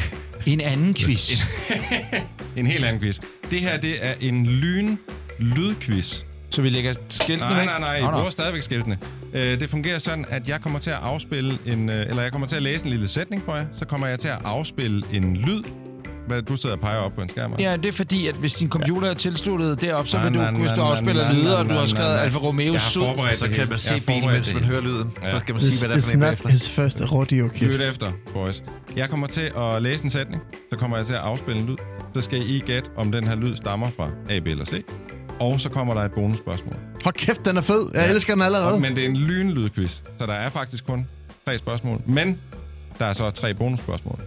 [0.47, 1.45] En anden quiz.
[2.57, 3.19] En helt anden quiz.
[3.51, 4.97] Det her, det er en lyn
[5.39, 6.23] lydquiz.
[6.51, 7.67] Så vi lægger skiltene Nej, væk?
[7.69, 8.01] nej, nej.
[8.01, 8.99] Nå, Jeg bruger stadigvæk skiltene.
[9.35, 11.89] Øh, det fungerer sådan, at jeg kommer til at afspille en...
[11.89, 13.65] øh, Eller jeg kommer til at læse en lille sætning for jer.
[13.79, 15.63] Så kommer jeg til at afspille en lyd.
[16.29, 17.55] Hvad, du sidder og peger op på en skærm.
[17.59, 20.41] Ja, det er fordi, at hvis din computer er tilsluttet derop, så Nej, vil du,
[20.41, 22.17] nej, hvis du nej, afspiller nej, lyder, nej, og du har skrevet.
[22.19, 25.11] Alfa Romeo Så kan man se bilen, mens man hører lyden.
[25.23, 25.31] Ja.
[25.33, 26.49] Så skal man sige, hvad det er for en bagefter.
[26.49, 27.67] his first rodeo kid.
[27.67, 28.63] Lyt efter, boys.
[28.97, 31.77] Jeg kommer til at læse en sætning, så kommer jeg til at afspille en lyd.
[32.15, 34.85] Så skal I gætte, om den her lyd stammer fra A, B eller C.
[35.41, 36.75] Og så kommer der et bonusspørgsmål.
[37.05, 37.87] Hold kæft, den er fed.
[37.95, 38.81] Jeg elsker den allerede.
[38.81, 41.07] Men det er en lynlydquiz, så der er faktisk kun
[41.45, 42.01] tre spørgsmål.
[42.07, 42.39] Men
[42.99, 44.21] der er så tre bonusspørgsmål.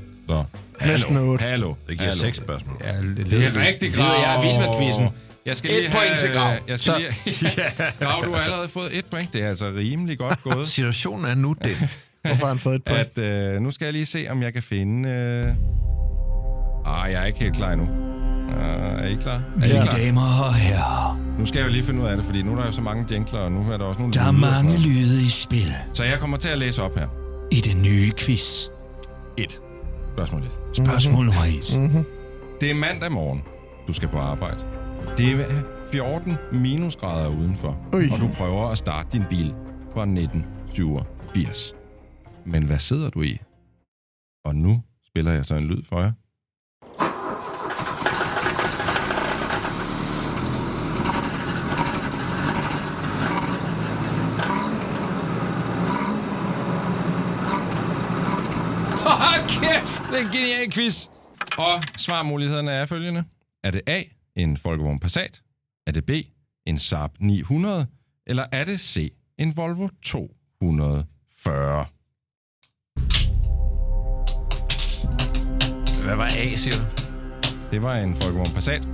[0.85, 1.43] Næsten hallo, otte.
[1.45, 2.21] hallo, Det giver hallo.
[2.21, 2.77] seks spørgsmål.
[2.83, 4.05] Ja, det, Det er rigtig grav.
[4.23, 5.09] Jeg er vild med quizzen.
[5.45, 6.53] Jeg skal Et lige point have, til Grav.
[6.67, 8.05] Jeg skal lige, ja.
[8.05, 9.33] Grav, du har allerede fået et point.
[9.33, 10.67] Det er altså rimelig godt gået.
[10.67, 11.75] Situationen er nu den.
[12.25, 13.17] Hvorfor har han fået et point?
[13.17, 15.09] at øh, nu skal jeg lige se, om jeg kan finde...
[15.09, 15.47] Øh...
[16.85, 17.87] Ah, jeg er ikke helt klar endnu.
[17.87, 19.33] Uh, er I klar?
[19.33, 19.97] Er I Mine klar?
[19.97, 22.55] damer og herrer, Nu skal jeg jo lige finde ud af det, fordi nu er
[22.55, 24.13] der jo så mange jingler, og nu er der også nogle...
[24.13, 27.07] der er mange lyde i spil Så jeg kommer til at læse op her.
[27.51, 28.67] i den nye quiz.
[29.37, 29.59] Et.
[30.15, 30.49] Spørgsmål 1.
[30.73, 31.77] Spørgsmål nummer et.
[31.77, 32.05] Mm-hmm.
[32.61, 33.41] Det er mandag morgen.
[33.87, 34.57] Du skal på arbejde.
[35.17, 38.09] Det er 14 minusgrader udenfor, Ui.
[38.11, 39.53] og du prøver at starte din bil
[39.93, 41.75] fra 1987.
[42.45, 43.37] Men hvad sidder du i?
[44.45, 46.11] Og nu spiller jeg så en lyd for jer.
[59.03, 60.00] Haha, kæft!
[60.11, 61.07] Det er en genial quiz.
[61.57, 63.23] Og svarmulighederne er følgende.
[63.63, 64.03] Er det A,
[64.35, 65.41] en Volkswagen Passat?
[65.87, 66.09] Er det B,
[66.65, 67.87] en Saab 900?
[68.27, 71.85] Eller er det C, en Volvo 240?
[76.03, 76.83] Hvad var A, siger du?
[77.71, 78.87] Det var en Volkswagen Passat.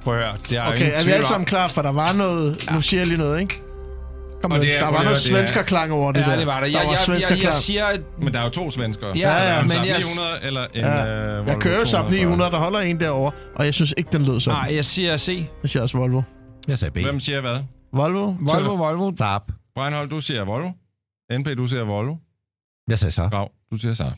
[0.00, 1.68] Prøv at høre, det er jo Okay, ingen er vi alle sammen klar?
[1.68, 2.70] For der var noget...
[2.72, 3.62] Nu siger jeg lige noget, ikke?
[4.42, 6.36] Kom Og det er- der var noget høre, det er- svenskerklang over det Ja, der.
[6.36, 6.60] det var der.
[6.60, 7.54] Der Jeg, var jeg, jeg, jeg, svenskerklang.
[7.54, 9.12] siger, at Men der er jo to svenskere.
[9.16, 11.38] Ja, der ja, en men jeg- 900 eller en Ja.
[11.40, 12.10] øh, Jeg kører Saab 240.
[12.10, 14.58] 900, der holder en derovre, og jeg synes ikke, den lød sådan.
[14.60, 15.46] nej, jeg siger C.
[15.62, 16.22] Jeg siger også Volvo.
[16.68, 16.98] Jeg sagde B.
[17.02, 17.58] Hvem siger hvad?
[17.92, 18.34] Volvo?
[18.40, 19.12] Volvo, Volvo.
[19.18, 19.42] Saab.
[19.76, 20.70] Breinholt, du siger Volvo.
[21.32, 22.16] NP, du siger Volvo.
[22.88, 23.30] Jeg sagde Saab.
[23.30, 24.12] Grav, du siger Saab.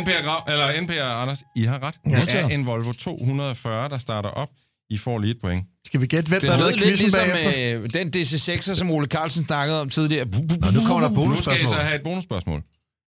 [0.00, 1.94] NP og Grav, eller NP og Anders, I har ret.
[2.10, 2.20] Ja.
[2.20, 4.48] Det er en Volvo 240, der starter op.
[4.90, 5.66] I får lige et point.
[5.86, 7.80] Skal vi gætte, hvem Det der lidt quizzen ligesom bagefter?
[7.82, 10.26] øh, den DC6'er, som Ole Carlsen snakkede om tidligere.
[10.66, 11.68] Og nu kommer der Nu skal I bonusspørgsmål.
[11.68, 12.62] så have et bonusspørgsmål.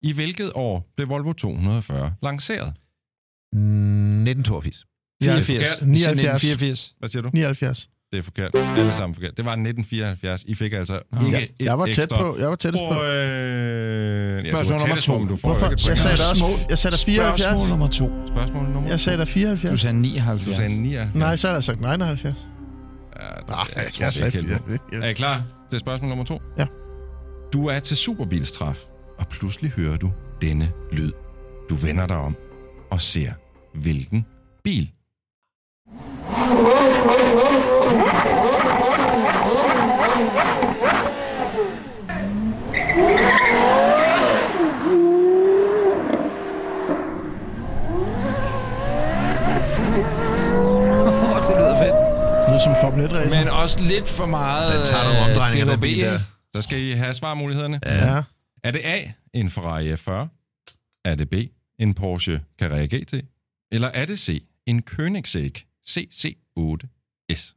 [0.02, 2.72] I hvilket år blev Volvo 240 lanceret?
[3.52, 4.84] Mm, 1982.
[5.22, 5.46] 84.
[5.46, 5.88] forkert.
[5.90, 6.44] Vi siger 79.
[6.44, 6.94] 1984.
[6.98, 7.30] Hvad siger du?
[7.34, 7.88] 79.
[8.12, 8.50] Det er forkert.
[8.76, 9.36] Alle sammen forkert.
[9.36, 10.42] Det var 1974.
[10.46, 10.94] I fik altså
[11.26, 12.22] ikke Ja, et jeg var tæt ekstra.
[12.22, 12.38] på.
[12.38, 13.02] Jeg var tættest på.
[13.04, 14.44] Øh...
[14.44, 15.18] ja, Spørgsmål er nummer på, to.
[15.18, 15.66] men du får Hvorfor?
[15.68, 16.44] Jeg sagde da også...
[16.68, 17.40] Jeg sagde da 74.
[17.42, 18.10] Spørgsmål nummer to.
[18.26, 19.24] Spørgsmål nummer Jeg sagde to.
[19.24, 19.72] 74.
[19.72, 20.44] Du sagde 79.
[20.44, 21.14] Du sagde 79.
[21.14, 22.24] Nej, så er der sagt 79.
[23.20, 25.04] Ja, det, Nej, jeg, jeg, tror, jeg det er ikke sagde på.
[25.04, 26.42] Er I klar til spørgsmål nummer to?
[26.58, 26.66] Ja.
[27.52, 28.78] Du er til superbilstraf,
[29.18, 30.10] og pludselig hører du
[30.42, 31.12] denne lyd.
[31.70, 32.36] Du vender dig om
[32.90, 33.32] og ser,
[33.74, 34.26] hvilken
[34.64, 34.90] bil.
[52.64, 53.38] Som Formel 1 racer.
[53.38, 56.20] Men også lidt for meget Den tager nogle øh, omdrejninger, DHB, bil der.
[56.56, 57.80] Så skal I have svarmulighederne.
[57.86, 58.22] Ja.
[58.64, 59.02] Er det A,
[59.34, 60.10] en Ferrari F40?
[61.04, 61.34] Er det B,
[61.78, 63.14] en Porsche Carrera GT?
[63.72, 67.56] Eller er det C, en Koenigsegg CC8S?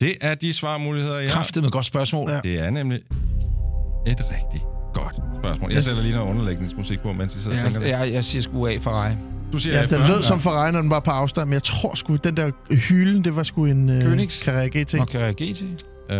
[0.00, 1.30] Det er de svarmuligheder, jeg.
[1.30, 2.30] Kraftet med godt spørgsmål.
[2.30, 2.40] Ja.
[2.44, 2.98] Det er nemlig
[4.06, 4.62] et rigtig
[4.94, 5.72] godt spørgsmål.
[5.72, 8.42] Jeg sætter lige noget underlægningsmusik på, mens I sidder og tænker Jeg, jeg, jeg siger
[8.42, 9.18] sgu af for dig.
[9.52, 9.94] Du siger Ja, F40.
[9.98, 12.50] den lød som Ferrari, når den var på afstand, men jeg tror sgu, den der
[12.74, 14.44] hylden, det var sgu en uh, Königs.
[14.44, 14.94] Carrera GT.
[14.94, 15.62] Okay, GT.
[15.62, 16.18] Øh,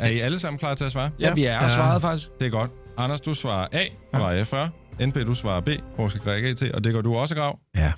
[0.00, 1.10] er I alle sammen klar til at svare?
[1.20, 1.68] Ja, vi er Ja.
[1.68, 2.28] svaret faktisk.
[2.40, 2.70] Det er godt.
[2.98, 3.84] Anders, du svarer A,
[4.14, 4.70] Ferrari F40.
[5.06, 7.58] NP, du svarer B, Porsche Carrera GT, og det gør du også, Grav.
[7.76, 7.92] Ja.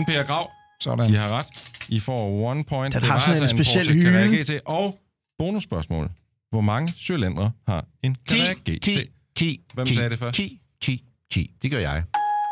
[0.00, 1.10] NP og Grav, Sådan.
[1.10, 1.46] I har ret.
[1.88, 2.94] I får one point.
[2.94, 4.58] Den Det har sådan en altså speciel Porsche Carrera hylde.
[4.58, 4.60] GT.
[4.64, 4.98] Og
[5.38, 6.10] bonusspørgsmål.
[6.50, 8.82] Hvor mange cylindre har en Carrera 10, GT?
[8.82, 8.98] 10,
[9.36, 10.36] 10, Hvem 10, sagde det først?
[10.36, 11.50] 10, 10, 10.
[11.62, 12.02] Det gør jeg.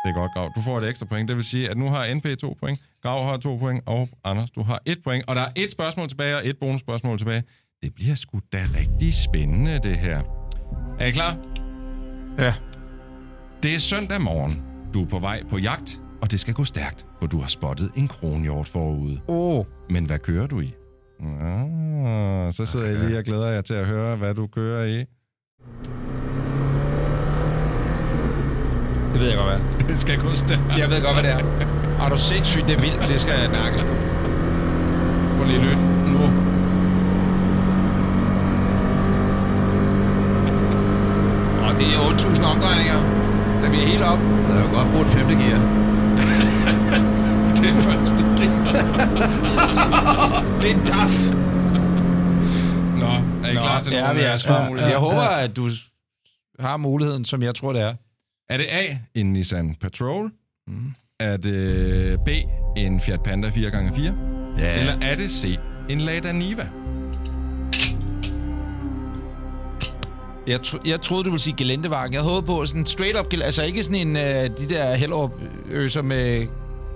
[0.05, 0.51] Det er godt, Grav.
[0.55, 1.29] Du får et ekstra point.
[1.29, 4.51] Det vil sige, at nu har NP to point, Grav har to point, og Anders,
[4.51, 5.25] du har et point.
[5.27, 7.43] Og der er et spørgsmål tilbage, og et bonusspørgsmål tilbage.
[7.83, 10.21] Det bliver sgu da rigtig spændende, det her.
[10.99, 11.37] Er I klar?
[12.39, 12.53] Ja.
[13.63, 14.61] Det er søndag morgen.
[14.93, 17.91] Du er på vej på jagt, og det skal gå stærkt, for du har spottet
[17.95, 19.19] en kronhjort forude.
[19.27, 20.73] Åh, oh, Men hvad kører du i?
[21.41, 25.05] Ah, så sidder jeg lige og glæder jer til at høre, hvad du kører i.
[29.13, 29.87] det ved jeg godt, hvad.
[29.89, 30.61] Det skal gå stærkt.
[30.77, 31.43] Jeg ved godt, hvad det er.
[31.99, 33.83] Har du sindssygt, det er vildt, det skal nakkes.
[35.37, 35.83] Prøv lige lytte.
[36.13, 36.23] Nu.
[41.65, 42.99] Og det er 8.000 omdrejninger.
[43.61, 44.19] Der bliver helt op.
[44.47, 45.90] Der er jo godt brugt femte gear.
[47.61, 48.73] Det er første gear.
[50.61, 51.31] Det er en daf.
[52.99, 53.11] Nå,
[53.47, 54.57] er I klar til ja, vi er øh, svar.
[54.59, 54.91] svarmuligheder?
[54.91, 55.69] Jeg håber, at du
[56.59, 57.93] har muligheden, som jeg tror, det er.
[58.49, 60.31] Er det A, en Nissan Patrol?
[60.67, 60.93] Mm.
[61.19, 62.29] Er det B,
[62.77, 64.01] en Fiat Panda 4x4?
[64.57, 64.79] Ja.
[64.79, 65.57] Eller er det C,
[65.89, 66.69] en Lada Niva?
[70.47, 72.13] Jeg, tro, jeg troede, du ville sige gelendevagen.
[72.13, 75.31] Jeg håbede på sådan straight up, altså ikke sådan en, øh, de der Hellerup
[75.71, 76.47] øser med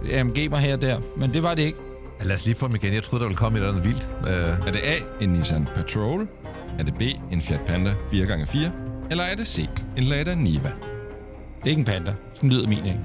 [0.04, 1.78] AMG'er her og der, men det var det ikke.
[2.20, 2.94] Ja, Lad os lige få dem igen.
[2.94, 4.10] Jeg troede, der ville komme et eller andet vildt.
[4.22, 6.28] Uh, Er det A, en Nissan Patrol?
[6.80, 8.58] Er det B, en Fiat Panda 4x4?
[9.12, 10.60] Eller er det C, en Lada Niva?
[11.60, 12.14] Det er ikke en panda.
[12.36, 13.00] Sådan lyder min, ikke?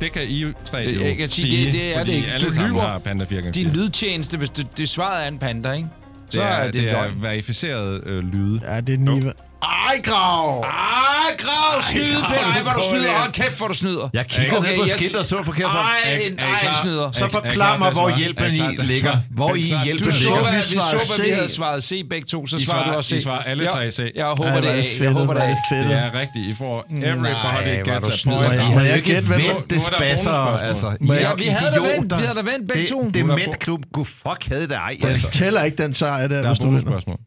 [0.00, 2.28] Det kan I tre Jeg- jo jeg kan sige, sige, det- det er det ikke.
[2.28, 2.82] alle Du sammen lyver.
[2.82, 3.50] har Panda 4x4.
[3.50, 5.88] Din lydtjeneste, hvis det, det svaret er en panda, ikke?
[6.32, 7.22] Så det er, er det, det er løgn.
[7.22, 8.60] verificeret øh, lyde.
[8.64, 9.32] Ja, det er Niva.
[9.62, 10.60] Ej, grav!
[10.64, 13.02] Ej, grav, snyd, Grav, Ej, hvor du snyder.
[13.10, 13.18] det.
[13.22, 14.08] Hold kæft, hvor du snyder.
[14.12, 15.70] jeg Okay, ned på skiltet og så det forkert.
[15.72, 15.86] Så, Ej,
[16.26, 17.10] en, I ej, en snyder.
[17.10, 18.58] så forklar mig, hvor hjælpen I
[18.92, 19.16] ligger.
[19.30, 20.56] Hvor I hjælpen at Du så, ligger.
[20.56, 23.12] vi så, hvad vi havde svaret C begge to, så svarede du også C.
[23.12, 24.12] I svarer alle tre C.
[24.14, 25.04] Jeg håber, det hvor er er det A.
[25.04, 25.88] Jeg håber, det er er det.
[25.90, 26.46] Det er rigtigt.
[26.52, 28.38] I får everybody Nej, hvor gets du a snyder.
[28.38, 28.74] point.
[28.74, 29.38] Må jeg har ikke gætte, hvad-
[29.70, 30.32] det er spasser,
[30.70, 30.86] altså.
[30.86, 32.16] Er Ja, vi havde da vendt.
[32.18, 33.08] Vi havde da vendt begge to.
[33.14, 33.80] Det, er det er klub.
[33.92, 34.96] Gud fuck, havde det ej.
[35.02, 35.30] Den Altså.
[35.30, 37.18] tæller ikke den sejr der, Der er bonusspørgsmål.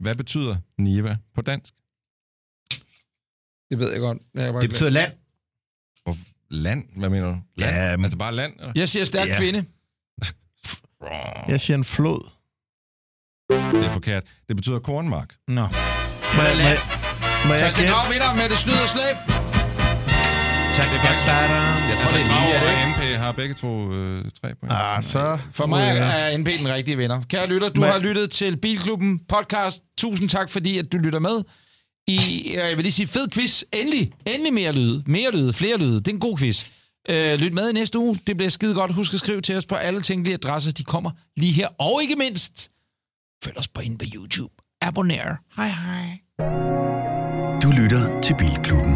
[0.00, 1.72] Hvad betyder Niva på dansk?
[3.70, 4.18] Det ved jeg godt.
[4.34, 5.12] Jeg Det betyder land.
[6.50, 6.84] Land?
[6.96, 7.36] Hvad mener du?
[7.56, 7.76] Land?
[7.76, 8.52] Ja, men- altså bare land?
[8.60, 8.72] Eller?
[8.76, 9.36] Jeg siger stærk Ja.
[9.38, 9.64] kvinde.
[11.48, 12.30] Jeg siger en flod.
[13.50, 14.22] Det er forkert.
[14.48, 15.34] Det betyder kornmark.
[15.48, 15.54] Nå.
[15.54, 15.70] Må jeg,
[16.36, 16.78] må jeg,
[17.46, 17.92] må jeg Christian?
[17.92, 19.16] Grav vinder med det snyd og slæb.
[20.76, 21.26] Tak, det er faktisk
[21.90, 22.54] Jeg tror, det er lige,
[22.84, 24.72] og NP har begge to øh, tre point.
[24.76, 25.38] Ah, så...
[25.52, 27.22] For mig er NP den rigtige vinder.
[27.28, 29.82] Kære lytter, du Men- har lyttet til Bilklubben podcast.
[29.98, 31.42] Tusind tak, fordi at du lytter med.
[32.10, 33.62] I, jeg vil lige sige, fed quiz.
[33.72, 35.02] Endelig, endelig mere lyde.
[35.06, 35.94] Mere lyde, flere lyde.
[35.98, 36.66] Det er en god quiz.
[37.10, 38.20] Øh, lyt med i næste uge.
[38.26, 38.94] Det bliver skide godt.
[38.94, 40.72] Husk at skrive til os på alle tænkelige adresser.
[40.72, 41.68] De kommer lige her.
[41.78, 42.70] Og ikke mindst,
[43.44, 44.52] følg os på inde på YouTube.
[44.80, 45.36] Abonner.
[45.56, 46.18] Hej hej.
[47.62, 48.94] Du lytter til Bilklubben.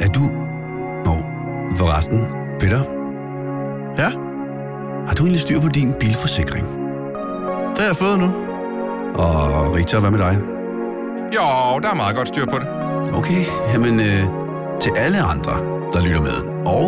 [0.00, 0.20] Er du...
[1.04, 1.16] Nå,
[1.76, 2.18] forresten,
[2.60, 3.00] Peter,
[3.98, 4.10] Ja,
[5.06, 6.66] har du egentlig styr på din bilforsikring?
[6.66, 8.26] det har jeg fået nu.
[9.14, 10.59] Og Victor, hvad med dig?
[11.34, 12.68] Jo, der er meget godt styr på det.
[13.14, 14.22] Okay, jamen øh,
[14.80, 15.54] til alle andre,
[15.92, 16.84] der lytter med, og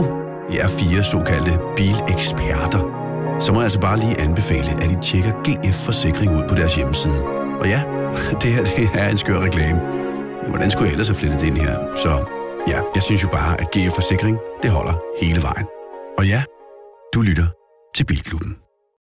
[0.54, 2.80] jer fire såkaldte bileksperter,
[3.40, 6.74] så må jeg altså bare lige anbefale, at I tjekker GF Forsikring ud på deres
[6.76, 7.24] hjemmeside.
[7.60, 7.82] Og ja,
[8.42, 9.80] det her det er en skør reklame.
[10.42, 11.96] Men hvordan skulle jeg ellers have flettet det ind her?
[11.96, 12.10] Så
[12.68, 15.66] ja, jeg synes jo bare, at GF Forsikring, det holder hele vejen.
[16.18, 16.42] Og ja,
[17.14, 17.46] du lytter
[17.94, 18.61] til Bilklubben.